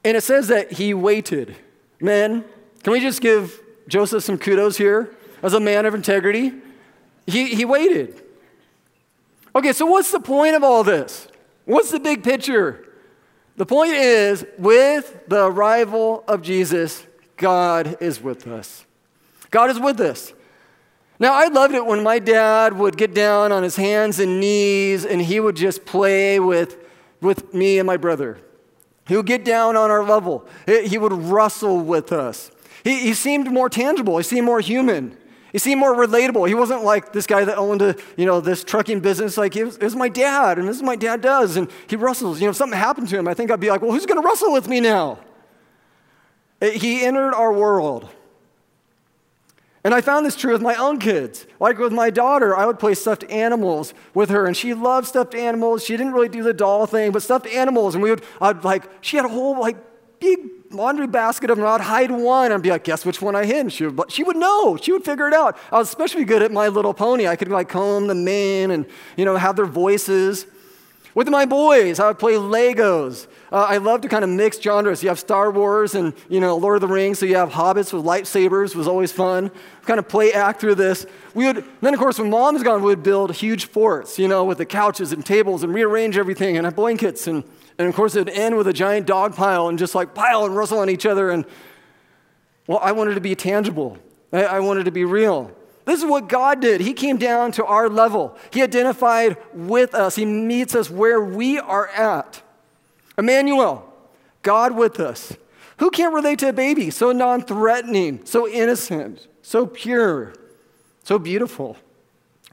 And 0.04 0.16
it 0.16 0.22
says 0.22 0.48
that 0.48 0.72
he 0.72 0.92
waited. 0.92 1.56
Men, 1.98 2.44
can 2.82 2.92
we 2.92 3.00
just 3.00 3.20
give 3.22 3.58
Joseph 3.88 4.22
some 4.22 4.36
kudos 4.36 4.76
here 4.76 5.14
as 5.42 5.54
a 5.54 5.60
man 5.60 5.86
of 5.86 5.94
integrity? 5.94 6.52
He, 7.26 7.54
he 7.54 7.64
waited. 7.64 8.22
Okay, 9.56 9.72
so 9.72 9.86
what's 9.86 10.12
the 10.12 10.20
point 10.20 10.54
of 10.54 10.62
all 10.62 10.84
this? 10.84 11.26
What's 11.64 11.90
the 11.90 12.00
big 12.00 12.22
picture? 12.22 12.84
The 13.56 13.66
point 13.66 13.94
is, 13.94 14.46
with 14.58 15.26
the 15.26 15.46
arrival 15.46 16.22
of 16.28 16.42
Jesus, 16.42 17.04
God 17.38 17.96
is 18.00 18.20
with 18.20 18.46
us. 18.46 18.84
God 19.50 19.70
is 19.70 19.80
with 19.80 20.00
us. 20.00 20.32
Now, 21.20 21.34
I 21.34 21.48
loved 21.48 21.74
it 21.74 21.84
when 21.84 22.02
my 22.02 22.18
dad 22.18 22.74
would 22.74 22.96
get 22.96 23.12
down 23.12 23.50
on 23.50 23.62
his 23.62 23.76
hands 23.76 24.20
and 24.20 24.38
knees 24.38 25.04
and 25.04 25.20
he 25.20 25.40
would 25.40 25.56
just 25.56 25.84
play 25.84 26.38
with, 26.38 26.76
with 27.20 27.52
me 27.52 27.78
and 27.78 27.86
my 27.86 27.96
brother. 27.96 28.38
He 29.08 29.16
would 29.16 29.26
get 29.26 29.44
down 29.44 29.74
on 29.74 29.90
our 29.90 30.04
level, 30.04 30.46
he 30.66 30.98
would 30.98 31.12
wrestle 31.12 31.80
with 31.80 32.12
us. 32.12 32.50
He, 32.84 33.00
he 33.00 33.14
seemed 33.14 33.50
more 33.50 33.68
tangible, 33.68 34.18
he 34.18 34.22
seemed 34.22 34.46
more 34.46 34.60
human. 34.60 35.16
He 35.50 35.58
seemed 35.58 35.80
more 35.80 35.94
relatable. 35.94 36.46
He 36.46 36.52
wasn't 36.52 36.84
like 36.84 37.14
this 37.14 37.26
guy 37.26 37.42
that 37.42 37.56
owned 37.56 37.80
a, 37.80 37.96
you 38.18 38.26
know, 38.26 38.38
this 38.38 38.62
trucking 38.62 39.00
business. 39.00 39.38
Like, 39.38 39.56
it 39.56 39.64
was, 39.64 39.78
it 39.78 39.82
was 39.82 39.96
my 39.96 40.10
dad, 40.10 40.58
and 40.58 40.68
this 40.68 40.76
is 40.76 40.82
what 40.82 40.88
my 40.88 40.96
dad 40.96 41.22
does. 41.22 41.56
And 41.56 41.70
he 41.86 41.96
wrestles. 41.96 42.38
You 42.38 42.46
know, 42.46 42.50
if 42.50 42.56
something 42.56 42.78
happened 42.78 43.08
to 43.08 43.18
him, 43.18 43.26
I 43.26 43.32
think 43.32 43.50
I'd 43.50 43.58
be 43.58 43.70
like, 43.70 43.80
well, 43.80 43.90
who's 43.90 44.04
going 44.04 44.20
to 44.20 44.26
wrestle 44.26 44.52
with 44.52 44.68
me 44.68 44.80
now? 44.80 45.18
Eh, 46.60 46.70
he 46.72 47.04
entered 47.04 47.34
our 47.34 47.52
world. 47.52 48.08
And 49.84 49.94
I 49.94 50.00
found 50.00 50.26
this 50.26 50.36
true 50.36 50.52
with 50.52 50.60
my 50.60 50.74
own 50.74 50.98
kids. 50.98 51.46
Like 51.60 51.78
with 51.78 51.92
my 51.92 52.10
daughter, 52.10 52.56
I 52.56 52.66
would 52.66 52.78
play 52.78 52.94
stuffed 52.94 53.24
animals 53.30 53.94
with 54.12 54.28
her, 54.30 54.46
and 54.46 54.56
she 54.56 54.74
loved 54.74 55.06
stuffed 55.06 55.34
animals. 55.34 55.84
She 55.84 55.96
didn't 55.96 56.12
really 56.12 56.28
do 56.28 56.42
the 56.42 56.52
doll 56.52 56.86
thing, 56.86 57.12
but 57.12 57.22
stuffed 57.22 57.46
animals. 57.46 57.94
And 57.94 58.02
we 58.02 58.10
would, 58.10 58.24
I'd 58.40 58.64
like, 58.64 58.84
she 59.00 59.16
had 59.16 59.24
a 59.24 59.30
whole 59.30 59.58
like 59.58 59.76
big 60.20 60.40
laundry 60.70 61.06
basket 61.06 61.48
of 61.48 61.56
them. 61.56 61.66
I'd 61.66 61.80
hide 61.80 62.10
one 62.10 62.52
and 62.52 62.62
be 62.62 62.70
like, 62.70 62.84
guess 62.84 63.06
which 63.06 63.22
one 63.22 63.36
I 63.36 63.44
hid? 63.44 63.60
And 63.60 63.72
she 63.72 63.86
would, 63.86 64.10
she 64.10 64.24
would 64.24 64.36
know. 64.36 64.76
She 64.76 64.92
would 64.92 65.04
figure 65.04 65.28
it 65.28 65.34
out. 65.34 65.56
I 65.70 65.78
was 65.78 65.88
especially 65.88 66.24
good 66.24 66.42
at 66.42 66.52
My 66.52 66.68
Little 66.68 66.92
Pony. 66.92 67.26
I 67.26 67.36
could 67.36 67.48
like 67.48 67.68
comb 67.68 68.08
the 68.08 68.14
mane 68.14 68.70
and, 68.70 68.84
you 69.16 69.24
know, 69.24 69.36
have 69.36 69.56
their 69.56 69.66
voices. 69.66 70.46
With 71.14 71.28
my 71.28 71.46
boys, 71.46 71.98
I 71.98 72.08
would 72.08 72.18
play 72.18 72.34
Legos. 72.34 73.26
Uh, 73.50 73.66
I 73.68 73.78
love 73.78 74.02
to 74.02 74.08
kind 74.08 74.24
of 74.24 74.30
mix 74.30 74.60
genres. 74.60 75.02
You 75.02 75.08
have 75.08 75.18
Star 75.18 75.50
Wars 75.50 75.94
and, 75.94 76.12
you 76.28 76.40
know, 76.40 76.56
Lord 76.56 76.76
of 76.76 76.80
the 76.82 76.94
Rings, 76.94 77.18
so 77.18 77.26
you 77.26 77.36
have 77.36 77.50
hobbits 77.50 77.92
with 77.92 78.04
lightsabers, 78.04 78.74
was 78.74 78.86
always 78.86 79.10
fun. 79.10 79.50
Kind 79.86 79.98
of 79.98 80.08
play 80.08 80.32
act 80.32 80.60
through 80.60 80.74
this. 80.74 81.06
We 81.34 81.46
would, 81.46 81.64
then 81.80 81.94
of 81.94 82.00
course, 82.00 82.18
when 82.18 82.30
mom 82.30 82.54
was 82.54 82.62
gone, 82.62 82.82
we 82.82 82.88
would 82.88 83.02
build 83.02 83.34
huge 83.34 83.66
forts, 83.66 84.18
you 84.18 84.28
know, 84.28 84.44
with 84.44 84.58
the 84.58 84.66
couches 84.66 85.12
and 85.12 85.24
tables 85.24 85.62
and 85.62 85.72
rearrange 85.72 86.18
everything 86.18 86.56
and 86.56 86.66
have 86.66 86.76
blankets 86.76 87.26
and 87.26 87.44
and 87.78 87.86
of 87.88 87.94
course, 87.94 88.16
it'd 88.16 88.28
end 88.34 88.56
with 88.56 88.66
a 88.66 88.72
giant 88.72 89.06
dog 89.06 89.36
pile 89.36 89.68
and 89.68 89.78
just 89.78 89.94
like 89.94 90.12
pile 90.12 90.44
and 90.44 90.56
wrestle 90.56 90.80
on 90.80 90.90
each 90.90 91.06
other. 91.06 91.30
And 91.30 91.44
well, 92.66 92.80
I 92.82 92.92
wanted 92.92 93.14
to 93.14 93.20
be 93.20 93.34
tangible, 93.34 93.96
I, 94.32 94.44
I 94.44 94.60
wanted 94.60 94.84
to 94.84 94.90
be 94.90 95.04
real. 95.04 95.52
This 95.84 96.00
is 96.02 96.06
what 96.06 96.28
God 96.28 96.60
did. 96.60 96.82
He 96.82 96.92
came 96.92 97.16
down 97.16 97.52
to 97.52 97.64
our 97.64 97.88
level. 97.88 98.36
He 98.52 98.62
identified 98.62 99.38
with 99.54 99.94
us. 99.94 100.16
He 100.16 100.26
meets 100.26 100.74
us 100.74 100.90
where 100.90 101.18
we 101.18 101.58
are 101.58 101.88
at. 101.88 102.42
Emmanuel, 103.18 103.92
God 104.42 104.76
with 104.76 105.00
us. 105.00 105.36
Who 105.78 105.90
can't 105.90 106.14
relate 106.14 106.38
to 106.40 106.48
a 106.48 106.52
baby 106.52 106.90
so 106.90 107.12
non 107.12 107.42
threatening, 107.42 108.24
so 108.24 108.48
innocent, 108.48 109.26
so 109.42 109.66
pure, 109.66 110.34
so 111.04 111.18
beautiful? 111.18 111.76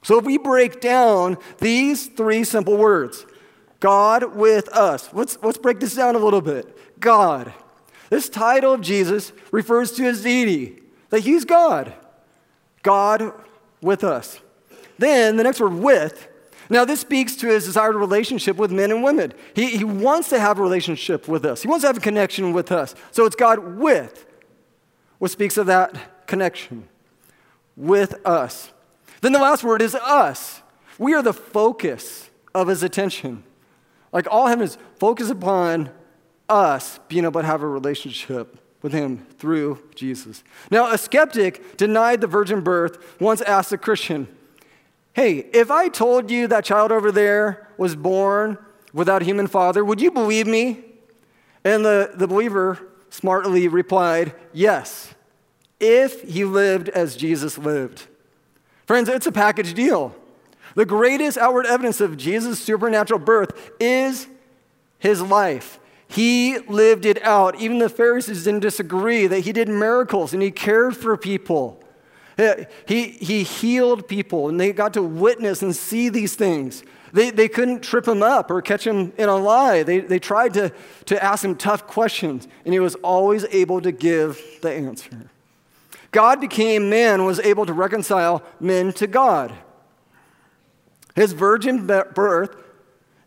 So 0.03 0.19
if 0.19 0.25
we 0.25 0.37
break 0.37 0.81
down 0.81 1.37
these 1.59 2.07
three 2.07 2.43
simple 2.43 2.77
words 2.77 3.25
God 3.79 4.35
with 4.35 4.69
us. 4.69 5.09
Let's, 5.13 5.37
let's 5.43 5.57
break 5.57 5.79
this 5.79 5.95
down 5.95 6.15
a 6.15 6.19
little 6.19 6.41
bit. 6.41 6.99
God. 6.99 7.53
This 8.09 8.29
title 8.29 8.73
of 8.73 8.81
Jesus 8.81 9.31
refers 9.51 9.91
to 9.93 10.03
his 10.03 10.23
deity, 10.23 10.81
that 11.09 11.19
he's 11.19 11.45
God. 11.45 11.93
God 12.83 13.33
with 13.81 14.03
us. 14.03 14.39
Then 14.97 15.35
the 15.37 15.43
next 15.43 15.59
word, 15.59 15.73
with. 15.73 16.27
Now, 16.69 16.85
this 16.85 16.99
speaks 17.01 17.35
to 17.37 17.47
his 17.47 17.65
desired 17.65 17.95
relationship 17.95 18.57
with 18.57 18.71
men 18.71 18.91
and 18.91 19.03
women. 19.03 19.33
He, 19.53 19.77
he 19.77 19.83
wants 19.83 20.29
to 20.29 20.39
have 20.39 20.59
a 20.59 20.61
relationship 20.61 21.27
with 21.27 21.45
us, 21.45 21.61
he 21.61 21.67
wants 21.67 21.83
to 21.83 21.87
have 21.87 21.97
a 21.97 22.01
connection 22.01 22.53
with 22.53 22.71
us. 22.71 22.95
So 23.11 23.25
it's 23.25 23.35
God 23.35 23.77
with, 23.77 24.25
what 25.19 25.31
speaks 25.31 25.57
of 25.57 25.67
that 25.67 26.27
connection 26.27 26.87
with 27.75 28.25
us. 28.25 28.71
Then 29.21 29.31
the 29.31 29.39
last 29.39 29.63
word 29.63 29.81
is 29.81 29.95
us. 29.95 30.61
We 30.97 31.13
are 31.13 31.21
the 31.21 31.33
focus 31.33 32.29
of 32.53 32.67
his 32.67 32.83
attention. 32.83 33.43
Like 34.11 34.27
all 34.31 34.47
heaven 34.47 34.63
is 34.63 34.77
focused 34.97 35.31
upon 35.31 35.89
us 36.47 36.99
being 37.07 37.25
able 37.25 37.41
to 37.41 37.47
have 37.47 37.61
a 37.61 37.67
relationship 37.67 38.57
with 38.81 38.93
him 38.93 39.25
through 39.39 39.81
Jesus. 39.95 40.43
Now, 40.69 40.91
a 40.91 40.97
skeptic 40.97 41.75
denied 41.75 42.21
the 42.21 42.27
virgin 42.27 42.61
birth 42.61 43.19
once 43.19 43.41
asked 43.41 43.71
a 43.71 43.77
Christian, 43.77 44.27
Hey, 45.15 45.47
if 45.53 45.71
I 45.71 45.87
told 45.87 46.29
you 46.29 46.45
that 46.47 46.65
child 46.65 46.91
over 46.91 47.09
there 47.09 47.69
was 47.77 47.95
born 47.95 48.57
without 48.91 49.21
a 49.21 49.25
human 49.25 49.47
father, 49.47 49.83
would 49.83 50.01
you 50.01 50.11
believe 50.11 50.45
me? 50.45 50.83
And 51.63 51.85
the, 51.85 52.11
the 52.13 52.27
believer 52.27 52.85
smartly 53.09 53.69
replied, 53.69 54.35
Yes, 54.51 55.15
if 55.79 56.21
he 56.23 56.43
lived 56.43 56.89
as 56.89 57.15
Jesus 57.15 57.57
lived. 57.57 58.07
Friends, 58.87 59.07
it's 59.07 59.25
a 59.25 59.31
package 59.31 59.73
deal. 59.73 60.13
The 60.75 60.85
greatest 60.85 61.37
outward 61.37 61.65
evidence 61.65 62.01
of 62.01 62.17
Jesus' 62.17 62.59
supernatural 62.59 63.21
birth 63.21 63.71
is 63.79 64.27
his 64.99 65.21
life. 65.21 65.79
He 66.09 66.59
lived 66.59 67.05
it 67.05 67.23
out. 67.23 67.55
Even 67.61 67.79
the 67.79 67.87
Pharisees 67.87 68.43
didn't 68.43 68.59
disagree 68.59 69.27
that 69.27 69.39
he 69.39 69.53
did 69.53 69.69
miracles 69.69 70.33
and 70.33 70.43
he 70.43 70.51
cared 70.51 70.97
for 70.97 71.15
people. 71.15 71.81
Uh, 72.37 72.65
he, 72.85 73.09
he 73.09 73.43
healed 73.43 74.07
people 74.07 74.49
and 74.49 74.59
they 74.59 74.73
got 74.73 74.93
to 74.93 75.01
witness 75.01 75.61
and 75.61 75.75
see 75.75 76.09
these 76.09 76.35
things. 76.35 76.83
They, 77.13 77.31
they 77.31 77.47
couldn't 77.47 77.81
trip 77.81 78.05
him 78.05 78.21
up 78.21 78.51
or 78.51 78.61
catch 78.61 78.85
him 78.85 79.13
in 79.17 79.29
a 79.29 79.37
lie. 79.37 79.83
They, 79.83 80.01
they 80.01 80.19
tried 80.19 80.53
to, 80.55 80.73
to 81.05 81.23
ask 81.23 81.45
him 81.45 81.55
tough 81.55 81.87
questions, 81.87 82.45
and 82.65 82.73
he 82.73 82.79
was 82.81 82.95
always 82.95 83.45
able 83.45 83.79
to 83.81 83.93
give 83.93 84.41
the 84.61 84.73
answer. 84.73 85.29
God 86.11 86.41
became 86.41 86.89
man, 86.89 87.23
was 87.23 87.39
able 87.39 87.65
to 87.67 87.73
reconcile 87.73 88.43
men 88.59 88.91
to 88.93 89.07
God. 89.07 89.53
His 91.15 91.31
virgin 91.31 91.87
birth, 91.87 92.57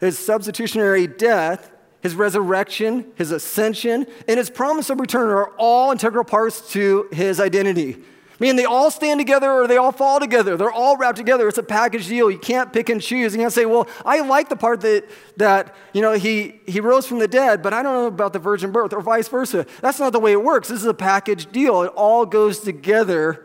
his 0.01 0.19
substitutionary 0.19 1.07
death, 1.07 1.71
his 2.03 2.15
resurrection, 2.15 3.07
his 3.15 3.31
ascension, 3.31 4.07
and 4.29 4.39
his 4.39 4.51
promise 4.51 4.91
of 4.91 5.01
return 5.01 5.31
are 5.31 5.51
all 5.57 5.93
integral 5.93 6.25
parts 6.25 6.71
to 6.73 7.09
his 7.11 7.41
identity. 7.41 7.97
Mean, 8.41 8.55
they 8.55 8.65
all 8.65 8.91
stand 8.91 9.19
together 9.19 9.51
or 9.51 9.67
they 9.67 9.79
all 9.79 9.91
fall 9.91 10.21
together. 10.21 10.57
They're 10.57 10.71
all 10.71 10.97
wrapped 10.97 11.19
together. 11.19 11.49
It's 11.49 11.59
a 11.59 11.63
package 11.63 12.07
deal. 12.07 12.31
You 12.31 12.39
can't 12.39 12.73
pick 12.73 12.89
and 12.89 13.03
choose. 13.03 13.35
You 13.35 13.41
can't 13.41 13.53
say, 13.53 13.67
well, 13.67 13.89
I 14.05 14.21
like 14.21 14.49
the 14.49 14.55
part 14.55 14.81
that, 14.83 15.09
that 15.39 15.75
you 15.93 16.01
know, 16.01 16.13
he, 16.13 16.61
he 16.67 16.79
rose 16.79 17.05
from 17.05 17.19
the 17.19 17.27
dead, 17.27 17.63
but 17.63 17.75
I 17.75 17.83
don't 17.83 17.95
know 17.95 18.07
about 18.07 18.33
the 18.33 18.39
virgin 18.39 18.71
birth 18.71 18.93
or 18.93 19.01
vice 19.01 19.27
versa. 19.27 19.67
That's 19.81 19.99
not 19.99 20.13
the 20.13 20.21
way 20.21 20.33
it 20.33 20.43
works. 20.43 20.69
This 20.69 20.81
is 20.81 20.87
a 20.87 20.95
package 20.95 21.51
deal. 21.51 21.83
It 21.83 21.93
all 21.97 22.25
goes 22.25 22.61
together 22.61 23.45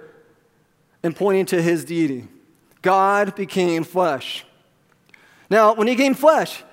and 1.02 1.16
pointing 1.16 1.48
to 1.48 1.62
his 1.62 1.84
deity. 1.84 2.28
God 2.84 3.36
became 3.36 3.84
flesh. 3.84 4.46
Now, 5.50 5.74
when 5.74 5.88
he 5.88 5.96
became 5.96 6.14
flesh, 6.14 6.64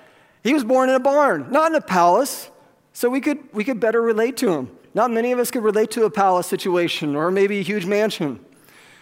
he 0.43 0.53
was 0.53 0.63
born 0.63 0.89
in 0.89 0.95
a 0.95 0.99
barn, 0.99 1.47
not 1.51 1.71
in 1.71 1.75
a 1.75 1.81
palace, 1.81 2.51
so 2.93 3.09
we 3.09 3.21
could, 3.21 3.39
we 3.53 3.63
could 3.63 3.79
better 3.79 4.01
relate 4.01 4.37
to 4.37 4.51
him. 4.51 4.77
Not 4.93 5.11
many 5.11 5.31
of 5.31 5.39
us 5.39 5.51
could 5.51 5.63
relate 5.63 5.91
to 5.91 6.03
a 6.05 6.09
palace 6.09 6.47
situation 6.47 7.15
or 7.15 7.31
maybe 7.31 7.59
a 7.59 7.63
huge 7.63 7.85
mansion. 7.85 8.43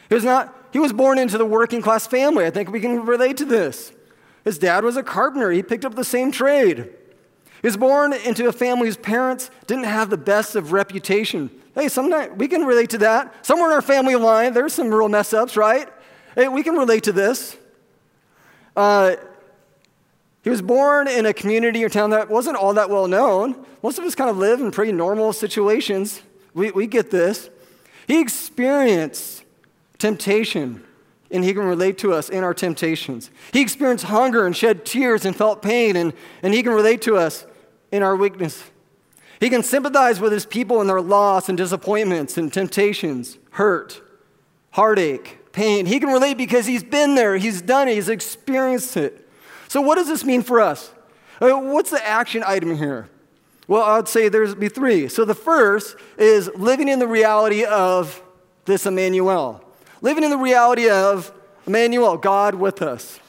He 0.08 0.16
was, 0.16 0.24
not, 0.24 0.56
he 0.72 0.80
was 0.80 0.94
born 0.94 1.18
into 1.18 1.38
the 1.38 1.46
working 1.46 1.82
class 1.82 2.06
family. 2.06 2.46
I 2.46 2.52
think 2.52 2.70
we 2.70 2.80
can 2.80 3.06
relate 3.06 3.38
to 3.38 3.46
this. 3.46 3.92
His 4.44 4.58
dad 4.58 4.84
was 4.84 4.98
a 4.98 5.04
carpenter, 5.04 5.52
he 5.52 5.64
picked 5.64 5.86
up 5.86 5.96
the 5.96 6.04
same 6.04 6.32
trade. 6.32 6.90
He 7.62 7.68
was 7.68 7.76
born 7.76 8.14
into 8.14 8.48
a 8.48 8.54
family 8.54 8.88
whose 8.88 8.98
parents 8.98 9.52
didn't 9.68 9.84
have 9.84 10.10
the 10.10 10.18
best 10.18 10.56
of 10.56 10.72
reputation. 10.72 11.52
Hey, 11.76 11.90
sometimes 11.90 12.38
we 12.38 12.48
can 12.48 12.66
relate 12.66 12.90
to 12.92 12.98
that. 13.00 13.46
Somewhere 13.46 13.70
in 13.70 13.74
our 13.74 13.82
family 13.82 14.16
line, 14.16 14.54
there's 14.54 14.74
some 14.74 14.94
real 14.94 15.10
mess 15.10 15.34
ups, 15.34 15.58
right? 15.58 15.90
Hey, 16.36 16.48
we 16.48 16.64
can 16.64 16.76
relate 16.76 17.04
to 17.04 17.12
this. 17.12 17.58
Uh, 18.76 19.18
he 20.44 20.50
was 20.50 20.62
born 20.62 21.08
in 21.08 21.26
a 21.26 21.34
community 21.34 21.84
or 21.84 21.90
town 21.90 22.12
that 22.12 22.30
wasn't 22.30 22.56
all 22.56 22.74
that 22.74 22.90
well 22.90 23.08
known. 23.08 23.66
Most 23.84 24.00
of 24.00 24.06
us 24.06 24.16
kind 24.16 24.30
of 24.30 24.38
live 24.38 24.62
in 24.62 24.72
pretty 24.72 24.92
normal 24.92 25.34
situations. 25.34 26.22
We, 26.54 26.72
we 26.72 26.88
get 26.88 27.12
this. 27.12 27.50
He 28.08 28.20
experienced 28.20 29.44
temptation, 29.98 30.84
and 31.30 31.44
he 31.44 31.54
can 31.54 31.64
relate 31.64 31.98
to 32.00 32.14
us 32.14 32.30
in 32.30 32.44
our 32.44 32.54
temptations. 32.54 33.30
He 33.52 33.62
experienced 33.62 34.06
hunger 34.06 34.46
and 34.46 34.56
shed 34.56 34.86
tears 34.86 35.26
and 35.26 35.36
felt 35.36 35.62
pain, 35.62 35.96
and, 35.96 36.14
and 36.42 36.54
he 36.54 36.64
can 36.64 36.72
relate 36.72 37.02
to 37.04 37.18
us 37.18 37.46
in 37.92 38.02
our 38.02 38.16
weakness. 38.16 38.64
He 39.40 39.50
can 39.50 39.64
sympathize 39.64 40.20
with 40.20 40.32
his 40.32 40.46
people 40.46 40.82
in 40.82 40.88
their 40.88 41.02
loss 41.02 41.50
and 41.50 41.58
disappointments 41.58 42.38
and 42.38 42.52
temptations, 42.52 43.38
hurt, 43.52 44.02
heartache, 44.72 45.52
pain. 45.52 45.86
He 45.86 46.00
can 46.00 46.10
relate 46.10 46.38
because 46.38 46.66
he's 46.66 46.84
been 46.84 47.16
there, 47.16 47.38
he's 47.38 47.62
done 47.62 47.88
it, 47.88 47.96
he's 47.96 48.10
experienced 48.10 48.98
it. 48.98 49.29
So, 49.70 49.82
what 49.82 49.96
does 49.96 50.08
this 50.08 50.26
mean 50.26 50.42
for 50.42 50.60
us? 50.60 50.92
Uh, 51.40 51.52
what's 51.52 51.92
the 51.92 52.06
action 52.06 52.44
item 52.46 52.76
here? 52.76 53.08
Well, 53.68 53.84
I'd 53.84 54.08
say 54.08 54.28
there's 54.28 54.56
be 54.56 54.68
three. 54.68 55.08
So, 55.08 55.24
the 55.24 55.36
first 55.36 55.96
is 56.18 56.50
living 56.56 56.90
in 56.90 56.98
the 56.98 57.08
reality 57.08 57.64
of 57.64 58.22
this 58.66 58.88
Emmanuel, 58.88 59.64
living 60.02 60.24
in 60.24 60.32
the 60.32 60.38
reality 60.38 60.90
of 60.90 61.32
Emmanuel, 61.68 62.18
God 62.18 62.56
with 62.56 62.82
us. 62.82 63.20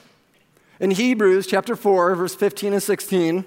In 0.80 0.90
Hebrews 0.90 1.46
chapter 1.46 1.76
4, 1.76 2.14
verse 2.14 2.34
15 2.34 2.72
and 2.72 2.82
16, 2.82 3.44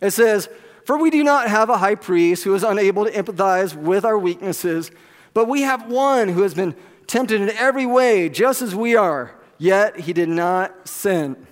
it 0.00 0.12
says, 0.12 0.48
For 0.84 0.96
we 0.96 1.10
do 1.10 1.24
not 1.24 1.48
have 1.48 1.70
a 1.70 1.78
high 1.78 1.96
priest 1.96 2.44
who 2.44 2.54
is 2.54 2.62
unable 2.62 3.04
to 3.04 3.10
empathize 3.10 3.74
with 3.74 4.04
our 4.04 4.16
weaknesses, 4.16 4.92
but 5.34 5.48
we 5.48 5.62
have 5.62 5.90
one 5.90 6.28
who 6.28 6.42
has 6.42 6.54
been 6.54 6.76
tempted 7.08 7.40
in 7.40 7.50
every 7.50 7.84
way, 7.84 8.28
just 8.28 8.62
as 8.62 8.76
we 8.76 8.94
are, 8.94 9.34
yet 9.58 9.98
he 9.98 10.12
did 10.12 10.28
not 10.28 10.86
sin. 10.86 11.47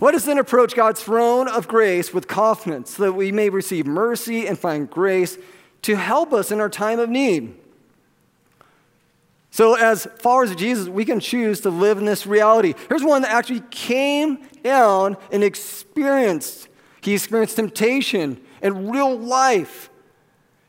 Let 0.00 0.14
us 0.14 0.24
then 0.24 0.38
approach 0.38 0.76
God's 0.76 1.02
throne 1.02 1.48
of 1.48 1.66
grace 1.66 2.14
with 2.14 2.28
confidence 2.28 2.96
so 2.96 3.04
that 3.04 3.12
we 3.14 3.32
may 3.32 3.48
receive 3.48 3.86
mercy 3.86 4.46
and 4.46 4.58
find 4.58 4.88
grace 4.88 5.38
to 5.82 5.96
help 5.96 6.32
us 6.32 6.52
in 6.52 6.60
our 6.60 6.68
time 6.68 6.98
of 6.98 7.08
need. 7.08 7.56
So, 9.50 9.74
as 9.74 10.06
followers 10.18 10.52
of 10.52 10.56
Jesus, 10.56 10.88
we 10.88 11.04
can 11.04 11.20
choose 11.20 11.60
to 11.62 11.70
live 11.70 11.98
in 11.98 12.04
this 12.04 12.26
reality. 12.26 12.74
Here's 12.88 13.02
one 13.02 13.22
that 13.22 13.32
actually 13.32 13.62
came 13.70 14.38
down 14.62 15.16
and 15.32 15.42
experienced. 15.42 16.68
He 17.00 17.14
experienced 17.14 17.56
temptation 17.56 18.40
in 18.62 18.88
real 18.90 19.18
life. 19.18 19.90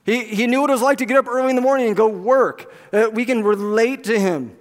He, 0.05 0.23
he 0.23 0.47
knew 0.47 0.61
what 0.61 0.71
it 0.71 0.73
was 0.73 0.81
like 0.81 0.97
to 0.99 1.05
get 1.05 1.17
up 1.17 1.27
early 1.27 1.51
in 1.51 1.55
the 1.55 1.61
morning 1.61 1.87
and 1.87 1.95
go 1.95 2.07
work. 2.07 2.73
Uh, 2.91 3.09
we 3.11 3.25
can 3.25 3.43
relate 3.43 4.05
to 4.05 4.19
him 4.19 4.57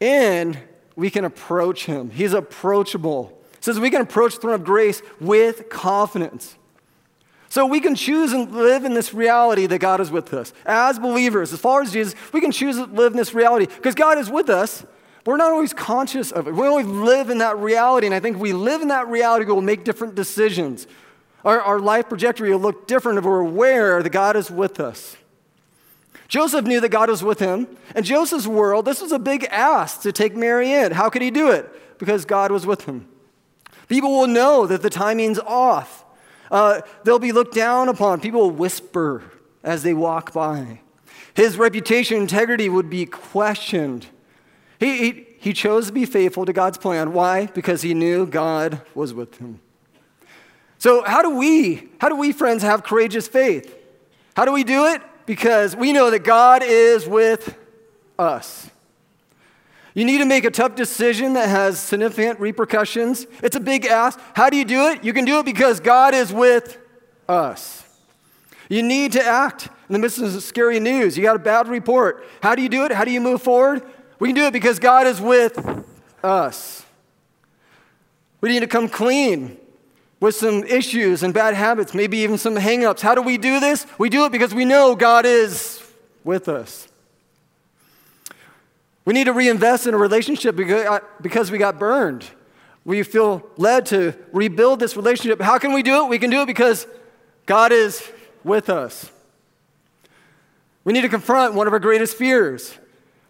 and 0.00 0.58
we 0.96 1.10
can 1.10 1.24
approach 1.24 1.84
him. 1.84 2.10
He's 2.10 2.32
approachable. 2.32 3.37
It 3.58 3.64
says 3.64 3.78
we 3.78 3.90
can 3.90 4.00
approach 4.00 4.36
the 4.36 4.40
throne 4.40 4.54
of 4.54 4.64
grace 4.64 5.02
with 5.20 5.68
confidence. 5.68 6.56
So 7.50 7.66
we 7.66 7.80
can 7.80 7.94
choose 7.94 8.32
and 8.32 8.52
live 8.52 8.84
in 8.84 8.94
this 8.94 9.14
reality 9.14 9.66
that 9.66 9.78
God 9.78 10.00
is 10.00 10.10
with 10.10 10.34
us. 10.34 10.52
As 10.66 10.98
believers, 10.98 11.52
as 11.52 11.60
followers 11.60 11.88
of 11.88 11.94
Jesus, 11.94 12.14
we 12.32 12.40
can 12.40 12.52
choose 12.52 12.76
to 12.76 12.84
live 12.84 13.12
in 13.12 13.18
this 13.18 13.32
reality 13.34 13.66
because 13.66 13.94
God 13.94 14.18
is 14.18 14.28
with 14.28 14.50
us. 14.50 14.84
We're 15.24 15.38
not 15.38 15.52
always 15.52 15.72
conscious 15.72 16.30
of 16.30 16.46
it. 16.46 16.54
We 16.54 16.66
always 16.66 16.86
live 16.86 17.30
in 17.30 17.38
that 17.38 17.58
reality. 17.58 18.06
And 18.06 18.14
I 18.14 18.20
think 18.20 18.38
we 18.38 18.52
live 18.52 18.82
in 18.82 18.88
that 18.88 19.08
reality, 19.08 19.46
we'll 19.46 19.60
make 19.60 19.84
different 19.84 20.14
decisions. 20.14 20.86
Our, 21.44 21.60
our 21.60 21.80
life 21.80 22.08
trajectory 22.08 22.50
will 22.50 22.60
look 22.60 22.86
different 22.86 23.18
if 23.18 23.24
we're 23.24 23.40
aware 23.40 24.02
that 24.02 24.10
God 24.10 24.36
is 24.36 24.50
with 24.50 24.78
us. 24.80 25.16
Joseph 26.28 26.66
knew 26.66 26.80
that 26.80 26.90
God 26.90 27.08
was 27.08 27.22
with 27.24 27.38
him. 27.38 27.66
In 27.96 28.04
Joseph's 28.04 28.46
world, 28.46 28.84
this 28.84 29.00
was 29.00 29.12
a 29.12 29.18
big 29.18 29.44
ask 29.44 30.02
to 30.02 30.12
take 30.12 30.36
Mary 30.36 30.72
in. 30.72 30.92
How 30.92 31.08
could 31.08 31.22
he 31.22 31.30
do 31.30 31.50
it? 31.50 31.98
Because 31.98 32.26
God 32.26 32.50
was 32.52 32.66
with 32.66 32.84
him. 32.84 33.08
People 33.88 34.10
will 34.10 34.26
know 34.26 34.66
that 34.66 34.82
the 34.82 34.90
timing's 34.90 35.38
off. 35.38 36.04
Uh, 36.50 36.82
they'll 37.04 37.18
be 37.18 37.32
looked 37.32 37.54
down 37.54 37.88
upon. 37.88 38.20
People 38.20 38.42
will 38.42 38.50
whisper 38.50 39.22
as 39.62 39.82
they 39.82 39.94
walk 39.94 40.32
by. 40.32 40.80
His 41.34 41.56
reputation, 41.56 42.18
integrity 42.18 42.68
would 42.68 42.90
be 42.90 43.06
questioned. 43.06 44.06
He, 44.78 44.98
he, 44.98 45.26
he 45.38 45.52
chose 45.52 45.86
to 45.86 45.92
be 45.92 46.04
faithful 46.04 46.44
to 46.46 46.52
God's 46.52 46.78
plan. 46.78 47.12
Why? 47.12 47.46
Because 47.46 47.82
he 47.82 47.94
knew 47.94 48.26
God 48.26 48.82
was 48.94 49.14
with 49.14 49.38
him. 49.38 49.60
So, 50.78 51.02
how 51.02 51.22
do 51.22 51.36
we, 51.36 51.88
how 52.00 52.08
do 52.08 52.16
we, 52.16 52.32
friends, 52.32 52.62
have 52.62 52.84
courageous 52.84 53.26
faith? 53.26 53.74
How 54.36 54.44
do 54.44 54.52
we 54.52 54.62
do 54.62 54.86
it? 54.86 55.02
Because 55.26 55.74
we 55.74 55.92
know 55.92 56.10
that 56.10 56.20
God 56.20 56.62
is 56.64 57.06
with 57.06 57.56
us. 58.18 58.70
You 59.98 60.04
need 60.04 60.18
to 60.18 60.26
make 60.26 60.44
a 60.44 60.50
tough 60.52 60.76
decision 60.76 61.32
that 61.32 61.48
has 61.48 61.76
significant 61.80 62.38
repercussions. 62.38 63.26
It's 63.42 63.56
a 63.56 63.60
big 63.60 63.84
ask. 63.84 64.20
How 64.32 64.48
do 64.48 64.56
you 64.56 64.64
do 64.64 64.86
it? 64.90 65.02
You 65.02 65.12
can 65.12 65.24
do 65.24 65.40
it 65.40 65.44
because 65.44 65.80
God 65.80 66.14
is 66.14 66.32
with 66.32 66.78
us. 67.28 67.84
You 68.68 68.84
need 68.84 69.10
to 69.14 69.24
act 69.24 69.66
in 69.88 69.94
the 69.94 69.98
midst 69.98 70.20
of 70.20 70.40
scary 70.40 70.78
news. 70.78 71.16
You 71.16 71.24
got 71.24 71.34
a 71.34 71.40
bad 71.40 71.66
report. 71.66 72.24
How 72.40 72.54
do 72.54 72.62
you 72.62 72.68
do 72.68 72.84
it? 72.84 72.92
How 72.92 73.04
do 73.04 73.10
you 73.10 73.20
move 73.20 73.42
forward? 73.42 73.82
We 74.20 74.28
can 74.28 74.36
do 74.36 74.44
it 74.44 74.52
because 74.52 74.78
God 74.78 75.08
is 75.08 75.20
with 75.20 75.58
us. 76.22 76.86
We 78.40 78.50
need 78.50 78.60
to 78.60 78.68
come 78.68 78.88
clean 78.88 79.58
with 80.20 80.36
some 80.36 80.62
issues 80.62 81.24
and 81.24 81.34
bad 81.34 81.54
habits, 81.54 81.92
maybe 81.92 82.18
even 82.18 82.38
some 82.38 82.54
hangups. 82.54 83.00
How 83.00 83.16
do 83.16 83.22
we 83.22 83.36
do 83.36 83.58
this? 83.58 83.84
We 83.98 84.10
do 84.10 84.26
it 84.26 84.30
because 84.30 84.54
we 84.54 84.64
know 84.64 84.94
God 84.94 85.26
is 85.26 85.82
with 86.22 86.48
us. 86.48 86.86
We 89.08 89.14
need 89.14 89.24
to 89.24 89.32
reinvest 89.32 89.86
in 89.86 89.94
a 89.94 89.96
relationship 89.96 90.60
uh, 90.60 91.00
because 91.22 91.50
we 91.50 91.56
got 91.56 91.78
burned. 91.78 92.26
We 92.84 93.02
feel 93.02 93.42
led 93.56 93.86
to 93.86 94.12
rebuild 94.32 94.80
this 94.80 94.98
relationship. 94.98 95.40
How 95.40 95.58
can 95.58 95.72
we 95.72 95.82
do 95.82 96.04
it? 96.04 96.10
We 96.10 96.18
can 96.18 96.28
do 96.28 96.42
it 96.42 96.46
because 96.46 96.86
God 97.46 97.72
is 97.72 98.06
with 98.44 98.68
us. 98.68 99.10
We 100.84 100.92
need 100.92 101.00
to 101.00 101.08
confront 101.08 101.54
one 101.54 101.66
of 101.66 101.72
our 101.72 101.78
greatest 101.78 102.18
fears. 102.18 102.76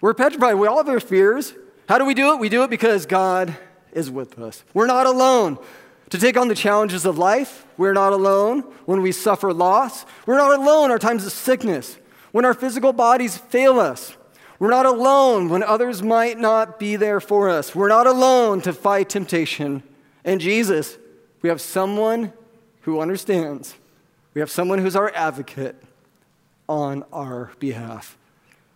We're 0.01 0.15
petrified. 0.15 0.55
We 0.55 0.67
all 0.67 0.79
have 0.79 0.89
our 0.89 0.99
fears. 0.99 1.55
How 1.89 1.99
do 1.99 2.05
we 2.05 2.15
do 2.15 2.33
it? 2.33 2.41
We 2.41 2.49
do 2.49 2.65
it 2.65 2.71
because 2.71 3.07
God 3.07 3.57
is 3.93 4.11
with 4.11 4.37
us. 4.37 4.65
We're 4.75 4.89
not 4.89 5.07
alone 5.07 5.59
to 6.11 6.19
take 6.19 6.37
on 6.37 6.49
the 6.49 6.57
challenges 6.57 7.05
of 7.05 7.19
life. 7.19 7.65
We're 7.77 7.93
not 7.93 8.13
alone 8.13 8.63
when 8.87 9.01
we 9.01 9.13
suffer 9.13 9.53
loss. 9.53 10.07
We're 10.27 10.39
not 10.39 10.59
alone 10.59 10.91
our 10.91 10.99
times 10.99 11.25
of 11.25 11.31
sickness, 11.31 11.99
when 12.33 12.45
our 12.45 12.53
physical 12.53 12.93
bodies 12.93 13.39
fail 13.39 13.79
us. 13.79 14.17
We're 14.59 14.71
not 14.71 14.87
alone 14.87 15.49
when 15.49 15.63
others 15.63 16.03
might 16.03 16.39
not 16.39 16.79
be 16.79 16.97
there 16.97 17.21
for 17.21 17.49
us. 17.49 17.75
We're 17.75 17.89
not 17.89 18.07
alone 18.07 18.61
to 18.63 18.73
fight 18.73 19.09
temptation. 19.09 19.83
And 20.25 20.41
Jesus, 20.41 20.99
we 21.43 21.49
have 21.49 21.61
someone 21.61 22.33
who 22.83 23.01
understands. 23.01 23.77
We 24.35 24.41
have 24.41 24.51
someone 24.51 24.81
who's 24.81 24.97
our 24.97 25.15
advocate 25.15 25.81
on 26.69 27.05
our 27.13 27.53
behalf. 27.61 28.19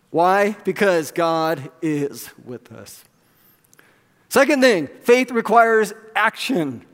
Why? 0.09 0.55
Because 0.63 1.11
God 1.11 1.71
is 1.81 2.29
with 2.45 2.71
us. 2.71 3.03
Second 4.29 4.61
thing, 4.61 4.87
faith 5.01 5.31
requires 5.31 5.93
action. 6.15 6.85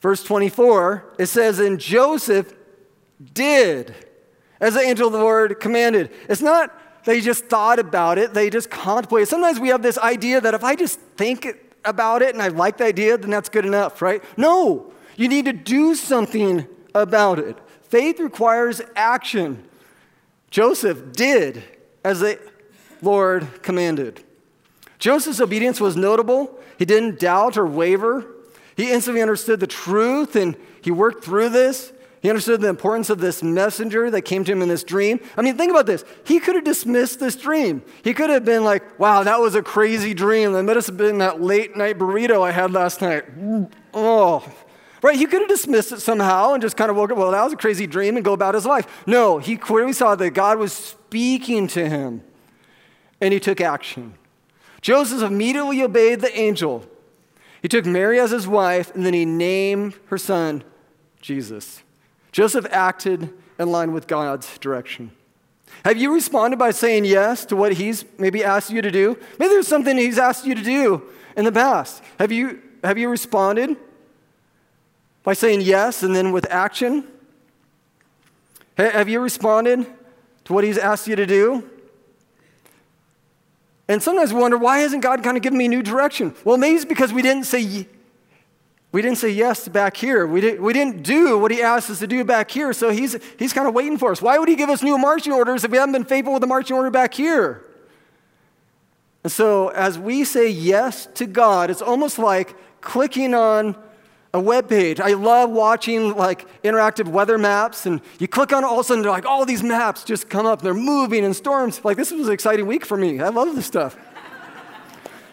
Verse 0.00 0.22
24, 0.24 1.14
it 1.18 1.26
says, 1.26 1.58
And 1.58 1.78
Joseph 1.78 2.54
did 3.32 3.94
as 4.60 4.74
the 4.74 4.80
angel 4.80 5.06
of 5.06 5.12
the 5.12 5.18
Lord 5.18 5.58
commanded. 5.60 6.10
It's 6.28 6.42
not 6.42 6.76
they 7.04 7.20
just 7.20 7.46
thought 7.46 7.78
about 7.78 8.18
it, 8.18 8.34
they 8.34 8.50
just 8.50 8.70
contemplated. 8.70 9.28
Sometimes 9.28 9.58
we 9.58 9.68
have 9.68 9.82
this 9.82 9.98
idea 9.98 10.40
that 10.40 10.54
if 10.54 10.64
I 10.64 10.76
just 10.76 11.00
think 11.16 11.46
about 11.84 12.22
it 12.22 12.34
and 12.34 12.42
I 12.42 12.48
like 12.48 12.76
the 12.76 12.84
idea, 12.84 13.16
then 13.16 13.30
that's 13.30 13.48
good 13.48 13.64
enough, 13.64 14.02
right? 14.02 14.22
No, 14.36 14.92
you 15.16 15.28
need 15.28 15.46
to 15.46 15.52
do 15.52 15.94
something 15.94 16.66
about 16.94 17.38
it. 17.38 17.56
Faith 17.82 18.20
requires 18.20 18.82
action. 18.94 19.64
Joseph 20.50 21.12
did 21.12 21.62
as 22.04 22.20
the 22.20 22.38
Lord 23.02 23.62
commanded. 23.62 24.22
Joseph's 24.98 25.40
obedience 25.40 25.80
was 25.80 25.96
notable. 25.96 26.58
He 26.78 26.84
didn't 26.84 27.18
doubt 27.18 27.56
or 27.56 27.66
waver. 27.66 28.26
He 28.76 28.92
instantly 28.92 29.22
understood 29.22 29.60
the 29.60 29.66
truth 29.66 30.36
and 30.36 30.56
he 30.82 30.90
worked 30.90 31.24
through 31.24 31.50
this. 31.50 31.92
He 32.22 32.28
understood 32.28 32.60
the 32.60 32.68
importance 32.68 33.08
of 33.08 33.18
this 33.18 33.42
messenger 33.42 34.10
that 34.10 34.22
came 34.22 34.44
to 34.44 34.52
him 34.52 34.60
in 34.60 34.68
this 34.68 34.84
dream. 34.84 35.20
I 35.36 35.42
mean, 35.42 35.56
think 35.56 35.70
about 35.70 35.86
this. 35.86 36.04
He 36.24 36.38
could 36.38 36.54
have 36.54 36.64
dismissed 36.64 37.18
this 37.18 37.34
dream. 37.34 37.82
He 38.04 38.12
could 38.12 38.28
have 38.28 38.44
been 38.44 38.62
like, 38.62 38.98
wow, 38.98 39.22
that 39.22 39.40
was 39.40 39.54
a 39.54 39.62
crazy 39.62 40.12
dream. 40.12 40.52
That 40.52 40.64
must 40.64 40.86
have 40.86 40.98
been 40.98 41.18
that 41.18 41.40
late 41.40 41.76
night 41.76 41.98
burrito 41.98 42.42
I 42.42 42.50
had 42.50 42.72
last 42.72 43.00
night. 43.00 43.24
Oh, 43.94 44.44
Right? 45.02 45.16
He 45.16 45.26
could 45.26 45.40
have 45.40 45.48
dismissed 45.48 45.92
it 45.92 46.00
somehow 46.00 46.52
and 46.52 46.60
just 46.60 46.76
kind 46.76 46.90
of 46.90 46.96
woke 46.96 47.10
up, 47.10 47.16
well, 47.16 47.30
that 47.30 47.42
was 47.42 47.52
a 47.52 47.56
crazy 47.56 47.86
dream 47.86 48.16
and 48.16 48.24
go 48.24 48.32
about 48.32 48.54
his 48.54 48.66
life. 48.66 48.86
No, 49.06 49.38
he 49.38 49.56
clearly 49.56 49.92
saw 49.92 50.14
that 50.14 50.30
God 50.30 50.58
was 50.58 50.72
speaking 50.72 51.66
to 51.68 51.88
him 51.88 52.22
and 53.20 53.32
he 53.32 53.40
took 53.40 53.60
action. 53.60 54.14
Joseph 54.82 55.22
immediately 55.22 55.82
obeyed 55.82 56.20
the 56.20 56.38
angel. 56.38 56.84
He 57.62 57.68
took 57.68 57.86
Mary 57.86 58.20
as 58.20 58.30
his 58.30 58.46
wife 58.46 58.94
and 58.94 59.04
then 59.06 59.14
he 59.14 59.24
named 59.24 59.94
her 60.06 60.18
son 60.18 60.64
Jesus. 61.20 61.82
Joseph 62.32 62.66
acted 62.70 63.32
in 63.58 63.70
line 63.70 63.92
with 63.92 64.06
God's 64.06 64.58
direction. 64.58 65.10
Have 65.84 65.96
you 65.96 66.12
responded 66.12 66.58
by 66.58 66.72
saying 66.72 67.04
yes 67.04 67.44
to 67.46 67.56
what 67.56 67.72
he's 67.72 68.04
maybe 68.18 68.44
asked 68.44 68.70
you 68.70 68.82
to 68.82 68.90
do? 68.90 69.16
Maybe 69.38 69.50
there's 69.50 69.68
something 69.68 69.96
he's 69.96 70.18
asked 70.18 70.46
you 70.46 70.54
to 70.54 70.62
do 70.62 71.02
in 71.36 71.44
the 71.44 71.52
past. 71.52 72.02
Have 72.18 72.32
you, 72.32 72.60
have 72.84 72.98
you 72.98 73.08
responded 73.08 73.76
by 75.22 75.32
saying 75.32 75.62
yes 75.62 76.02
and 76.02 76.14
then 76.14 76.32
with 76.32 76.50
action? 76.50 77.06
Have 78.76 79.08
you 79.08 79.20
responded 79.20 79.86
to 80.44 80.52
what 80.52 80.64
he's 80.64 80.78
asked 80.78 81.06
you 81.06 81.16
to 81.16 81.26
do? 81.26 81.68
And 83.88 84.02
sometimes 84.02 84.32
we 84.32 84.40
wonder, 84.40 84.56
why 84.56 84.78
hasn't 84.78 85.02
God 85.02 85.22
kind 85.22 85.36
of 85.36 85.42
given 85.42 85.58
me 85.58 85.66
new 85.66 85.82
direction? 85.82 86.34
Well, 86.44 86.56
maybe 86.56 86.76
it's 86.76 86.84
because 86.84 87.12
we 87.12 87.22
didn't 87.22 87.44
say 87.44 87.86
we 88.92 89.02
didn't 89.02 89.18
say 89.18 89.30
yes 89.30 89.68
back 89.68 89.96
here. 89.96 90.26
We, 90.26 90.40
did, 90.40 90.60
we 90.60 90.72
didn't 90.72 91.02
do 91.02 91.38
what 91.38 91.52
he 91.52 91.62
asked 91.62 91.90
us 91.90 92.00
to 92.00 92.08
do 92.08 92.24
back 92.24 92.50
here, 92.50 92.72
so 92.72 92.90
he's, 92.90 93.16
he's 93.38 93.52
kind 93.52 93.68
of 93.68 93.74
waiting 93.74 93.96
for 93.96 94.10
us. 94.10 94.20
Why 94.20 94.38
would 94.38 94.48
he 94.48 94.56
give 94.56 94.68
us 94.68 94.82
new 94.82 94.98
marching 94.98 95.32
orders 95.32 95.62
if 95.62 95.70
we 95.70 95.78
haven't 95.78 95.92
been 95.92 96.04
faithful 96.04 96.32
with 96.32 96.40
the 96.40 96.48
marching 96.48 96.76
order 96.76 96.90
back 96.90 97.14
here? 97.14 97.64
And 99.22 99.30
so, 99.32 99.68
as 99.68 99.98
we 99.98 100.24
say 100.24 100.48
yes 100.48 101.06
to 101.14 101.26
God, 101.26 101.70
it's 101.70 101.82
almost 101.82 102.18
like 102.18 102.56
clicking 102.80 103.34
on 103.34 103.76
a 104.32 104.40
web 104.40 104.68
page. 104.68 105.00
I 105.00 105.12
love 105.12 105.50
watching 105.50 106.16
like 106.16 106.62
interactive 106.62 107.08
weather 107.08 107.36
maps, 107.36 107.86
and 107.86 108.00
you 108.18 108.26
click 108.26 108.52
on 108.52 108.64
all 108.64 108.74
of 108.74 108.80
a 108.80 108.84
sudden, 108.84 109.02
they're 109.02 109.10
like 109.10 109.26
all 109.26 109.44
these 109.44 109.62
maps 109.62 110.04
just 110.04 110.28
come 110.28 110.46
up. 110.46 110.62
They're 110.62 110.74
moving 110.74 111.24
and 111.24 111.36
storms. 111.36 111.84
Like 111.84 111.96
this 111.96 112.10
was 112.10 112.28
an 112.28 112.34
exciting 112.34 112.66
week 112.66 112.84
for 112.84 112.96
me. 112.96 113.20
I 113.20 113.28
love 113.28 113.54
this 113.54 113.66
stuff. 113.66 113.96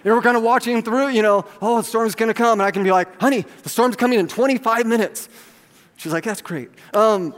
Know, 0.03 0.15
we're 0.15 0.21
kind 0.21 0.37
of 0.37 0.43
watching 0.43 0.81
through, 0.81 1.09
you 1.09 1.21
know, 1.21 1.45
oh, 1.61 1.77
the 1.77 1.83
storm's 1.83 2.15
going 2.15 2.29
to 2.29 2.33
come. 2.33 2.59
And 2.59 2.67
I 2.67 2.71
can 2.71 2.83
be 2.83 2.91
like, 2.91 3.19
honey, 3.19 3.45
the 3.63 3.69
storm's 3.69 3.95
coming 3.95 4.19
in 4.19 4.27
25 4.27 4.85
minutes. 4.85 5.27
She's 5.97 6.13
like, 6.13 6.23
that's 6.23 6.41
great. 6.41 6.69
Um, 6.93 7.35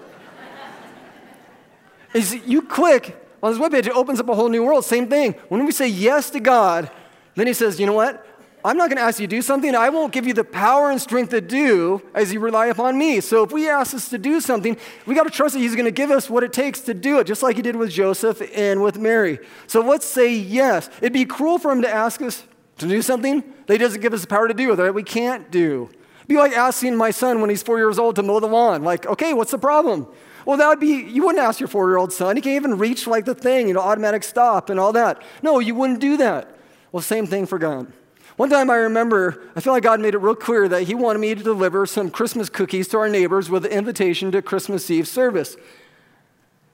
is 2.13 2.35
you 2.45 2.61
click 2.61 3.15
on 3.41 3.53
this 3.53 3.61
webpage, 3.61 3.87
it 3.87 3.95
opens 3.95 4.19
up 4.19 4.27
a 4.29 4.35
whole 4.35 4.49
new 4.49 4.63
world. 4.63 4.83
Same 4.83 5.07
thing. 5.07 5.33
When 5.47 5.65
we 5.65 5.71
say 5.71 5.87
yes 5.87 6.29
to 6.31 6.39
God, 6.39 6.91
then 7.35 7.47
he 7.47 7.53
says, 7.53 7.79
you 7.79 7.85
know 7.85 7.93
what? 7.93 8.25
I'm 8.63 8.75
not 8.75 8.89
going 8.89 8.97
to 8.97 9.03
ask 9.03 9.19
you 9.19 9.27
to 9.27 9.35
do 9.35 9.41
something 9.41 9.73
I 9.73 9.89
won't 9.89 10.11
give 10.11 10.27
you 10.27 10.33
the 10.33 10.43
power 10.43 10.91
and 10.91 10.99
strength 10.99 11.29
to 11.29 11.41
do 11.41 12.01
as 12.13 12.33
you 12.33 12.39
rely 12.39 12.67
upon 12.67 12.97
me. 12.97 13.21
So 13.21 13.43
if 13.43 13.51
we 13.51 13.69
ask 13.69 13.93
us 13.93 14.09
to 14.09 14.17
do 14.17 14.41
something, 14.41 14.75
we 15.05 15.15
got 15.15 15.23
to 15.23 15.29
trust 15.29 15.53
that 15.53 15.59
he's 15.59 15.75
going 15.75 15.85
to 15.85 15.91
give 15.91 16.11
us 16.11 16.29
what 16.29 16.43
it 16.43 16.51
takes 16.51 16.81
to 16.81 16.93
do 16.93 17.19
it, 17.19 17.27
just 17.27 17.41
like 17.41 17.55
he 17.55 17.61
did 17.61 17.75
with 17.75 17.89
Joseph 17.89 18.41
and 18.53 18.81
with 18.81 18.97
Mary. 18.97 19.39
So 19.67 19.81
let's 19.81 20.05
say 20.05 20.33
yes. 20.33 20.89
It'd 20.97 21.13
be 21.13 21.25
cruel 21.25 21.57
for 21.57 21.71
him 21.71 21.81
to 21.83 21.89
ask 21.89 22.21
us 22.21 22.43
to 22.79 22.87
do 22.87 23.01
something 23.01 23.43
that 23.67 23.73
He 23.73 23.77
doesn't 23.77 24.01
give 24.01 24.13
us 24.13 24.21
the 24.21 24.27
power 24.27 24.47
to 24.47 24.53
do, 24.53 24.75
that 24.75 24.93
we 24.93 25.03
can't 25.03 25.51
do. 25.51 25.89
It'd 26.17 26.27
be 26.27 26.37
like 26.37 26.53
asking 26.53 26.95
my 26.95 27.11
son 27.11 27.41
when 27.41 27.49
he's 27.49 27.63
four 27.63 27.77
years 27.77 27.99
old 27.99 28.15
to 28.15 28.23
mow 28.23 28.39
the 28.39 28.47
lawn. 28.47 28.83
Like, 28.83 29.05
okay, 29.05 29.33
what's 29.33 29.51
the 29.51 29.57
problem? 29.57 30.07
Well, 30.45 30.57
that 30.57 30.67
would 30.67 30.79
be, 30.79 30.87
you 30.87 31.25
wouldn't 31.25 31.43
ask 31.43 31.59
your 31.59 31.67
four 31.67 31.87
year 31.89 31.97
old 31.97 32.11
son. 32.11 32.35
He 32.35 32.41
can't 32.41 32.55
even 32.55 32.77
reach 32.77 33.05
like 33.05 33.25
the 33.25 33.35
thing, 33.35 33.67
you 33.67 33.73
know, 33.73 33.81
automatic 33.81 34.23
stop 34.23 34.69
and 34.69 34.79
all 34.79 34.93
that. 34.93 35.21
No, 35.43 35.59
you 35.59 35.75
wouldn't 35.75 35.99
do 35.99 36.17
that. 36.17 36.55
Well, 36.91 37.01
same 37.01 37.27
thing 37.27 37.45
for 37.45 37.59
God. 37.59 37.91
One 38.39 38.49
time 38.49 38.69
I 38.69 38.77
remember, 38.77 39.43
I 39.53 39.59
feel 39.59 39.73
like 39.73 39.83
God 39.83 39.99
made 39.99 40.13
it 40.13 40.19
real 40.19 40.33
clear 40.33 40.69
that 40.69 40.83
He 40.83 40.95
wanted 40.95 41.19
me 41.19 41.35
to 41.35 41.43
deliver 41.43 41.85
some 41.85 42.09
Christmas 42.09 42.47
cookies 42.47 42.87
to 42.87 42.97
our 42.97 43.09
neighbors 43.09 43.49
with 43.49 43.65
an 43.65 43.71
invitation 43.73 44.31
to 44.31 44.41
Christmas 44.41 44.89
Eve 44.89 45.09
service. 45.09 45.57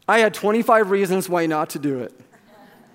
I 0.08 0.20
had 0.20 0.36
25 0.36 0.92
reasons 0.92 1.28
why 1.28 1.48
not 1.48 1.72
to 1.72 1.80
do 1.80 2.02
it. 2.02 2.14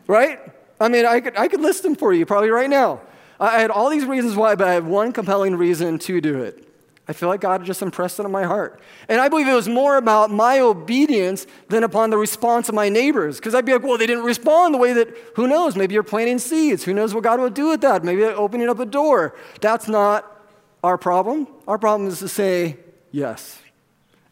Right? 0.07 0.39
I 0.81 0.87
mean, 0.87 1.05
I 1.05 1.19
could, 1.19 1.37
I 1.37 1.49
could 1.49 1.61
list 1.61 1.83
them 1.83 1.97
for 1.97 2.13
you 2.13 2.25
probably 2.25 2.51
right 2.51 2.71
now. 2.71 3.01
I 3.41 3.59
had 3.59 3.73
all 3.73 3.91
these 3.91 4.05
reasons 4.05 4.37
why, 4.37 4.55
but 4.55 4.69
I 4.69 4.75
have 4.75 4.87
one 4.87 5.13
compelling 5.13 5.57
reason 5.57 5.99
to 5.99 6.21
do 6.21 6.41
it. 6.41 6.70
I 7.11 7.13
feel 7.13 7.29
like 7.29 7.41
God 7.41 7.65
just 7.65 7.83
impressed 7.83 8.21
it 8.21 8.25
on 8.25 8.31
my 8.31 8.45
heart. 8.45 8.81
And 9.09 9.21
I 9.21 9.29
believe 9.29 9.49
it 9.49 9.53
was 9.53 9.69
more 9.69 9.97
about 9.97 10.31
my 10.31 10.61
obedience 10.61 11.45
than 11.67 11.83
upon 11.83 12.11
the 12.11 12.17
response 12.17 12.69
of 12.69 12.77
my 12.77 12.89
neighbors. 12.89 13.39
Because 13.39 13.53
I'd 13.53 13.65
be 13.65 13.73
like, 13.73 13.83
well, 13.83 13.99
they 13.99 14.07
didn't 14.07 14.23
respond 14.23 14.75
the 14.75 14.79
way 14.79 14.93
that, 14.93 15.09
who 15.35 15.49
knows, 15.49 15.75
maybe 15.75 15.93
you're 15.93 16.05
planting 16.05 16.39
seeds. 16.39 16.85
Who 16.85 16.95
knows 16.95 17.13
what 17.13 17.25
God 17.25 17.41
would 17.41 17.55
do 17.55 17.71
with 17.71 17.81
that? 17.81 18.05
Maybe 18.05 18.23
opening 18.23 18.69
up 18.69 18.79
a 18.79 18.87
door. 18.87 19.35
That's 19.61 19.89
not 19.89 20.41
our 20.85 20.97
problem. 20.97 21.49
Our 21.67 21.79
problem 21.79 22.09
is 22.09 22.21
to 22.21 22.29
say 22.29 22.77
yes 23.11 23.61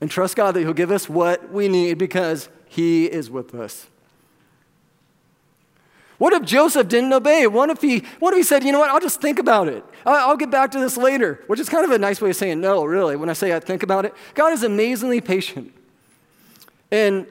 and 0.01 0.09
trust 0.09 0.37
God 0.37 0.53
that 0.53 0.61
He'll 0.61 0.73
give 0.73 0.93
us 0.93 1.09
what 1.09 1.53
we 1.53 1.67
need 1.67 1.99
because 1.99 2.49
He 2.69 3.07
is 3.07 3.29
with 3.29 3.57
us. 3.57 3.89
What 6.19 6.33
if 6.33 6.43
Joseph 6.43 6.89
didn't 6.89 7.13
obey? 7.13 7.47
What 7.47 7.71
if 7.71 7.81
he, 7.81 8.03
what 8.19 8.35
if 8.35 8.39
he 8.39 8.43
said, 8.43 8.65
you 8.65 8.73
know 8.73 8.81
what, 8.81 8.91
I'll 8.91 9.01
just 9.01 9.21
think 9.21 9.39
about 9.39 9.69
it. 9.69 9.85
I'll 10.05 10.37
get 10.37 10.51
back 10.51 10.73
to 10.73 10.81
this 10.81 10.97
later, 10.97 11.45
which 11.47 11.61
is 11.61 11.69
kind 11.69 11.85
of 11.85 11.93
a 11.93 11.99
nice 11.99 12.21
way 12.21 12.31
of 12.31 12.37
saying 12.37 12.61
no, 12.61 12.85
really, 12.85 13.15
when 13.15 13.31
I 13.31 13.35
say 13.35 13.55
I 13.55 13.61
think 13.61 13.85
about 13.85 14.05
it. 14.05 14.15
God 14.35 14.53
is 14.53 14.65
amazingly 14.65 15.21
patient. 15.21 15.73
And 16.91 17.27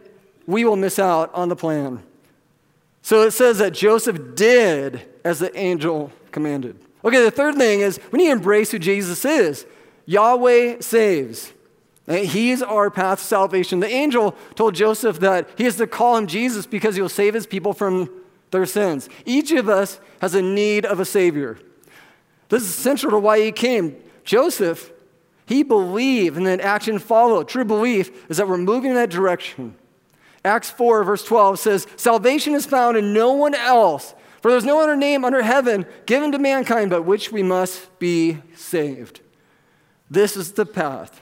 we 0.45 0.63
will 0.63 0.77
miss 0.77 0.99
out 0.99 1.33
on 1.33 1.49
the 1.49 1.55
plan. 1.55 2.01
So 3.01 3.23
it 3.23 3.31
says 3.31 3.57
that 3.57 3.73
Joseph 3.73 4.35
did 4.35 5.05
as 5.23 5.39
the 5.39 5.55
angel 5.57 6.11
commanded. 6.31 6.79
Okay, 7.03 7.23
the 7.23 7.31
third 7.31 7.55
thing 7.55 7.81
is 7.81 7.99
we 8.11 8.19
need 8.19 8.25
to 8.27 8.31
embrace 8.33 8.71
who 8.71 8.79
Jesus 8.79 9.25
is. 9.25 9.65
Yahweh 10.05 10.79
saves. 10.79 11.51
He's 12.07 12.61
our 12.61 12.89
path 12.89 13.19
to 13.19 13.25
salvation. 13.25 13.81
The 13.81 13.89
angel 13.89 14.33
told 14.55 14.75
Joseph 14.75 15.19
that 15.19 15.49
he 15.57 15.65
has 15.65 15.75
to 15.75 15.87
call 15.87 16.15
him 16.15 16.27
Jesus 16.27 16.65
because 16.65 16.95
he'll 16.95 17.09
save 17.09 17.33
his 17.33 17.45
people 17.45 17.73
from 17.73 18.09
their 18.51 18.65
sins. 18.65 19.09
Each 19.25 19.51
of 19.51 19.69
us 19.69 19.99
has 20.21 20.35
a 20.35 20.41
need 20.41 20.85
of 20.85 20.99
a 20.99 21.05
Savior. 21.05 21.59
This 22.49 22.63
is 22.63 22.73
central 22.73 23.11
to 23.11 23.19
why 23.19 23.39
he 23.39 23.51
came. 23.51 23.95
Joseph, 24.23 24.91
he 25.45 25.63
believed 25.63 26.37
and 26.37 26.45
then 26.45 26.59
action 26.59 26.99
followed. 26.99 27.47
True 27.47 27.65
belief 27.65 28.29
is 28.29 28.37
that 28.37 28.47
we're 28.47 28.57
moving 28.57 28.91
in 28.91 28.95
that 28.95 29.09
direction. 29.09 29.75
Acts 30.43 30.69
4, 30.69 31.03
verse 31.03 31.23
12 31.23 31.59
says, 31.59 31.87
Salvation 31.95 32.53
is 32.53 32.65
found 32.65 32.95
in 32.95 33.13
no 33.13 33.33
one 33.33 33.53
else, 33.53 34.13
for 34.41 34.51
there's 34.51 34.65
no 34.65 34.81
other 34.81 34.95
name 34.95 35.25
under 35.25 35.41
heaven 35.41 35.85
given 36.05 36.31
to 36.31 36.39
mankind 36.39 36.89
but 36.89 37.03
which 37.03 37.31
we 37.31 37.43
must 37.43 37.97
be 37.99 38.37
saved. 38.55 39.21
This 40.09 40.37
is 40.37 40.53
the 40.53 40.65
path. 40.65 41.21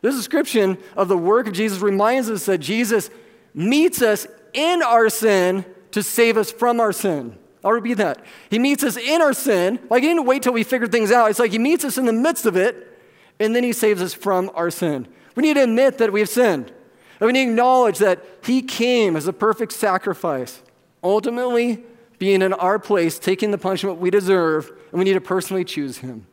This 0.00 0.16
description 0.16 0.78
of 0.96 1.08
the 1.08 1.18
work 1.18 1.46
of 1.46 1.52
Jesus 1.52 1.80
reminds 1.80 2.30
us 2.30 2.46
that 2.46 2.58
Jesus 2.58 3.10
meets 3.54 4.02
us 4.02 4.26
in 4.52 4.82
our 4.82 5.08
sin 5.08 5.64
to 5.92 6.02
save 6.02 6.36
us 6.36 6.50
from 6.50 6.80
our 6.80 6.92
sin. 6.92 7.38
I'll 7.64 7.72
repeat 7.72 7.94
that. 7.94 8.24
He 8.50 8.58
meets 8.58 8.82
us 8.82 8.96
in 8.96 9.22
our 9.22 9.32
sin. 9.32 9.78
Like 9.88 10.02
he 10.02 10.08
didn't 10.08 10.26
wait 10.26 10.42
till 10.42 10.52
we 10.52 10.64
figured 10.64 10.90
things 10.90 11.12
out. 11.12 11.30
It's 11.30 11.38
like 11.38 11.52
he 11.52 11.58
meets 11.58 11.84
us 11.84 11.96
in 11.96 12.06
the 12.06 12.12
midst 12.12 12.44
of 12.44 12.56
it, 12.56 13.00
and 13.38 13.54
then 13.54 13.62
he 13.62 13.72
saves 13.72 14.02
us 14.02 14.12
from 14.12 14.50
our 14.54 14.70
sin. 14.70 15.06
We 15.36 15.42
need 15.42 15.54
to 15.54 15.62
admit 15.62 15.98
that 15.98 16.12
we 16.12 16.20
have 16.20 16.28
sinned. 16.28 16.72
And 17.20 17.26
we 17.26 17.32
need 17.32 17.44
to 17.44 17.50
acknowledge 17.50 17.98
that 17.98 18.24
he 18.42 18.62
came 18.62 19.14
as 19.14 19.28
a 19.28 19.32
perfect 19.32 19.72
sacrifice, 19.72 20.60
ultimately 21.04 21.84
being 22.18 22.42
in 22.42 22.52
our 22.52 22.78
place, 22.78 23.18
taking 23.18 23.52
the 23.52 23.58
punishment 23.58 23.98
we 23.98 24.10
deserve, 24.10 24.72
and 24.90 24.98
we 24.98 25.04
need 25.04 25.14
to 25.14 25.20
personally 25.20 25.64
choose 25.64 25.98
him. 25.98 26.26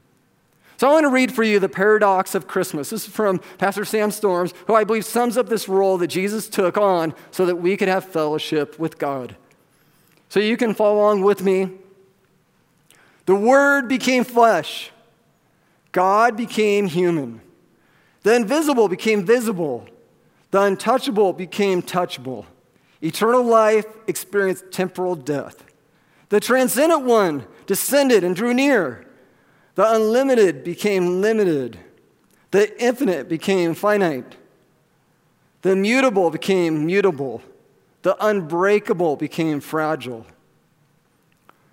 So 0.77 0.87
I 0.89 0.93
want 0.93 1.03
to 1.03 1.09
read 1.09 1.31
for 1.31 1.43
you 1.43 1.59
the 1.59 1.69
paradox 1.69 2.35
of 2.35 2.47
Christmas. 2.47 2.89
This 2.89 3.05
is 3.05 3.13
from 3.13 3.39
Pastor 3.57 3.83
Sam 3.83 4.11
Storms, 4.11 4.53
who 4.65 4.75
I 4.75 4.83
believe 4.83 5.03
sums 5.03 5.37
up 5.37 5.49
this 5.49 5.67
role 5.67 5.97
that 5.97 6.07
Jesus 6.07 6.47
took 6.47 6.77
on 6.77 7.13
so 7.31 7.45
that 7.45 7.57
we 7.57 7.75
could 7.75 7.89
have 7.89 8.05
fellowship 8.05 8.79
with 8.79 8.97
God. 8.97 9.35
So 10.29 10.39
you 10.39 10.57
can 10.57 10.73
follow 10.73 10.99
along 10.99 11.21
with 11.21 11.43
me. 11.43 11.71
The 13.25 13.35
Word 13.35 13.87
became 13.87 14.23
flesh, 14.23 14.91
God 15.91 16.37
became 16.37 16.87
human. 16.87 17.41
The 18.23 18.35
invisible 18.35 18.87
became 18.89 19.25
visible, 19.25 19.87
the 20.51 20.61
untouchable 20.61 21.33
became 21.33 21.81
touchable. 21.81 22.45
Eternal 23.01 23.43
life 23.43 23.85
experienced 24.07 24.71
temporal 24.71 25.15
death. 25.15 25.63
The 26.29 26.39
transcendent 26.39 27.03
one 27.03 27.45
descended 27.65 28.23
and 28.23 28.35
drew 28.35 28.53
near. 28.53 29.07
The 29.75 29.93
unlimited 29.95 30.63
became 30.63 31.21
limited. 31.21 31.79
The 32.51 32.81
infinite 32.83 33.29
became 33.29 33.73
finite. 33.73 34.35
The 35.61 35.75
mutable 35.75 36.29
became 36.29 36.85
mutable. 36.85 37.41
The 38.01 38.15
unbreakable 38.25 39.15
became 39.17 39.59
fragile. 39.59 40.25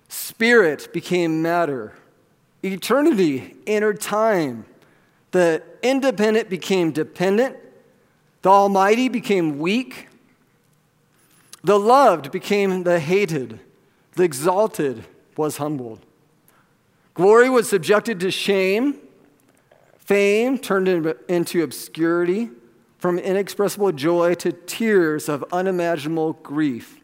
Spirit 0.09 0.91
became 0.93 1.41
matter. 1.41 1.93
Eternity 2.63 3.55
entered 3.65 4.01
time. 4.01 4.65
The 5.31 5.63
independent 5.83 6.49
became 6.49 6.91
dependent. 6.91 7.57
The 8.41 8.49
Almighty 8.49 9.09
became 9.09 9.59
weak. 9.59 10.07
The 11.63 11.79
loved 11.79 12.31
became 12.31 12.83
the 12.83 12.99
hated. 12.99 13.59
The 14.13 14.23
exalted 14.23 15.05
was 15.35 15.57
humbled. 15.57 16.05
Glory 17.13 17.49
was 17.49 17.69
subjected 17.69 18.19
to 18.21 18.31
shame. 18.31 18.99
fame 19.97 20.57
turned 20.57 20.87
into 21.27 21.63
obscurity, 21.63 22.49
from 22.97 23.19
inexpressible 23.19 23.91
joy 23.91 24.33
to 24.35 24.51
tears 24.51 25.29
of 25.29 25.45
unimaginable 25.51 26.33
grief, 26.33 26.99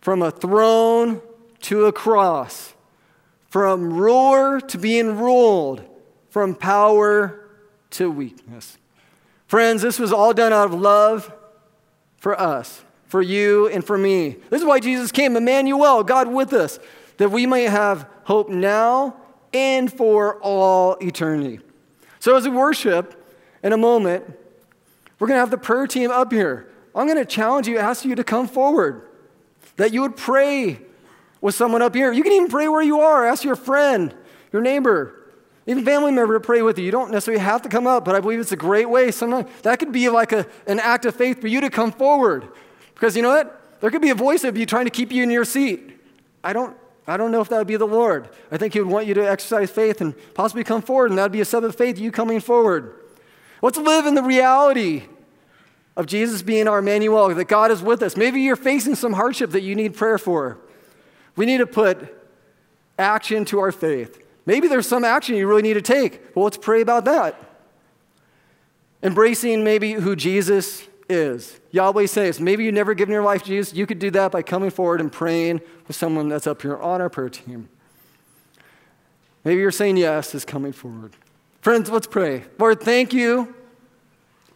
from 0.00 0.22
a 0.22 0.30
throne 0.30 1.20
to 1.60 1.86
a 1.86 1.92
cross, 1.92 2.74
from 3.48 3.92
ruler 3.92 4.60
to 4.60 4.78
being 4.78 5.16
ruled, 5.16 5.82
from 6.28 6.54
power 6.54 7.48
to 7.90 8.10
weakness. 8.10 8.78
Friends, 9.46 9.80
this 9.80 9.98
was 9.98 10.12
all 10.12 10.34
done 10.34 10.52
out 10.52 10.66
of 10.66 10.80
love 10.80 11.32
for 12.18 12.38
us, 12.38 12.82
for 13.06 13.22
you 13.22 13.68
and 13.68 13.84
for 13.84 13.96
me. 13.96 14.36
This 14.50 14.60
is 14.60 14.66
why 14.66 14.80
Jesus 14.80 15.12
came, 15.12 15.36
Emmanuel, 15.36 16.02
God 16.02 16.28
with 16.28 16.52
us, 16.52 16.80
that 17.18 17.30
we 17.30 17.46
might 17.46 17.70
have 17.70 18.08
hope 18.24 18.48
now 18.48 19.16
and 19.52 19.92
for 19.92 20.40
all 20.40 20.96
eternity. 21.00 21.60
So, 22.18 22.36
as 22.36 22.44
we 22.44 22.50
worship 22.50 23.24
in 23.62 23.72
a 23.72 23.76
moment, 23.76 24.24
we're 25.18 25.26
going 25.28 25.36
to 25.36 25.40
have 25.40 25.50
the 25.50 25.58
prayer 25.58 25.86
team 25.86 26.10
up 26.10 26.32
here. 26.32 26.68
I'm 26.94 27.06
going 27.06 27.18
to 27.18 27.24
challenge 27.24 27.68
you, 27.68 27.78
ask 27.78 28.04
you 28.04 28.14
to 28.14 28.24
come 28.24 28.48
forward, 28.48 29.02
that 29.76 29.92
you 29.92 30.02
would 30.02 30.16
pray 30.16 30.80
with 31.40 31.54
someone 31.54 31.82
up 31.82 31.94
here. 31.94 32.12
You 32.12 32.22
can 32.22 32.32
even 32.32 32.48
pray 32.48 32.68
where 32.68 32.82
you 32.82 33.00
are. 33.00 33.26
Ask 33.26 33.44
your 33.44 33.56
friend, 33.56 34.14
your 34.52 34.62
neighbor, 34.62 35.14
even 35.66 35.84
family 35.84 36.12
member 36.12 36.34
to 36.34 36.40
pray 36.40 36.62
with 36.62 36.78
you. 36.78 36.84
You 36.84 36.90
don't 36.90 37.10
necessarily 37.10 37.42
have 37.42 37.62
to 37.62 37.68
come 37.68 37.86
up, 37.86 38.04
but 38.04 38.14
I 38.14 38.20
believe 38.20 38.40
it's 38.40 38.52
a 38.52 38.56
great 38.56 38.88
way. 38.88 39.10
Sometimes 39.10 39.48
that 39.62 39.78
could 39.78 39.92
be 39.92 40.08
like 40.08 40.32
a, 40.32 40.46
an 40.66 40.80
act 40.80 41.04
of 41.04 41.14
faith 41.14 41.40
for 41.40 41.48
you 41.48 41.60
to 41.60 41.70
come 41.70 41.92
forward. 41.92 42.48
Because 42.94 43.16
you 43.16 43.22
know 43.22 43.30
what? 43.30 43.80
There 43.80 43.90
could 43.90 44.02
be 44.02 44.10
a 44.10 44.14
voice 44.14 44.44
of 44.44 44.56
you 44.56 44.64
trying 44.64 44.86
to 44.86 44.90
keep 44.90 45.12
you 45.12 45.22
in 45.22 45.30
your 45.30 45.44
seat. 45.44 46.00
I 46.42 46.52
don't, 46.52 46.76
I 47.06 47.16
don't 47.16 47.30
know 47.30 47.40
if 47.40 47.48
that 47.50 47.58
would 47.58 47.66
be 47.66 47.76
the 47.76 47.86
Lord. 47.86 48.28
I 48.50 48.56
think 48.56 48.72
He 48.72 48.80
would 48.80 48.90
want 48.90 49.06
you 49.06 49.14
to 49.14 49.28
exercise 49.28 49.70
faith 49.70 50.00
and 50.00 50.14
possibly 50.34 50.64
come 50.64 50.82
forward, 50.82 51.10
and 51.10 51.18
that 51.18 51.24
would 51.24 51.32
be 51.32 51.40
a 51.40 51.44
step 51.44 51.62
of 51.62 51.74
faith, 51.74 51.98
you 51.98 52.10
coming 52.10 52.40
forward. 52.40 52.94
Let's 53.62 53.78
live 53.78 54.06
in 54.06 54.14
the 54.14 54.22
reality 54.22 55.04
of 55.96 56.06
Jesus 56.06 56.42
being 56.42 56.68
our 56.68 56.80
Emmanuel, 56.80 57.34
that 57.34 57.48
God 57.48 57.70
is 57.70 57.82
with 57.82 58.02
us. 58.02 58.16
Maybe 58.16 58.42
you're 58.42 58.54
facing 58.56 58.94
some 58.94 59.14
hardship 59.14 59.50
that 59.52 59.62
you 59.62 59.74
need 59.74 59.94
prayer 59.94 60.18
for. 60.18 60.58
We 61.36 61.46
need 61.46 61.58
to 61.58 61.66
put 61.66 62.14
action 62.98 63.44
to 63.46 63.58
our 63.60 63.72
faith. 63.72 64.22
Maybe 64.44 64.68
there's 64.68 64.86
some 64.86 65.04
action 65.04 65.36
you 65.36 65.46
really 65.46 65.62
need 65.62 65.74
to 65.74 65.82
take. 65.82 66.20
Well, 66.34 66.44
let's 66.44 66.58
pray 66.58 66.82
about 66.82 67.06
that. 67.06 67.40
Embracing 69.02 69.64
maybe 69.64 69.92
who 69.92 70.16
Jesus 70.16 70.86
is. 71.08 71.60
Yahweh 71.70 72.06
says, 72.06 72.40
maybe 72.40 72.64
you've 72.64 72.74
never 72.74 72.94
given 72.94 73.12
your 73.12 73.22
life 73.22 73.42
to 73.42 73.48
Jesus. 73.48 73.74
You 73.74 73.86
could 73.86 73.98
do 73.98 74.10
that 74.12 74.32
by 74.32 74.42
coming 74.42 74.70
forward 74.70 75.00
and 75.00 75.10
praying 75.10 75.60
with 75.86 75.96
someone 75.96 76.28
that's 76.28 76.46
up 76.46 76.62
here 76.62 76.76
on 76.76 77.00
our 77.00 77.08
prayer 77.08 77.28
team. 77.28 77.68
Maybe 79.44 79.60
you're 79.60 79.70
saying 79.70 79.96
yes 79.96 80.34
is 80.34 80.44
coming 80.44 80.72
forward. 80.72 81.12
Friends, 81.66 81.90
let's 81.90 82.06
pray. 82.06 82.44
Lord, 82.60 82.80
thank 82.80 83.12
you. 83.12 83.52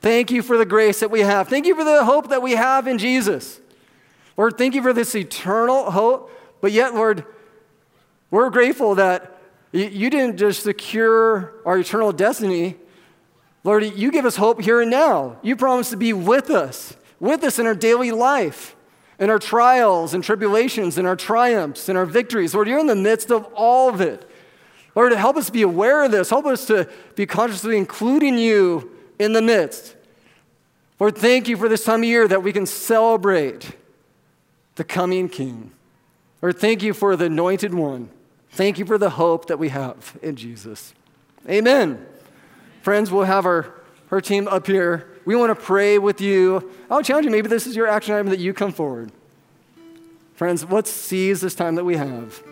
Thank 0.00 0.30
you 0.30 0.42
for 0.42 0.56
the 0.56 0.64
grace 0.64 1.00
that 1.00 1.10
we 1.10 1.22
have. 1.22 1.48
Thank 1.48 1.66
you 1.66 1.74
for 1.74 1.82
the 1.82 2.04
hope 2.04 2.28
that 2.28 2.40
we 2.40 2.52
have 2.52 2.86
in 2.86 2.98
Jesus. 2.98 3.60
Lord, 4.36 4.56
thank 4.56 4.76
you 4.76 4.82
for 4.84 4.92
this 4.92 5.16
eternal 5.16 5.90
hope. 5.90 6.30
But 6.60 6.70
yet, 6.70 6.94
Lord, 6.94 7.24
we're 8.30 8.48
grateful 8.50 8.94
that 8.94 9.40
you 9.72 10.08
didn't 10.08 10.36
just 10.36 10.62
secure 10.62 11.52
our 11.66 11.78
eternal 11.78 12.12
destiny. 12.12 12.76
Lord, 13.64 13.82
you 13.82 14.12
give 14.12 14.24
us 14.24 14.36
hope 14.36 14.60
here 14.60 14.80
and 14.80 14.88
now. 14.88 15.36
You 15.42 15.56
promise 15.56 15.90
to 15.90 15.96
be 15.96 16.12
with 16.12 16.48
us, 16.48 16.96
with 17.18 17.42
us 17.42 17.58
in 17.58 17.66
our 17.66 17.74
daily 17.74 18.12
life, 18.12 18.76
in 19.18 19.30
our 19.30 19.40
trials 19.40 20.14
and 20.14 20.22
tribulations, 20.22 20.96
in 20.96 21.06
our 21.06 21.16
triumphs, 21.16 21.88
in 21.88 21.96
our 21.96 22.06
victories. 22.06 22.54
Lord, 22.54 22.68
you're 22.68 22.78
in 22.78 22.86
the 22.86 22.94
midst 22.94 23.32
of 23.32 23.46
all 23.52 23.88
of 23.88 24.00
it. 24.00 24.29
Lord, 24.94 25.12
help 25.12 25.36
us 25.36 25.50
be 25.50 25.62
aware 25.62 26.04
of 26.04 26.10
this. 26.10 26.30
Help 26.30 26.46
us 26.46 26.66
to 26.66 26.88
be 27.14 27.26
consciously 27.26 27.76
including 27.76 28.38
you 28.38 28.90
in 29.18 29.32
the 29.32 29.42
midst. 29.42 29.96
Lord, 30.98 31.16
thank 31.16 31.48
you 31.48 31.56
for 31.56 31.68
this 31.68 31.84
time 31.84 32.00
of 32.00 32.08
year 32.08 32.28
that 32.28 32.42
we 32.42 32.52
can 32.52 32.66
celebrate 32.66 33.70
the 34.74 34.84
coming 34.84 35.28
King. 35.28 35.72
Lord, 36.42 36.58
thank 36.58 36.82
you 36.82 36.92
for 36.92 37.16
the 37.16 37.26
anointed 37.26 37.72
one. 37.72 38.10
Thank 38.50 38.78
you 38.78 38.84
for 38.84 38.98
the 38.98 39.10
hope 39.10 39.46
that 39.46 39.58
we 39.58 39.68
have 39.68 40.18
in 40.22 40.36
Jesus. 40.36 40.92
Amen. 41.48 42.04
Friends, 42.82 43.10
we'll 43.10 43.24
have 43.24 43.46
our, 43.46 43.74
our 44.10 44.20
team 44.20 44.48
up 44.48 44.66
here. 44.66 45.06
We 45.24 45.36
want 45.36 45.56
to 45.56 45.64
pray 45.64 45.98
with 45.98 46.20
you. 46.20 46.70
I'll 46.90 47.02
challenge 47.02 47.26
you, 47.26 47.30
maybe 47.30 47.48
this 47.48 47.66
is 47.66 47.76
your 47.76 47.86
action 47.86 48.14
item 48.14 48.28
that 48.28 48.40
you 48.40 48.52
come 48.52 48.72
forward. 48.72 49.12
Friends, 50.34 50.64
let's 50.64 50.90
seize 50.90 51.40
this 51.40 51.54
time 51.54 51.74
that 51.76 51.84
we 51.84 51.96
have. 51.96 52.42